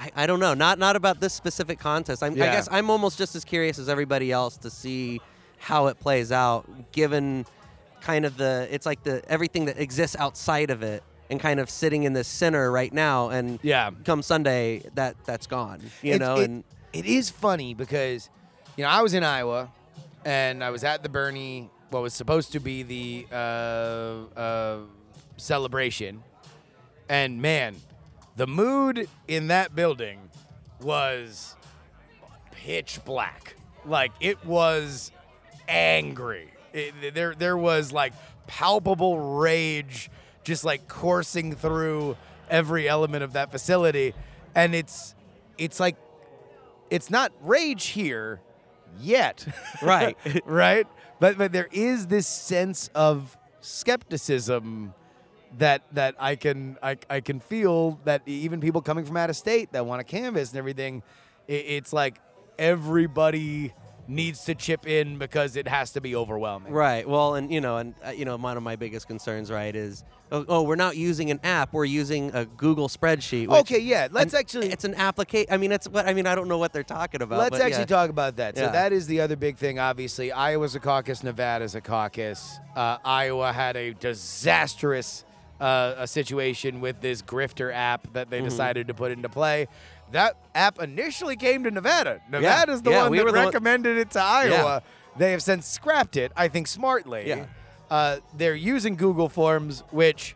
I, 0.02 0.10
I 0.24 0.26
don't 0.26 0.40
know. 0.40 0.54
Not 0.54 0.78
not 0.78 0.96
about 0.96 1.20
this 1.20 1.32
specific 1.32 1.78
contest. 1.78 2.22
I'm, 2.22 2.32
I 2.34 2.36
guess 2.36 2.68
I'm 2.70 2.90
almost 2.90 3.18
just 3.18 3.36
as 3.36 3.44
curious 3.44 3.78
as 3.78 3.88
everybody 3.88 4.32
else 4.32 4.56
to 4.58 4.70
see 4.70 5.20
how 5.58 5.86
it 5.86 6.00
plays 6.00 6.32
out, 6.32 6.64
given 6.92 7.46
kind 8.00 8.24
of 8.24 8.36
the 8.36 8.66
it's 8.70 8.84
like 8.86 9.02
the 9.04 9.22
everything 9.28 9.66
that 9.66 9.78
exists 9.78 10.16
outside 10.18 10.70
of 10.70 10.82
it 10.82 11.04
and 11.30 11.38
kind 11.38 11.60
of 11.60 11.70
sitting 11.70 12.02
in 12.02 12.12
the 12.14 12.24
center 12.24 12.70
right 12.72 12.92
now 12.92 13.28
and 13.28 13.60
Yeah. 13.62 13.90
come 14.04 14.22
Sunday 14.22 14.82
that 14.96 15.14
that's 15.24 15.46
gone 15.46 15.80
you 16.02 16.14
It's- 16.14 16.18
know 16.28 16.36
it- 16.40 16.50
and 16.50 16.64
it 16.92 17.06
is 17.06 17.30
funny 17.30 17.74
because 17.74 18.28
you 18.76 18.82
know 18.82 18.90
I 18.90 19.02
was 19.02 19.14
in 19.14 19.22
Iowa 19.22 19.70
and 20.24 20.64
I 20.64 20.70
was 20.70 20.82
at 20.82 21.04
the 21.04 21.08
Bernie 21.08 21.70
what 21.90 22.02
was 22.02 22.12
supposed 22.12 22.50
to 22.52 22.60
be 22.60 22.82
the 22.82 23.26
uh, 23.32 24.38
uh, 24.38 24.78
celebration, 25.36 26.22
and 27.08 27.40
man, 27.40 27.76
the 28.36 28.46
mood 28.46 29.08
in 29.28 29.48
that 29.48 29.74
building 29.74 30.18
was 30.80 31.56
pitch 32.50 33.00
black. 33.04 33.56
Like 33.84 34.12
it 34.20 34.44
was 34.44 35.10
angry. 35.68 36.52
It, 36.72 37.14
there 37.14 37.34
there 37.34 37.56
was 37.56 37.92
like 37.92 38.12
palpable 38.46 39.18
rage 39.38 40.10
just 40.44 40.64
like 40.64 40.88
coursing 40.88 41.54
through 41.54 42.16
every 42.50 42.88
element 42.88 43.22
of 43.22 43.34
that 43.34 43.50
facility 43.50 44.14
and 44.54 44.74
it's 44.74 45.14
it's 45.58 45.78
like 45.78 45.96
it's 46.90 47.10
not 47.10 47.32
rage 47.42 47.86
here 47.86 48.40
yet. 49.00 49.46
Right. 49.82 50.16
right? 50.44 50.86
But 51.18 51.38
but 51.38 51.52
there 51.52 51.68
is 51.72 52.06
this 52.06 52.26
sense 52.26 52.88
of 52.94 53.36
skepticism 53.60 54.94
that 55.58 55.82
that 55.92 56.14
I 56.18 56.36
can 56.36 56.78
I, 56.82 56.96
I 57.10 57.20
can 57.20 57.40
feel 57.40 58.00
that 58.04 58.22
even 58.26 58.60
people 58.60 58.80
coming 58.80 59.04
from 59.04 59.16
out 59.16 59.30
of 59.30 59.36
state 59.36 59.72
that 59.72 59.86
want 59.86 60.00
to 60.00 60.04
canvas 60.04 60.50
and 60.50 60.58
everything, 60.58 61.02
it, 61.46 61.64
it's 61.66 61.92
like 61.92 62.20
everybody 62.58 63.72
needs 64.08 64.44
to 64.44 64.54
chip 64.54 64.86
in 64.86 65.18
because 65.18 65.56
it 65.56 65.68
has 65.68 65.92
to 65.92 66.00
be 66.00 66.16
overwhelming. 66.16 66.72
Right. 66.72 67.08
Well, 67.08 67.34
and 67.34 67.52
you 67.52 67.60
know, 67.60 67.76
and 67.78 67.94
uh, 68.04 68.10
you 68.10 68.24
know, 68.24 68.36
one 68.36 68.56
of 68.56 68.62
my 68.62 68.76
biggest 68.76 69.06
concerns, 69.06 69.50
right, 69.50 69.74
is 69.74 70.04
oh, 70.30 70.44
oh, 70.48 70.62
we're 70.62 70.76
not 70.76 70.96
using 70.96 71.30
an 71.30 71.40
app, 71.44 71.72
we're 71.72 71.84
using 71.84 72.34
a 72.34 72.44
Google 72.44 72.88
spreadsheet. 72.88 73.48
which- 73.48 73.60
Okay, 73.60 73.78
yeah, 73.78 74.08
let's 74.10 74.34
actually- 74.34 74.68
It's 74.70 74.84
an 74.84 74.94
application. 74.94 75.48
I 75.52 75.56
mean, 75.56 75.72
it's 75.72 75.88
what 75.88 76.06
I 76.06 76.14
mean. 76.14 76.26
I 76.26 76.34
don't 76.34 76.48
know 76.48 76.58
what 76.58 76.72
they're 76.72 76.82
talking 76.82 77.22
about. 77.22 77.38
Let's 77.38 77.60
actually 77.60 77.80
yeah. 77.80 77.86
talk 77.86 78.10
about 78.10 78.36
that. 78.36 78.56
So 78.56 78.64
Yeah. 78.64 78.72
that 78.72 78.92
is 78.92 79.06
the 79.06 79.20
other 79.20 79.36
big 79.36 79.56
thing. 79.56 79.78
Obviously, 79.78 80.32
Iowa's 80.32 80.74
a 80.74 80.80
caucus, 80.80 81.22
Nevada's 81.22 81.74
a 81.74 81.80
caucus. 81.80 82.58
Uh, 82.74 82.98
Iowa 83.04 83.52
had 83.52 83.76
a 83.76 83.92
disastrous 83.94 85.24
uh, 85.62 85.94
a 85.98 86.06
situation 86.06 86.80
with 86.80 87.00
this 87.00 87.22
grifter 87.22 87.72
app 87.72 88.12
that 88.14 88.30
they 88.30 88.40
Mhm. 88.40 88.44
decided 88.44 88.88
to 88.88 88.94
put 88.94 89.12
into 89.12 89.28
play. 89.28 89.68
That 90.10 90.36
app 90.54 90.80
initially 90.82 91.36
came 91.36 91.62
to 91.64 91.70
Nevada. 91.70 92.20
Nevada's 92.28 92.82
the 92.82 92.90
Yeah, 92.90 93.02
one 93.04 93.10
we 93.12 93.18
that 93.18 93.24
were 93.24 93.32
the 93.32 93.38
one- 93.38 93.46
recommended 93.46 93.96
it 93.96 94.10
to 94.10 94.20
Iowa. 94.20 94.82
They 95.16 95.30
have 95.32 95.42
since 95.42 95.66
scrapped 95.66 96.16
it, 96.16 96.32
I 96.36 96.48
think 96.48 96.66
smartly. 96.66 97.28
Yeah. 97.28 97.44
Uh, 97.90 98.16
they're 98.36 98.54
using 98.54 98.96
Google 98.96 99.28
Forms, 99.28 99.84
which 99.90 100.34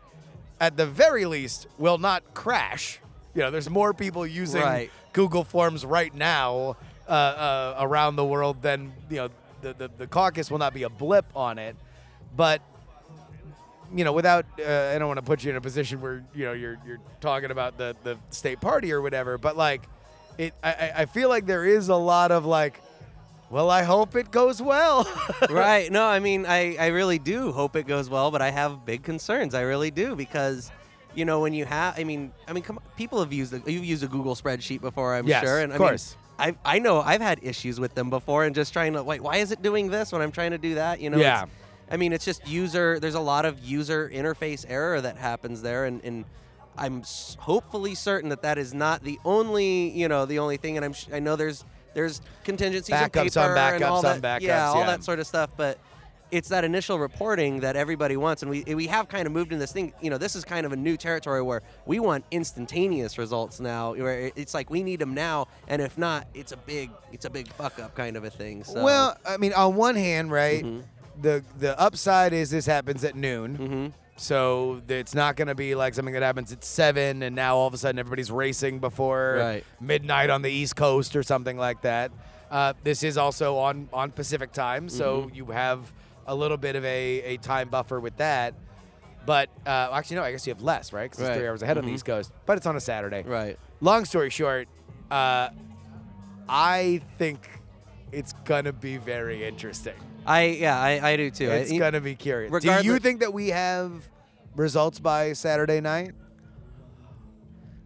at 0.61 0.77
the 0.77 0.85
very 0.85 1.25
least 1.25 1.67
will 1.77 1.97
not 1.97 2.23
crash. 2.33 2.99
You 3.35 3.41
know, 3.43 3.51
there's 3.51 3.69
more 3.69 3.93
people 3.93 4.25
using 4.25 4.61
Right. 4.61 4.89
Google 5.13 5.43
Forms 5.43 5.85
right 5.85 6.13
now 6.15 6.77
uh, 7.07 7.11
uh, 7.11 7.75
around 7.79 8.15
the 8.15 8.25
world 8.25 8.61
than 8.61 8.93
you 9.09 9.17
know 9.17 9.29
the, 9.61 9.73
the 9.73 9.87
the 9.97 10.07
caucus 10.07 10.49
will 10.51 10.57
not 10.59 10.73
be 10.73 10.83
a 10.83 10.89
blip 10.89 11.25
on 11.35 11.57
it, 11.57 11.75
but 12.35 12.61
you 13.95 14.03
know 14.03 14.11
without 14.13 14.45
uh, 14.59 14.91
I 14.93 14.97
don't 14.97 15.07
want 15.07 15.17
to 15.19 15.25
put 15.25 15.43
you 15.43 15.51
in 15.51 15.55
a 15.57 15.61
position 15.61 16.01
where 16.01 16.23
you 16.35 16.45
know 16.45 16.53
you're 16.53 16.77
you're 16.85 16.99
talking 17.21 17.51
about 17.51 17.77
the 17.77 17.95
the 18.03 18.17
state 18.29 18.59
party 18.61 18.91
or 18.91 19.01
whatever, 19.01 19.37
but 19.37 19.55
like 19.57 19.81
it 20.37 20.53
I, 20.63 20.91
I- 20.95 21.05
feel 21.05 21.29
like 21.29 21.45
there 21.45 21.65
is 21.65 21.89
a 21.89 21.95
lot 21.95 22.31
of 22.31 22.45
like, 22.45 22.81
well 23.49 23.69
I 23.69 23.83
hope 23.83 24.15
it 24.15 24.29
goes 24.31 24.61
well. 24.61 25.07
right. 25.49 25.91
No, 25.91 26.05
I 26.05 26.19
mean, 26.19 26.45
I, 26.45 26.75
I 26.77 26.87
really 26.87 27.17
do 27.19 27.51
hope 27.51 27.75
it 27.75 27.87
goes 27.87 28.09
well, 28.09 28.29
but 28.31 28.41
I 28.41 28.51
have 28.51 28.85
big 28.85 29.03
concerns. 29.03 29.55
I 29.55 29.61
really 29.61 29.89
do 29.91 30.15
because, 30.15 30.71
you 31.15 31.25
know, 31.25 31.39
when 31.39 31.53
you 31.53 31.65
have, 31.65 31.97
I 31.97 32.03
mean, 32.03 32.31
I 32.47 32.53
mean, 32.53 32.63
come 32.63 32.77
on, 32.77 32.83
people 32.97 33.19
have 33.19 33.33
used, 33.33 33.53
a, 33.53 33.61
you've 33.71 33.85
used 33.85 34.03
a 34.03 34.07
Google 34.07 34.35
spreadsheet 34.35 34.81
before, 34.81 35.15
I'm 35.15 35.27
Yes, 35.27 35.43
sure, 35.43 35.59
and 35.59 35.71
of 35.71 35.77
I 35.77 35.79
mean, 35.79 35.87
course. 35.89 36.15
I 36.39 36.55
I 36.63 36.77
know 36.77 37.01
I've 37.01 37.21
had 37.21 37.39
issues 37.41 37.79
with 37.79 37.95
them 37.95 38.11
before, 38.11 38.43
and 38.45 38.53
just 38.53 38.71
trying 38.73 38.93
to 38.93 39.01
wait, 39.01 39.21
why 39.21 39.37
is 39.37 39.51
it 39.51 39.63
doing 39.63 39.89
this 39.89 40.11
when 40.11 40.21
I'm 40.21 40.31
trying 40.31 40.51
to 40.51 40.59
do 40.59 40.75
that? 40.75 40.99
You 41.01 41.09
know, 41.09 41.17
Yeah. 41.17 41.45
It's- 41.87 41.93
I 41.93 41.97
mean, 41.97 42.13
it's 42.13 42.25
just 42.25 42.47
user. 42.47 42.99
There's 42.99 43.15
a 43.15 43.19
lot 43.19 43.45
of 43.45 43.59
user 43.59 44.09
interface 44.13 44.65
error 44.67 44.99
that 45.01 45.17
happens 45.17 45.61
there, 45.61 45.85
and, 45.85 46.03
and 46.03 46.25
I'm 46.77 46.99
s- 46.99 47.35
hopefully 47.39 47.95
certain 47.95 48.29
that 48.29 48.41
that 48.43 48.57
is 48.57 48.73
not 48.73 49.03
the 49.03 49.19
only, 49.25 49.89
you 49.89 50.07
know, 50.07 50.25
the 50.25 50.39
only 50.39 50.57
thing. 50.57 50.75
And 50.77 50.85
I'm 50.85 50.93
sh- 50.93 51.07
I 51.13 51.19
know 51.19 51.35
there's 51.35 51.63
there's 51.93 52.21
contingencies 52.43 52.93
in 52.93 53.01
Backups 53.01 53.41
on 53.41 53.55
paper 53.55 53.75
and 53.75 53.83
all 53.83 54.03
backups 54.03 54.05
on 54.15 54.21
that, 54.21 54.41
backups, 54.41 54.45
yeah, 54.45 54.67
all 54.69 54.81
yeah. 54.81 54.85
that 54.87 55.03
sort 55.03 55.19
of 55.19 55.25
stuff. 55.25 55.49
But 55.57 55.79
it's 56.29 56.49
that 56.49 56.63
initial 56.65 56.99
reporting 56.99 57.61
that 57.61 57.75
everybody 57.77 58.17
wants, 58.17 58.43
and 58.43 58.51
we 58.51 58.63
we 58.75 58.85
have 58.87 59.07
kind 59.07 59.25
of 59.25 59.31
moved 59.31 59.51
in 59.53 59.57
this 59.59 59.71
thing. 59.71 59.93
You 60.01 60.09
know, 60.11 60.17
this 60.19 60.35
is 60.35 60.43
kind 60.45 60.65
of 60.65 60.71
a 60.73 60.75
new 60.75 60.97
territory 60.97 61.41
where 61.41 61.63
we 61.87 61.99
want 61.99 62.25
instantaneous 62.29 63.17
results 63.17 63.59
now. 63.59 63.93
Where 63.95 64.31
it's 64.35 64.53
like 64.53 64.69
we 64.69 64.83
need 64.83 64.99
them 64.99 65.13
now, 65.15 65.47
and 65.67 65.81
if 65.81 65.97
not, 65.97 66.27
it's 66.35 66.51
a 66.51 66.57
big 66.57 66.91
it's 67.11 67.25
a 67.25 67.29
big 67.29 67.47
fuck 67.53 67.79
up 67.79 67.95
kind 67.95 68.15
of 68.17 68.23
a 68.25 68.29
thing. 68.29 68.63
So. 68.63 68.83
Well, 68.83 69.17
I 69.25 69.37
mean, 69.37 69.53
on 69.53 69.75
one 69.75 69.95
hand, 69.95 70.29
right, 70.31 70.63
Mhm. 70.63 70.83
The 71.21 71.43
the 71.59 71.79
upside 71.79 72.33
is 72.33 72.49
this 72.49 72.65
happens 72.65 73.03
at 73.03 73.15
noon. 73.15 73.57
Mhm. 73.57 73.93
So 74.19 74.81
it's 74.87 75.13
not 75.13 75.35
going 75.35 75.47
to 75.47 75.53
be 75.55 75.75
like 75.75 75.93
something 75.93 76.13
that 76.15 76.23
happens 76.23 76.51
at 76.51 76.63
seven, 76.63 77.21
and 77.21 77.35
now 77.35 77.55
all 77.55 77.67
of 77.67 77.73
a 77.73 77.77
sudden 77.77 77.99
everybody's 77.99 78.31
racing 78.31 78.79
before 78.79 79.37
Right. 79.39 79.63
midnight 79.79 80.31
on 80.31 80.41
the 80.41 80.49
East 80.49 80.75
Coast 80.75 81.15
or 81.15 81.21
something 81.21 81.55
like 81.57 81.81
that. 81.83 82.11
Uh, 82.49 82.73
this 82.83 83.03
is 83.03 83.17
also 83.17 83.57
on 83.57 83.89
on 83.93 84.09
Pacific 84.11 84.51
time, 84.53 84.89
so 84.89 85.23
Mhm. 85.23 85.35
you 85.35 85.45
have 85.47 85.91
a 86.25 86.33
little 86.33 86.57
bit 86.57 86.75
of 86.75 86.83
a, 86.83 87.21
a 87.21 87.37
time 87.37 87.69
buffer 87.69 87.99
with 87.99 88.17
that. 88.17 88.53
But 89.27 89.49
uh, 89.67 89.89
actually, 89.93 90.15
no, 90.17 90.23
I 90.23 90.31
guess 90.31 90.47
you 90.47 90.53
have 90.53 90.63
less, 90.63 90.91
right? 90.93 91.03
Because 91.03 91.19
Right. 91.19 91.29
it's 91.31 91.37
three 91.37 91.47
hours 91.47 91.61
ahead 91.61 91.77
on 91.77 91.85
the. 91.85 91.91
East 91.91 92.05
Coast. 92.05 92.31
But 92.45 92.57
it's 92.57 92.65
on 92.65 92.75
a 92.75 92.79
Saturday. 92.81 93.23
Right. 93.23 93.59
Long 93.81 94.05
story 94.05 94.29
short, 94.29 94.67
uh, 95.11 95.49
I 96.49 97.01
think 97.17 97.49
it's 98.11 98.33
gonna 98.45 98.71
be 98.73 98.97
very 98.97 99.45
interesting. 99.45 99.93
I 100.27 100.43
yeah 100.45 100.79
I, 100.79 101.11
I 101.11 101.17
do 101.17 101.31
too. 101.31 101.49
It's 101.49 101.71
I, 101.71 101.77
gonna 101.77 102.01
be 102.01 102.15
curious. 102.15 102.51
Do 102.61 102.83
you 102.83 102.99
think 102.99 103.21
that 103.21 103.33
we 103.33 103.47
have 103.49 104.07
results 104.55 104.99
by 104.99 105.33
Saturday 105.33 105.79
night? 105.79 106.11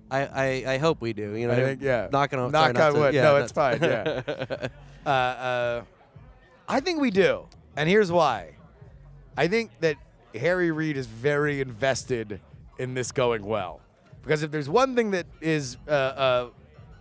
I, 0.10 0.26
I, 0.26 0.74
I 0.74 0.78
hope 0.78 1.00
we 1.00 1.14
do. 1.14 1.36
You 1.38 1.48
know, 1.48 1.54
I 1.54 1.56
think, 1.56 1.82
yeah. 1.82 2.10
Knock 2.12 2.34
on 2.34 2.52
Knock 2.52 2.74
not 2.74 2.96
on 2.96 3.00
wood. 3.00 3.14
yeah, 3.14 3.24
No, 3.24 3.38
it's 3.38 3.54
fine, 3.54 3.80
yeah. 3.82 4.68
Uh, 5.04 5.10
uh, 5.10 5.84
I 6.70 6.80
think 6.80 7.02
we 7.02 7.10
do, 7.10 7.48
and 7.76 7.90
here's 7.90 8.12
why. 8.12 8.52
I 9.36 9.48
think 9.48 9.72
that 9.80 9.96
Harry 10.36 10.70
Reid 10.70 10.96
is 10.96 11.08
very 11.08 11.60
invested 11.60 12.40
in 12.78 12.94
this 12.94 13.12
going 13.12 13.44
well, 13.44 13.82
because 14.22 14.44
if 14.44 14.52
there's 14.52 14.70
one 14.70 14.96
thing 14.96 15.10
that 15.10 15.26
is 15.42 15.78
uh, 15.88 15.92
uh, 15.92 16.50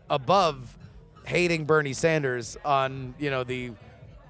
above 0.09 0.79
hating 1.27 1.67
Bernie 1.67 1.93
Sanders 1.93 2.57
on 2.65 3.15
you 3.19 3.29
know 3.29 3.45
the 3.45 3.73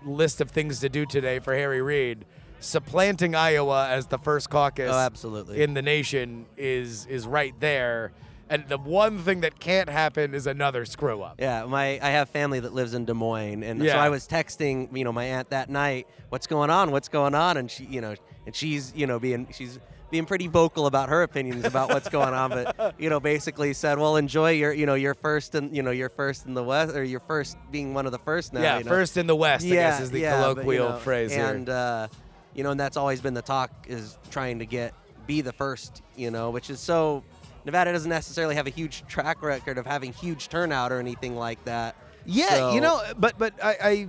list 0.04 0.40
of 0.40 0.50
things 0.50 0.80
to 0.80 0.88
do 0.88 1.04
today 1.06 1.38
for 1.38 1.54
Harry 1.54 1.82
Reid, 1.82 2.24
supplanting 2.60 3.34
Iowa 3.34 3.88
as 3.88 4.06
the 4.06 4.18
first 4.18 4.50
caucus 4.50 4.90
Oh, 4.92 4.98
absolutely. 4.98 5.62
in 5.62 5.74
the 5.74 5.82
nation 5.82 6.46
is 6.56 7.06
is 7.06 7.26
right 7.26 7.54
there. 7.60 8.12
And 8.48 8.68
the 8.68 8.78
one 8.78 9.18
thing 9.20 9.42
that 9.42 9.60
can't 9.60 9.88
happen 9.88 10.34
is 10.34 10.46
another 10.48 10.84
screw 10.84 11.22
up. 11.22 11.36
Yeah, 11.38 11.64
my 11.66 12.00
I 12.02 12.10
have 12.10 12.28
family 12.30 12.58
that 12.60 12.74
lives 12.74 12.94
in 12.94 13.04
Des 13.04 13.14
Moines, 13.14 13.62
and 13.62 13.80
so 13.80 13.90
I 13.96 14.08
was 14.08 14.26
texting, 14.26 14.94
you 14.96 15.04
know, 15.04 15.12
my 15.12 15.24
aunt 15.24 15.50
that 15.50 15.70
night, 15.70 16.08
"What's 16.30 16.48
going 16.48 16.68
on? 16.68 16.90
What's 16.90 17.08
going 17.08 17.34
on?" 17.36 17.56
And 17.56 17.70
she, 17.70 17.84
you 17.84 18.00
know, 18.00 18.16
and 18.46 18.54
she's, 18.56 18.92
you 18.96 19.06
know, 19.06 19.20
being 19.20 19.46
she's 19.52 19.78
being 20.10 20.26
pretty 20.26 20.48
vocal 20.48 20.86
about 20.86 21.08
her 21.08 21.22
opinions 21.22 21.64
about 21.64 21.88
what's 21.90 22.08
going 22.08 22.34
on, 22.34 22.50
but 22.50 22.94
you 22.98 23.08
know, 23.10 23.20
basically 23.20 23.72
said, 23.74 23.98
"Well, 23.98 24.16
enjoy 24.16 24.50
your, 24.52 24.72
you 24.72 24.86
know, 24.86 24.94
your 24.94 25.14
first 25.14 25.54
and 25.54 25.74
you 25.74 25.82
know, 25.82 25.90
your 25.92 26.08
first 26.08 26.46
in 26.46 26.54
the 26.54 26.64
west, 26.64 26.94
or 26.96 27.04
your 27.04 27.20
first 27.20 27.56
being 27.70 27.94
one 27.94 28.06
of 28.06 28.12
the 28.12 28.18
first 28.18 28.52
now." 28.52 28.60
Yeah, 28.60 28.78
you 28.78 28.84
know? 28.84 28.90
first 28.90 29.16
in 29.16 29.26
the 29.26 29.36
West, 29.36 29.64
I 29.64 29.68
yeah, 29.68 29.74
guess, 29.90 30.00
is 30.00 30.10
the 30.10 30.20
yeah, 30.20 30.40
but, 30.40 30.48
you 30.48 30.54
colloquial 30.54 30.88
know, 30.90 30.96
phrase 30.98 31.32
here. 31.32 31.46
and 31.46 31.68
uh, 31.68 32.08
you 32.54 32.62
know, 32.64 32.70
and 32.72 32.80
that's 32.80 32.96
always 32.96 33.20
been 33.20 33.34
the 33.34 33.42
talk 33.42 33.70
is 33.88 34.18
trying 34.30 34.58
to 34.58 34.66
get 34.66 34.92
be 35.26 35.40
the 35.40 35.52
first, 35.52 36.02
you 36.16 36.30
know, 36.30 36.50
which 36.50 36.70
is 36.70 36.80
so. 36.80 37.22
Nevada 37.66 37.92
doesn't 37.92 38.08
necessarily 38.08 38.54
have 38.54 38.66
a 38.66 38.70
huge 38.70 39.06
track 39.06 39.42
record 39.42 39.76
of 39.76 39.84
having 39.84 40.14
huge 40.14 40.48
turnout 40.48 40.92
or 40.92 40.98
anything 40.98 41.36
like 41.36 41.62
that. 41.66 41.94
Yeah, 42.24 42.48
So- 42.56 42.72
you 42.74 42.80
know, 42.80 43.02
but 43.18 43.36
but 43.38 43.52
I, 43.62 43.76
I 43.82 44.08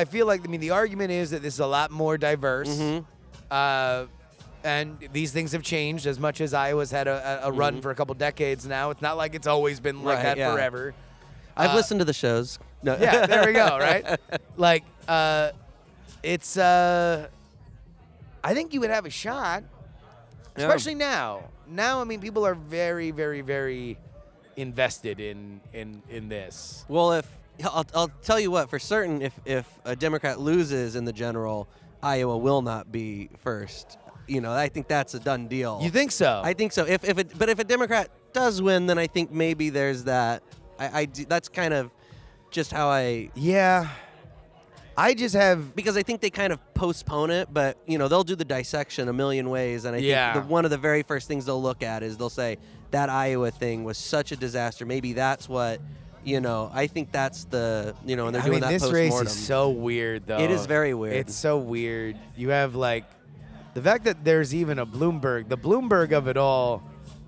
I 0.00 0.04
feel 0.06 0.26
like 0.26 0.40
I 0.42 0.50
mean 0.50 0.60
the 0.60 0.70
argument 0.70 1.10
is 1.10 1.30
that 1.30 1.42
this 1.42 1.52
is 1.54 1.60
a 1.60 1.66
lot 1.66 1.90
more 1.90 2.16
diverse, 2.16 2.68
Mhm. 2.70 3.04
uh, 3.50 4.06
and 4.68 4.98
these 5.12 5.32
things 5.32 5.52
have 5.52 5.62
changed 5.62 6.06
as 6.06 6.18
much 6.18 6.40
as 6.42 6.52
Iowa's 6.52 6.90
had 6.90 7.08
a, 7.08 7.40
a, 7.44 7.50
run 7.52 7.76
Mhm. 7.78 7.82
for 7.82 7.90
a 7.90 7.94
couple 7.94 8.14
decades 8.14 8.66
now. 8.66 8.90
It's 8.90 9.00
not 9.00 9.16
like 9.16 9.34
it's 9.34 9.46
always 9.46 9.80
been 9.80 10.02
like 10.04 10.16
Right, 10.16 10.22
that 10.24 10.36
yeah. 10.36 10.52
forever. 10.52 10.94
I've 11.56 11.70
Uh, 11.70 11.74
listened 11.76 12.00
to 12.00 12.04
the 12.04 12.12
shows. 12.12 12.58
No. 12.82 12.96
Yeah, 13.00 13.26
there 13.26 13.46
we 13.46 13.52
go. 13.54 13.78
Right, 13.80 14.20
like 14.56 14.84
uh, 15.08 15.50
it's 16.22 16.56
uh, 16.56 17.28
I 18.44 18.54
think 18.54 18.74
you 18.74 18.80
would 18.80 18.90
have 18.90 19.06
a 19.06 19.10
shot, 19.10 19.64
Yeah. 20.56 20.64
especially 20.66 20.94
now. 20.94 21.44
Now, 21.66 22.00
I 22.00 22.04
mean, 22.04 22.20
people 22.20 22.46
are 22.46 22.54
very, 22.54 23.10
very, 23.10 23.40
very 23.40 23.98
invested 24.56 25.18
in 25.20 25.60
in 25.72 26.02
in 26.10 26.28
this. 26.28 26.84
Well, 26.88 27.12
if 27.12 27.26
I'll, 27.64 27.86
I'll 27.94 28.12
tell 28.22 28.38
you 28.38 28.50
what 28.50 28.68
for 28.70 28.78
certain, 28.78 29.22
if 29.22 29.32
if 29.44 29.66
a 29.84 29.96
Democrat 29.96 30.38
loses 30.40 30.94
in 30.94 31.04
the 31.04 31.12
general, 31.12 31.66
Iowa 32.02 32.36
will 32.38 32.62
not 32.62 32.92
be 32.92 33.30
first. 33.42 33.98
You 34.28 34.40
know, 34.40 34.52
I 34.52 34.68
think 34.68 34.88
that's 34.88 35.14
a 35.14 35.18
done 35.20 35.48
deal. 35.48 35.80
You 35.82 35.90
think 35.90 36.12
so? 36.12 36.40
I 36.44 36.52
think 36.52 36.72
so. 36.72 36.84
If 36.84 37.04
if 37.04 37.18
it, 37.18 37.38
but 37.38 37.48
if 37.48 37.58
a 37.58 37.64
Democrat 37.64 38.10
does 38.32 38.60
win, 38.60 38.86
then 38.86 38.98
I 38.98 39.06
think 39.06 39.30
maybe 39.32 39.70
there's 39.70 40.04
that. 40.04 40.42
I, 40.78 41.00
I 41.00 41.04
do, 41.06 41.24
that's 41.24 41.48
kind 41.48 41.72
of 41.74 41.90
just 42.50 42.70
how 42.72 42.88
I 42.88 43.30
yeah. 43.34 43.88
I 44.96 45.14
just 45.14 45.34
have 45.36 45.76
because 45.76 45.96
I 45.96 46.02
think 46.02 46.20
they 46.20 46.30
kind 46.30 46.52
of 46.52 46.58
postpone 46.74 47.30
it, 47.30 47.48
but 47.52 47.78
you 47.86 47.98
know 47.98 48.08
they'll 48.08 48.24
do 48.24 48.34
the 48.36 48.44
dissection 48.44 49.08
a 49.08 49.12
million 49.12 49.48
ways, 49.48 49.84
and 49.84 49.94
I 49.94 50.00
Yeah. 50.00 50.32
think 50.32 50.46
the, 50.46 50.50
one 50.52 50.64
of 50.64 50.70
the 50.72 50.78
very 50.78 51.02
first 51.04 51.28
things 51.28 51.46
they'll 51.46 51.62
look 51.62 51.82
at 51.82 52.02
is 52.02 52.16
they'll 52.16 52.30
say 52.30 52.58
that 52.90 53.08
Iowa 53.08 53.50
thing 53.50 53.84
was 53.84 53.96
such 53.96 54.32
a 54.32 54.36
disaster. 54.36 54.84
Maybe 54.86 55.12
that's 55.12 55.48
what 55.48 55.80
you 56.24 56.40
know. 56.40 56.68
I 56.74 56.88
think 56.88 57.12
that's 57.12 57.44
the 57.44 57.94
you 58.04 58.16
know, 58.16 58.26
and 58.26 58.34
they're 58.34 58.42
I 58.42 58.46
doing 58.46 58.54
mean, 58.56 58.60
that 58.62 58.70
this 58.70 58.82
postmortem. 58.82 59.26
race 59.26 59.36
is 59.36 59.46
so 59.46 59.70
weird, 59.70 60.26
though. 60.26 60.38
It 60.40 60.50
is 60.50 60.66
very 60.66 60.94
weird. 60.94 61.14
It's 61.14 61.34
so 61.36 61.58
weird. 61.58 62.18
You 62.36 62.48
have 62.50 62.74
like 62.74 63.04
the 63.78 63.88
fact 63.90 64.04
that 64.04 64.24
there's 64.24 64.52
even 64.54 64.78
a 64.80 64.86
Bloomberg. 64.86 65.48
The 65.48 65.56
Bloomberg 65.56 66.10
of 66.12 66.26
it 66.26 66.36
all 66.36 66.82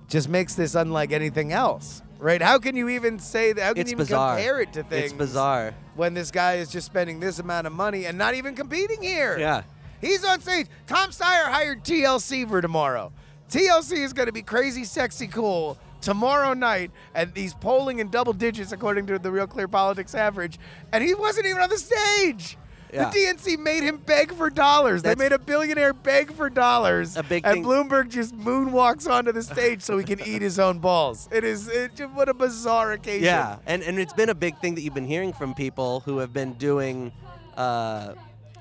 just 0.08 0.28
makes 0.28 0.54
this 0.56 0.74
unlike 0.74 1.12
anything 1.12 1.52
else, 1.52 2.02
right? 2.18 2.42
How 2.42 2.58
can 2.58 2.74
you 2.74 2.88
even 2.88 3.20
say 3.20 3.52
that? 3.52 3.62
How 3.62 3.72
can 3.72 3.82
It's 3.82 3.90
you 3.90 3.94
even 3.96 4.06
bizarre. 4.06 4.34
compare 4.36 4.60
it 4.60 4.72
to 4.72 4.82
things? 4.82 5.04
It's 5.04 5.12
bizarre. 5.12 5.74
when 5.94 6.12
this 6.14 6.32
guy 6.32 6.54
is 6.54 6.68
just 6.68 6.86
spending 6.86 7.20
this 7.20 7.38
amount 7.38 7.68
of 7.68 7.72
money 7.72 8.06
and 8.06 8.18
not 8.18 8.34
even 8.34 8.56
competing 8.56 9.00
here. 9.00 9.38
Yeah. 9.38 9.62
He's 10.00 10.24
on 10.24 10.40
stage. 10.40 10.66
Tom 10.88 11.10
Steyer 11.10 11.44
hired 11.50 11.84
TLC 11.84 12.48
for 12.48 12.60
tomorrow. 12.60 13.12
TLC 13.48 13.98
is 13.98 14.12
going 14.12 14.26
to 14.26 14.32
be 14.32 14.42
crazy, 14.42 14.82
sexy, 14.84 15.28
cool 15.28 15.78
tomorrow 16.00 16.54
night, 16.54 16.90
and 17.14 17.30
he's 17.36 17.54
polling 17.54 17.98
in 18.00 18.08
double 18.08 18.32
digits 18.32 18.72
according 18.72 19.06
to 19.06 19.18
the 19.18 19.30
Real 19.30 19.46
Clear 19.46 19.68
Politics 19.68 20.14
average, 20.14 20.58
and 20.92 21.04
he 21.04 21.14
wasn't 21.14 21.46
even 21.46 21.60
on 21.62 21.68
the 21.68 21.76
stage. 21.78 22.56
Yeah. 22.92 23.10
The 23.10 23.16
DNC 23.18 23.58
made 23.58 23.82
him 23.82 23.98
beg 23.98 24.32
for 24.32 24.50
dollars. 24.50 25.02
That's- 25.02 25.18
they 25.18 25.24
made 25.24 25.32
a 25.32 25.38
billionaire 25.38 25.92
beg 25.92 26.32
for 26.32 26.50
dollars. 26.50 27.16
A 27.16 27.22
big 27.22 27.44
and 27.44 27.54
thing- 27.54 27.64
Bloomberg 27.64 28.08
just 28.08 28.36
moonwalks 28.36 29.08
onto 29.10 29.32
the 29.32 29.42
stage 29.42 29.82
so 29.82 29.96
he 29.98 30.04
can 30.04 30.20
eat 30.26 30.42
his 30.42 30.58
own 30.58 30.78
balls. 30.78 31.28
It 31.30 31.44
is 31.44 31.68
it, 31.68 31.92
what 32.14 32.28
a 32.28 32.34
bizarre 32.34 32.92
occasion. 32.92 33.24
Yeah, 33.24 33.56
and 33.66 33.82
and 33.82 33.98
it's 33.98 34.12
been 34.14 34.28
a 34.30 34.34
big 34.34 34.58
thing 34.58 34.74
that 34.74 34.82
you've 34.82 34.94
been 34.94 35.06
hearing 35.06 35.32
from 35.32 35.54
people 35.54 36.00
who 36.00 36.18
have 36.18 36.32
been 36.32 36.54
doing. 36.54 37.12
Uh, 37.56 38.14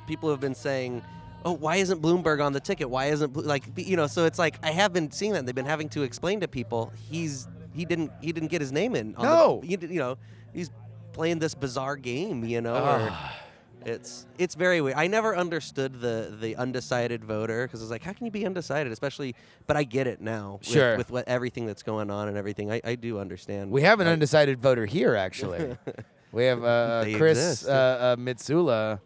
people 0.07 0.27
who 0.27 0.32
have 0.32 0.41
been 0.41 0.55
saying, 0.55 1.01
"Oh, 1.45 1.53
why 1.53 1.77
isn't 1.77 2.01
Bloomberg 2.01 2.43
on 2.43 2.53
the 2.53 2.59
ticket? 2.59 2.89
Why 2.89 3.05
isn't 3.07 3.36
like 3.45 3.63
you 3.75 3.95
know?" 3.95 4.07
So 4.07 4.25
it's 4.25 4.39
like 4.39 4.57
I 4.63 4.71
have 4.71 4.91
been 4.93 5.11
seeing 5.11 5.34
that. 5.34 5.45
They've 5.45 5.55
been 5.55 5.65
having 5.65 5.89
to 5.89 6.03
explain 6.03 6.39
to 6.41 6.47
people 6.47 6.91
he's 7.09 7.47
he 7.73 7.86
didn't 7.86 8.11
he 8.21 8.32
didn't 8.32 8.49
get 8.49 8.61
his 8.61 8.71
name 8.71 8.95
in. 8.95 9.15
On 9.15 9.23
No. 9.23 9.59
the, 9.61 9.67
you, 9.67 9.77
you 9.82 9.99
know 9.99 10.17
he's 10.53 10.69
playing 11.13 11.39
this 11.39 11.53
bizarre 11.55 11.95
game. 11.95 12.43
You 12.43 12.61
know. 12.61 12.75
or- 12.75 13.11
it's 13.86 14.25
it's 14.38 14.55
very 14.55 14.82
weird. 14.82 14.97
I 14.97 15.07
never 15.07 15.36
understood 15.36 16.01
the 16.01 16.36
the 16.39 16.55
undecided 16.55 17.23
voter 17.23 17.65
because 17.65 17.82
it's 17.82 17.91
like, 17.91 18.03
how 18.03 18.13
can 18.13 18.25
you 18.25 18.32
be 18.32 18.45
undecided? 18.45 18.91
Especially, 18.91 19.36
but 19.67 19.77
I 19.77 19.84
get 19.84 20.07
it 20.07 20.21
now. 20.21 20.57
with- 20.59 20.67
Sure. 20.67 20.97
With, 20.97 21.11
what 21.11 21.27
everything 21.27 21.65
that's 21.65 21.84
going 21.84 22.11
on 22.11 22.27
and 22.27 22.38
everything, 22.38 22.71
I, 22.71 22.82
I 22.84 22.95
do 22.95 23.19
understand. 23.19 23.71
We 23.71 23.82
have 23.84 23.99
an 23.99 24.07
I- 24.07 24.11
undecided 24.11 24.61
voter 24.61 24.86
here, 24.86 25.15
actually. 25.15 25.77
we 26.32 26.45
have 26.45 26.63
uh, 26.63 27.05
Chris 27.15 27.38
exist. 27.39 27.69
uh, 27.69 27.71
uh, 27.71 28.15
Mitsula. 28.17 28.99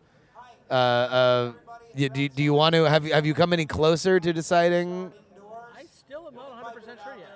Uh, 0.69 0.73
uh, 0.73 1.53
y- 1.95 2.07
do, 2.07 2.27
do 2.29 2.41
you 2.43 2.53
want 2.53 2.73
to 2.75 2.83
have 2.85 3.05
you 3.05 3.13
have 3.13 3.25
you 3.25 3.33
come 3.33 3.53
any 3.53 3.65
closer 3.65 4.19
to 4.19 4.33
deciding? 4.33 5.11
I 5.77 5.85
still 5.85 6.27
am 6.27 6.35
not 6.35 6.49
100 6.49 6.79
percent 6.79 6.99
sure 7.03 7.15
yet. 7.17 7.27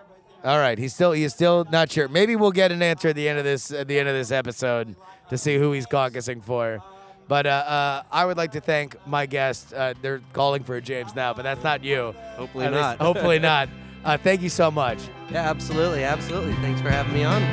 All 0.44 0.58
right, 0.60 0.78
he's 0.78 0.94
still 0.94 1.12
he's 1.12 1.34
still 1.34 1.66
not 1.72 1.92
sure. 1.92 2.08
Maybe 2.08 2.36
we'll 2.36 2.52
get 2.52 2.72
an 2.72 2.82
answer 2.82 3.10
at 3.10 3.16
the 3.16 3.28
end 3.30 3.38
of 3.38 3.46
this 3.46 3.72
at 3.72 3.88
the 3.88 4.00
end 4.00 4.08
of 4.10 4.16
this 4.16 4.32
episode 4.32 4.96
to 5.30 5.38
see 5.38 5.58
who 5.58 5.72
he's 5.74 5.86
caucusing 5.86 6.42
for. 6.44 6.82
But 7.28 7.46
uh, 7.46 7.50
uh, 7.50 8.04
I 8.12 8.26
would 8.26 8.38
like 8.38 8.52
to 8.54 8.62
thank 8.62 8.96
my 9.06 9.26
guest. 9.26 9.74
Uh, 9.74 9.94
they're 10.02 10.22
calling 10.34 10.64
for 10.64 10.80
James 10.80 11.14
now, 11.14 11.34
but 11.34 11.44
that's 11.44 11.64
not 11.64 11.84
you. 11.84 12.16
Hopefully 12.38 12.66
At 12.66 12.72
least- 12.72 12.82
not. 12.82 12.98
hopefully 13.00 13.40
not. 13.54 13.68
Uh, 14.06 14.18
thank 14.18 14.42
you 14.42 14.50
so 14.50 14.72
much. 14.72 15.00
Yeah, 15.30 15.50
absolutely, 15.50 16.04
absolutely. 16.06 16.54
Thanks 16.56 16.80
for 16.80 16.90
having 16.90 17.14
me 17.14 17.26
on. 17.26 17.44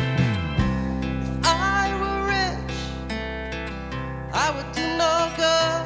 I 1.43 1.91
were 1.99 2.27
rich, 2.29 2.77
I 4.33 4.51
would 4.55 4.71
do 4.73 4.87
no 4.97 5.33
good. 5.37 5.83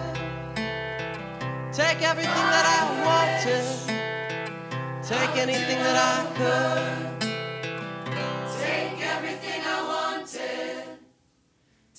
Take 1.72 2.02
everything 2.02 2.34
that 2.34 2.66
I 2.66 2.80
wanted, 3.06 3.64
take 5.02 5.36
anything 5.40 5.78
that 5.78 5.96
I 5.96 6.26
could. 6.36 7.30
Take 8.60 9.00
everything 9.06 9.62
I 9.64 9.80
wanted, 9.86 10.77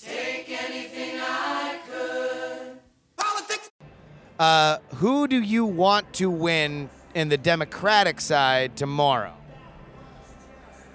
take 0.01 0.49
anything 0.49 1.19
I 1.21 1.79
could. 1.89 2.79
Uh, 4.39 4.77
who 4.95 5.27
do 5.27 5.41
you 5.41 5.65
want 5.65 6.13
to 6.13 6.29
win 6.29 6.89
in 7.13 7.27
the 7.27 7.37
Democratic 7.37 8.21
side 8.21 8.77
tomorrow? 8.77 9.33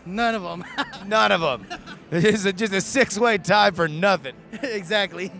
None 0.07 0.34
of 0.34 0.42
them. 0.42 0.64
None 1.07 1.32
of 1.32 1.40
them. 1.40 1.66
It's 2.11 2.44
a- 2.44 2.52
just 2.52 2.72
a 2.72 2.80
six-way 2.80 3.38
tie 3.38 3.70
for 3.70 3.88
nothing. 3.88 4.34
exactly. 4.62 5.30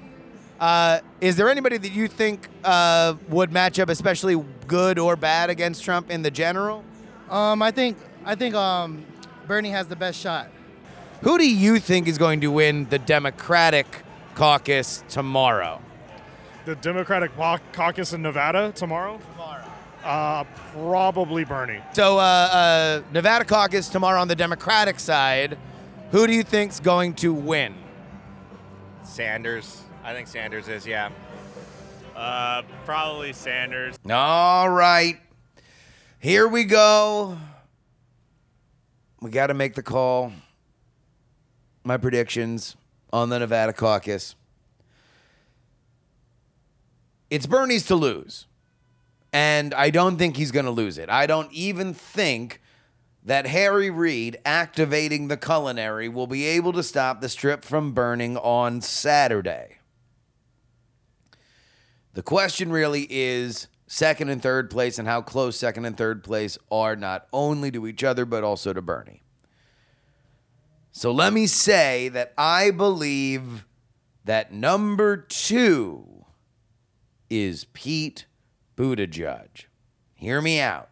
Uh, 0.61 1.01
is 1.21 1.37
there 1.37 1.49
anybody 1.49 1.79
that 1.79 1.93
you 1.93 2.09
think 2.09 2.49
uh, 2.63 3.15
would 3.29 3.53
match 3.53 3.79
up 3.79 3.89
especially 3.89 4.43
good 4.67 4.99
or 4.99 5.17
bad 5.17 5.51
against 5.51 5.83
Trump 5.85 6.11
in 6.11 6.23
the 6.23 6.31
general? 6.31 6.85
Um, 7.31 7.63
I 7.63 7.71
think 7.71 7.97
I 8.25 8.35
think 8.35 8.55
um, 8.55 9.05
Bernie 9.47 9.71
has 9.71 9.87
the 9.89 9.97
best 9.97 10.21
shot. 10.21 10.49
Who 11.25 11.39
do 11.39 11.51
you 11.51 11.81
think 11.81 12.07
is 12.07 12.19
going 12.19 12.43
to 12.43 12.51
win 12.51 12.87
the 12.91 12.99
Democratic 12.99 13.87
caucus 14.35 15.03
tomorrow? 15.09 15.81
The 16.67 16.77
Democratic 16.77 17.35
Caucus 17.73 18.13
in 18.13 18.21
Nevada 18.21 18.73
tomorrow. 18.73 19.19
Tomorrow. 19.33 19.65
Uh, 20.05 20.45
probably 20.73 21.45
Bernie. 21.45 21.81
So, 21.95 22.19
uh, 22.19 22.21
uh, 22.21 23.03
Nevada 23.11 23.47
caucus 23.47 23.89
tomorrow 23.89 24.21
on 24.21 24.29
the 24.29 24.37
Democratic 24.37 25.01
side. 25.01 25.57
Who 26.11 26.27
do 26.27 26.35
you 26.35 26.43
think's 26.43 26.79
going 26.79 27.15
to 27.15 27.33
win? 27.33 27.75
Sanders. 29.03 29.83
I 30.03 30.13
think 30.13 30.29
Sanders 30.29 30.69
is, 30.69 30.87
yeah. 30.87 31.09
Uh, 32.15 32.65
probably 32.85 33.33
Sanders. 33.33 33.99
All 34.11 34.69
right. 34.69 35.19
Here 36.19 36.47
we 36.47 36.65
go. 36.65 37.39
We 39.23 39.31
got 39.31 39.47
to 39.47 39.55
make 39.55 39.75
the 39.75 39.83
call. 39.83 40.31
My 41.85 41.97
predictions 41.99 42.77
on 43.13 43.29
the 43.29 43.39
Nevada 43.39 43.73
caucus. 43.73 44.35
It's 47.29 47.47
Bernie's 47.47 47.87
to 47.87 47.95
lose. 47.95 48.47
And 49.33 49.75
I 49.75 49.91
don't 49.91 50.17
think 50.17 50.37
he's 50.37 50.53
going 50.53 50.65
to 50.65 50.71
lose 50.71 50.97
it. 50.97 51.11
I 51.11 51.27
don't 51.27 51.53
even 51.53 51.93
think 51.93 52.61
that 53.25 53.47
Harry 53.47 53.91
Reid 53.91 54.39
activating 54.47 55.29
the 55.29 55.37
culinary 55.37 56.09
will 56.09 56.27
be 56.27 56.45
able 56.45 56.73
to 56.75 56.83
stop 56.83 57.21
the 57.21 57.29
strip 57.29 57.65
from 57.65 57.93
burning 57.93 58.37
on 58.37 58.81
Saturday. 58.81 59.79
The 62.13 62.23
question 62.23 62.71
really 62.71 63.09
is 63.11 63.67
second 63.89 64.29
and 64.29 64.41
third 64.41 64.71
place 64.71 64.99
and 64.99 65.09
how 65.09 65.21
close 65.21 65.57
second 65.57 65.85
and 65.85 65.97
third 65.97 66.23
place 66.23 66.57
are 66.71 66.95
not 66.95 67.27
only 67.33 67.73
to 67.73 67.89
each 67.89 68.05
other, 68.05 68.25
but 68.25 68.45
also 68.45 68.73
to 68.73 68.81
Bernie. 68.81 69.24
So 70.97 71.11
let 71.11 71.33
me 71.33 71.49
say 71.49 72.09
that 72.11 72.33
I 72.39 72.71
believe 72.71 73.67
that 74.25 74.53
number 74.53 75.17
two 75.17 76.25
is 77.29 77.65
Pete 77.73 78.27
Buttigieg. 78.77 79.65
Hear 80.15 80.41
me 80.41 80.61
out. 80.61 80.91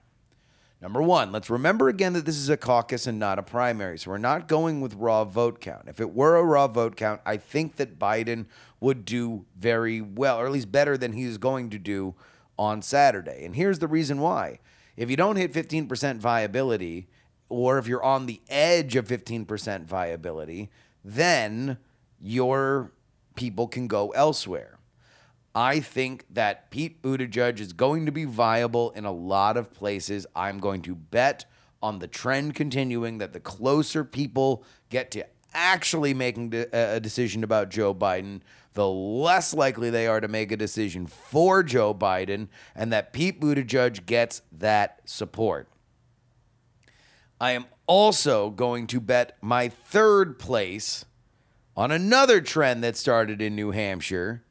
Number 0.80 1.00
one, 1.00 1.30
let's 1.30 1.48
remember 1.48 1.88
again 1.88 2.14
that 2.14 2.24
this 2.24 2.36
is 2.36 2.48
a 2.48 2.57
caucus 2.57 3.07
and 3.07 3.20
not 3.20 3.38
a 3.38 3.44
primary. 3.44 3.96
So 3.96 4.11
we're 4.11 4.18
not 4.18 4.48
going 4.48 4.80
with 4.80 4.94
raw 4.94 5.24
vote 5.24 5.61
count. 5.61 5.84
If 5.86 6.00
it 6.00 6.12
were 6.12 6.34
a 6.34 6.42
raw 6.42 6.66
vote 6.66 6.96
count, 6.96 7.20
I 7.24 7.36
think 7.36 7.76
that 7.76 8.00
Biden 8.00 8.46
would 8.80 9.05
do 9.05 9.44
very 9.57 10.00
well, 10.00 10.40
or 10.40 10.46
at 10.46 10.53
least 10.53 10.72
better 10.72 10.98
than 10.98 11.12
he 11.12 11.22
is 11.22 11.38
going 11.38 11.70
to 11.70 11.78
do 11.78 12.16
on 12.59 12.82
Saturday. 12.82 13.44
And 13.44 13.55
here's 13.55 13.78
the 13.78 13.86
reason 13.86 14.18
why. 14.20 14.59
If 14.96 15.11
you 15.11 15.16
don't 15.16 15.36
hit 15.36 15.53
15% 15.53 16.18
viability, 16.18 17.07
or 17.53 17.76
if 17.76 17.86
you're 17.86 18.03
on 18.03 18.24
the 18.24 18.40
edge 18.48 18.96
of 18.96 19.07
15% 19.07 19.84
viability, 19.84 20.70
then 21.05 21.76
your 22.18 22.92
people 23.34 23.68
can 23.68 23.86
go 23.86 24.09
elsewhere. 24.11 24.78
I 25.55 25.80
think 25.80 26.24
that 26.30 26.70
Pete 26.70 27.03
Buttigieg 27.03 27.61
is 27.61 27.74
going 27.74 28.07
to 28.07 28.12
be 28.12 28.24
viable 28.24 28.90
in 28.92 29.05
a 29.05 29.12
lot 29.12 29.59
of 29.59 29.70
places. 29.70 30.26
I'm 30.34 30.61
going 30.61 30.80
to 30.82 30.94
bet 30.94 31.44
on 31.82 31.98
the 31.98 32.09
trend 32.09 32.55
continuing 32.55 33.18
that 33.18 33.34
the 33.34 33.40
closer 33.40 34.03
people 34.03 34.64
get 34.88 35.11
to 35.11 35.26
actually 35.53 36.14
making 36.14 36.50
de- 36.50 36.66
uh, 36.74 36.96
a 36.96 37.00
decision 37.00 37.44
about 37.44 37.68
Joe 37.68 37.94
Biden, 37.94 38.40
the 38.72 38.88
less 38.88 39.53
likely 39.53 39.90
they 39.90 40.07
are 40.07 40.20
to 40.20 40.28
make 40.28 40.50
a 40.50 40.57
decision 40.57 41.07
for 41.07 41.62
Joe 41.62 41.92
Biden, 41.92 42.48
and 42.74 42.90
that 42.94 43.12
Pete 43.12 43.38
Buttigieg 43.38 44.07
gets 44.07 44.40
that 44.53 45.03
support. 45.05 45.68
I 47.43 47.51
am 47.51 47.66
also 47.88 48.51
going 48.51 48.86
to 48.86 49.01
bet 49.01 49.36
my 49.40 49.68
third 49.68 50.38
place 50.38 51.05
on 51.76 51.90
another 51.90 52.40
trend 52.40 52.84
that 52.84 52.97
started 52.97 53.43
in 53.43 53.57
New 53.57 53.72
Hampshire, 53.72 54.45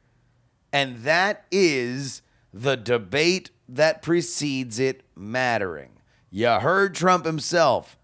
and 0.73 0.97
that 1.03 1.45
is 1.51 2.21
the 2.53 2.75
debate 2.75 3.49
that 3.69 4.01
precedes 4.01 4.77
it 4.77 5.03
mattering. 5.15 5.91
You 6.29 6.49
heard 6.49 6.93
Trump 6.93 7.23
himself 7.23 7.97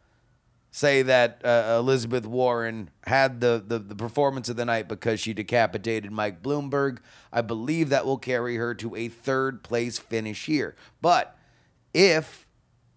say 0.71 1.01
that 1.01 1.41
uh, 1.43 1.75
Elizabeth 1.79 2.25
Warren 2.25 2.89
had 3.07 3.41
the, 3.41 3.61
the, 3.67 3.79
the 3.79 3.95
performance 3.95 4.47
of 4.47 4.55
the 4.55 4.63
night 4.63 4.87
because 4.87 5.19
she 5.19 5.33
decapitated 5.33 6.13
Mike 6.13 6.41
Bloomberg. 6.41 6.99
I 7.33 7.41
believe 7.41 7.89
that 7.89 8.05
will 8.05 8.17
carry 8.17 8.55
her 8.55 8.73
to 8.75 8.95
a 8.95 9.09
third 9.09 9.63
place 9.63 9.99
finish 9.99 10.45
here. 10.45 10.77
But 11.01 11.37
if 11.93 12.46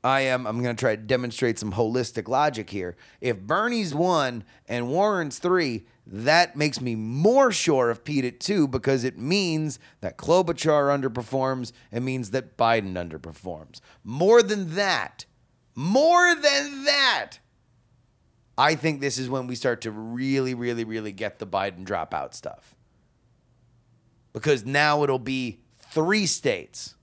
I 0.03 0.21
am, 0.23 0.47
I'm 0.47 0.63
going 0.63 0.75
to 0.75 0.81
try 0.81 0.97
to 0.97 1.03
demonstrate 1.03 1.59
some 1.59 1.73
holistic 1.73 2.27
logic 2.27 2.71
here. 2.71 2.97
If 3.21 3.41
Bernie's 3.41 3.95
one 3.95 4.45
and 4.67 4.89
Warren's 4.89 5.39
three, 5.39 5.87
that 6.07 6.57
makes 6.57 6.81
me 6.81 6.95
more 6.95 7.53
sure 7.53 7.91
of 7.91 8.03
Pete 8.03 8.25
at 8.25 8.41
two 8.41 8.67
because 8.67 9.05
it 9.05 9.19
means 9.19 9.79
that 10.01 10.17
Klobuchar 10.17 10.89
underperforms. 10.89 11.73
It 11.93 12.01
means 12.01 12.31
that 12.31 12.57
Biden 12.57 12.95
underperforms. 12.95 13.81
More 14.03 14.43
than 14.43 14.75
that, 14.75 15.27
more 15.75 16.35
than 16.35 16.85
that, 16.85 17.39
I 18.57 18.75
think 18.75 19.01
this 19.01 19.19
is 19.19 19.29
when 19.29 19.47
we 19.47 19.55
start 19.55 19.83
to 19.83 19.91
really, 19.91 20.55
really, 20.55 20.85
really 20.85 21.13
get 21.13 21.39
the 21.39 21.47
Biden 21.47 21.85
dropout 21.85 22.35
stuff. 22.35 22.75
Because 24.33 24.65
now 24.65 25.03
it'll 25.03 25.19
be 25.19 25.61
three 25.79 26.27
states, 26.27 26.95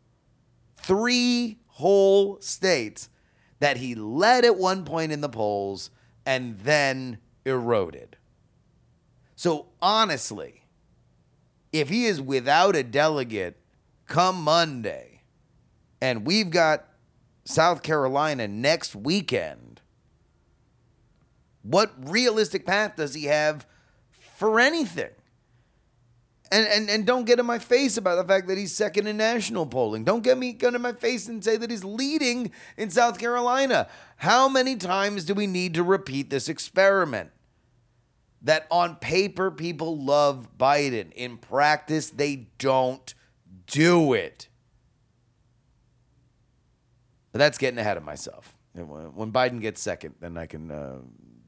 three 0.77 1.59
whole 1.77 2.41
states 2.41 3.07
that 3.59 3.77
he 3.77 3.93
led 3.93 4.43
at 4.43 4.57
one 4.57 4.83
point 4.83 5.11
in 5.11 5.21
the 5.21 5.29
polls 5.29 5.91
and 6.25 6.57
then 6.61 7.19
eroded. 7.45 8.17
So 9.35 9.67
honestly, 9.79 10.63
if 11.71 11.89
he 11.89 12.05
is 12.05 12.19
without 12.19 12.75
a 12.75 12.81
delegate 12.81 13.57
come 14.07 14.41
Monday 14.41 15.21
and 16.01 16.25
we've 16.25 16.49
got 16.49 16.85
South 17.45 17.83
Carolina 17.83 18.47
next 18.47 18.95
weekend, 18.95 19.81
what 21.61 21.91
realistic 22.09 22.65
path 22.65 22.95
does 22.95 23.13
he 23.13 23.25
have 23.25 23.67
for 24.35 24.59
anything? 24.59 25.11
And, 26.49 26.67
and 26.67 26.89
and 26.89 27.05
don't 27.05 27.25
get 27.25 27.39
in 27.39 27.45
my 27.45 27.59
face 27.59 27.97
about 27.97 28.15
the 28.15 28.23
fact 28.23 28.47
that 28.47 28.57
he's 28.57 28.73
second 28.73 29.07
in 29.07 29.17
national 29.17 29.65
polling. 29.65 30.05
Don't 30.05 30.23
get 30.23 30.37
me 30.37 30.53
get 30.53 30.75
in 30.75 30.81
my 30.81 30.93
face 30.93 31.27
and 31.27 31.43
say 31.43 31.57
that 31.57 31.69
he's 31.69 31.83
leading 31.83 32.51
in 32.77 32.89
South 32.89 33.19
Carolina. 33.19 33.89
How 34.17 34.47
many 34.47 34.77
times 34.77 35.25
do 35.25 35.33
we 35.33 35.45
need 35.45 35.73
to 35.73 35.83
repeat 35.83 36.29
this 36.29 36.47
experiment? 36.47 37.31
That 38.41 38.65
on 38.71 38.95
paper 38.95 39.51
people 39.51 39.97
love 39.97 40.57
Biden. 40.57 41.11
In 41.13 41.37
practice, 41.37 42.09
they 42.09 42.47
don't 42.59 43.13
do 43.65 44.13
it. 44.13 44.47
But 47.33 47.39
that's 47.39 47.57
getting 47.57 47.77
ahead 47.77 47.97
of 47.97 48.03
myself. 48.03 48.57
When 48.73 48.85
when 48.85 49.31
Biden 49.33 49.59
gets 49.59 49.81
second, 49.81 50.15
then 50.21 50.37
I 50.37 50.45
can, 50.45 50.71
uh, 50.71 50.99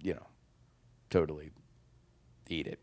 you 0.02 0.16
know, 0.16 0.28
totally 1.10 1.52
eat 2.50 2.68
it. 2.68 2.80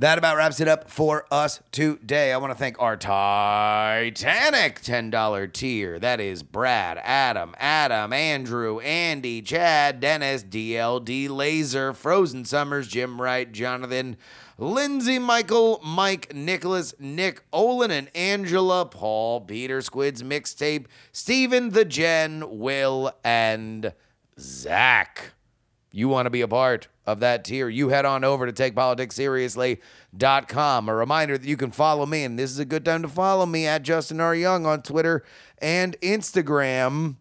That 0.00 0.16
about 0.16 0.36
wraps 0.36 0.60
it 0.60 0.68
up 0.68 0.88
for 0.88 1.26
us 1.28 1.60
today. 1.72 2.32
I 2.32 2.36
want 2.36 2.52
to 2.52 2.56
thank 2.56 2.80
our 2.80 2.96
Titanic 2.96 4.80
$10 4.80 5.52
tier. 5.52 5.98
That 5.98 6.20
is 6.20 6.44
Brad, 6.44 7.00
Adam, 7.02 7.56
Adam, 7.58 8.12
Andrew, 8.12 8.78
Andy, 8.78 9.42
Chad, 9.42 9.98
Dennis, 9.98 10.44
DLD, 10.44 11.28
Laser, 11.28 11.92
Frozen 11.92 12.44
Summers, 12.44 12.86
Jim 12.86 13.20
Wright, 13.20 13.50
Jonathan, 13.50 14.16
Lindsay, 14.56 15.18
Michael, 15.18 15.80
Mike, 15.84 16.32
Nicholas, 16.32 16.94
Nick, 17.00 17.42
Olin, 17.52 17.90
and 17.90 18.08
Angela, 18.14 18.86
Paul, 18.86 19.40
Peter, 19.40 19.82
Squids, 19.82 20.22
Mixtape, 20.22 20.86
Steven, 21.10 21.70
The 21.70 21.84
Jen, 21.84 22.60
Will, 22.60 23.10
and 23.24 23.92
Zach 24.38 25.32
you 25.90 26.08
want 26.08 26.26
to 26.26 26.30
be 26.30 26.40
a 26.40 26.48
part 26.48 26.88
of 27.08 27.20
that 27.20 27.42
tier, 27.42 27.70
you 27.70 27.88
head 27.88 28.04
on 28.04 28.22
over 28.22 28.44
to 28.44 28.52
takepoliticsseriously.com. 28.52 30.88
A 30.90 30.94
reminder 30.94 31.38
that 31.38 31.48
you 31.48 31.56
can 31.56 31.70
follow 31.70 32.04
me, 32.04 32.22
and 32.22 32.38
this 32.38 32.50
is 32.50 32.58
a 32.58 32.66
good 32.66 32.84
time 32.84 33.00
to 33.00 33.08
follow 33.08 33.46
me 33.46 33.66
at 33.66 33.82
Justin 33.82 34.20
R. 34.20 34.34
Young 34.34 34.66
on 34.66 34.82
Twitter 34.82 35.24
and 35.56 35.98
Instagram. 36.02 37.16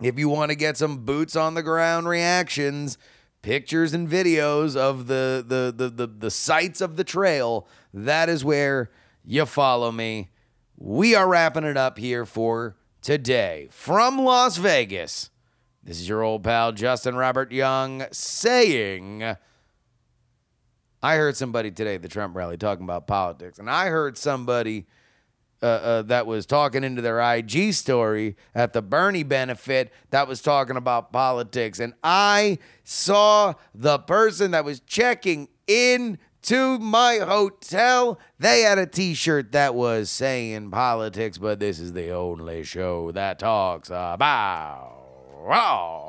If 0.00 0.18
you 0.18 0.30
want 0.30 0.52
to 0.52 0.56
get 0.56 0.78
some 0.78 1.04
boots 1.04 1.36
on 1.36 1.52
the 1.52 1.62
ground 1.62 2.08
reactions, 2.08 2.96
pictures 3.42 3.92
and 3.92 4.08
videos 4.08 4.74
of 4.74 5.06
the 5.06 5.44
the 5.46 5.70
the 5.76 5.90
the, 5.90 6.06
the 6.06 6.30
sights 6.30 6.80
of 6.80 6.96
the 6.96 7.04
trail, 7.04 7.68
that 7.92 8.30
is 8.30 8.42
where 8.42 8.90
you 9.22 9.44
follow 9.44 9.92
me. 9.92 10.30
We 10.78 11.14
are 11.14 11.28
wrapping 11.28 11.64
it 11.64 11.76
up 11.76 11.98
here 11.98 12.24
for 12.24 12.74
today 13.02 13.68
from 13.70 14.18
Las 14.18 14.56
Vegas. 14.56 15.28
This 15.84 16.00
is 16.00 16.08
your 16.08 16.22
old 16.22 16.42
pal 16.42 16.72
Justin 16.72 17.14
Robert 17.14 17.52
Young 17.52 18.06
saying, 18.10 19.22
I 21.02 21.16
heard 21.16 21.36
somebody 21.36 21.70
today 21.70 21.96
at 21.96 22.02
the 22.02 22.08
Trump 22.08 22.34
rally 22.34 22.56
talking 22.56 22.84
about 22.84 23.06
politics, 23.06 23.58
and 23.58 23.68
I 23.68 23.88
heard 23.88 24.16
somebody 24.16 24.86
uh, 25.62 25.66
uh, 25.66 26.02
that 26.02 26.26
was 26.26 26.46
talking 26.46 26.84
into 26.84 27.02
their 27.02 27.20
IG 27.20 27.74
story 27.74 28.34
at 28.54 28.72
the 28.72 28.80
Bernie 28.80 29.24
benefit 29.24 29.92
that 30.08 30.26
was 30.26 30.40
talking 30.40 30.78
about 30.78 31.12
politics, 31.12 31.78
and 31.80 31.92
I 32.02 32.60
saw 32.82 33.52
the 33.74 33.98
person 33.98 34.52
that 34.52 34.64
was 34.64 34.80
checking 34.80 35.48
in 35.66 36.18
to 36.44 36.78
my 36.78 37.18
hotel. 37.18 38.18
They 38.38 38.62
had 38.62 38.78
a 38.78 38.86
t-shirt 38.86 39.52
that 39.52 39.74
was 39.74 40.08
saying 40.08 40.70
politics, 40.70 41.36
but 41.36 41.60
this 41.60 41.78
is 41.78 41.92
the 41.92 42.08
only 42.08 42.64
show 42.64 43.12
that 43.12 43.38
talks 43.38 43.90
about 43.90 45.03
Wow. 45.44 46.03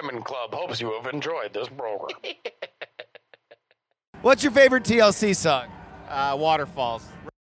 Diamond 0.00 0.24
Club 0.24 0.54
hopes 0.54 0.80
you 0.80 0.92
have 0.92 1.12
enjoyed 1.12 1.52
this 1.52 1.68
program. 1.68 2.16
What's 4.22 4.42
your 4.42 4.52
favorite 4.52 4.84
TLC 4.84 5.36
song? 5.36 5.66
Uh, 6.08 6.36
Waterfalls. 6.38 7.04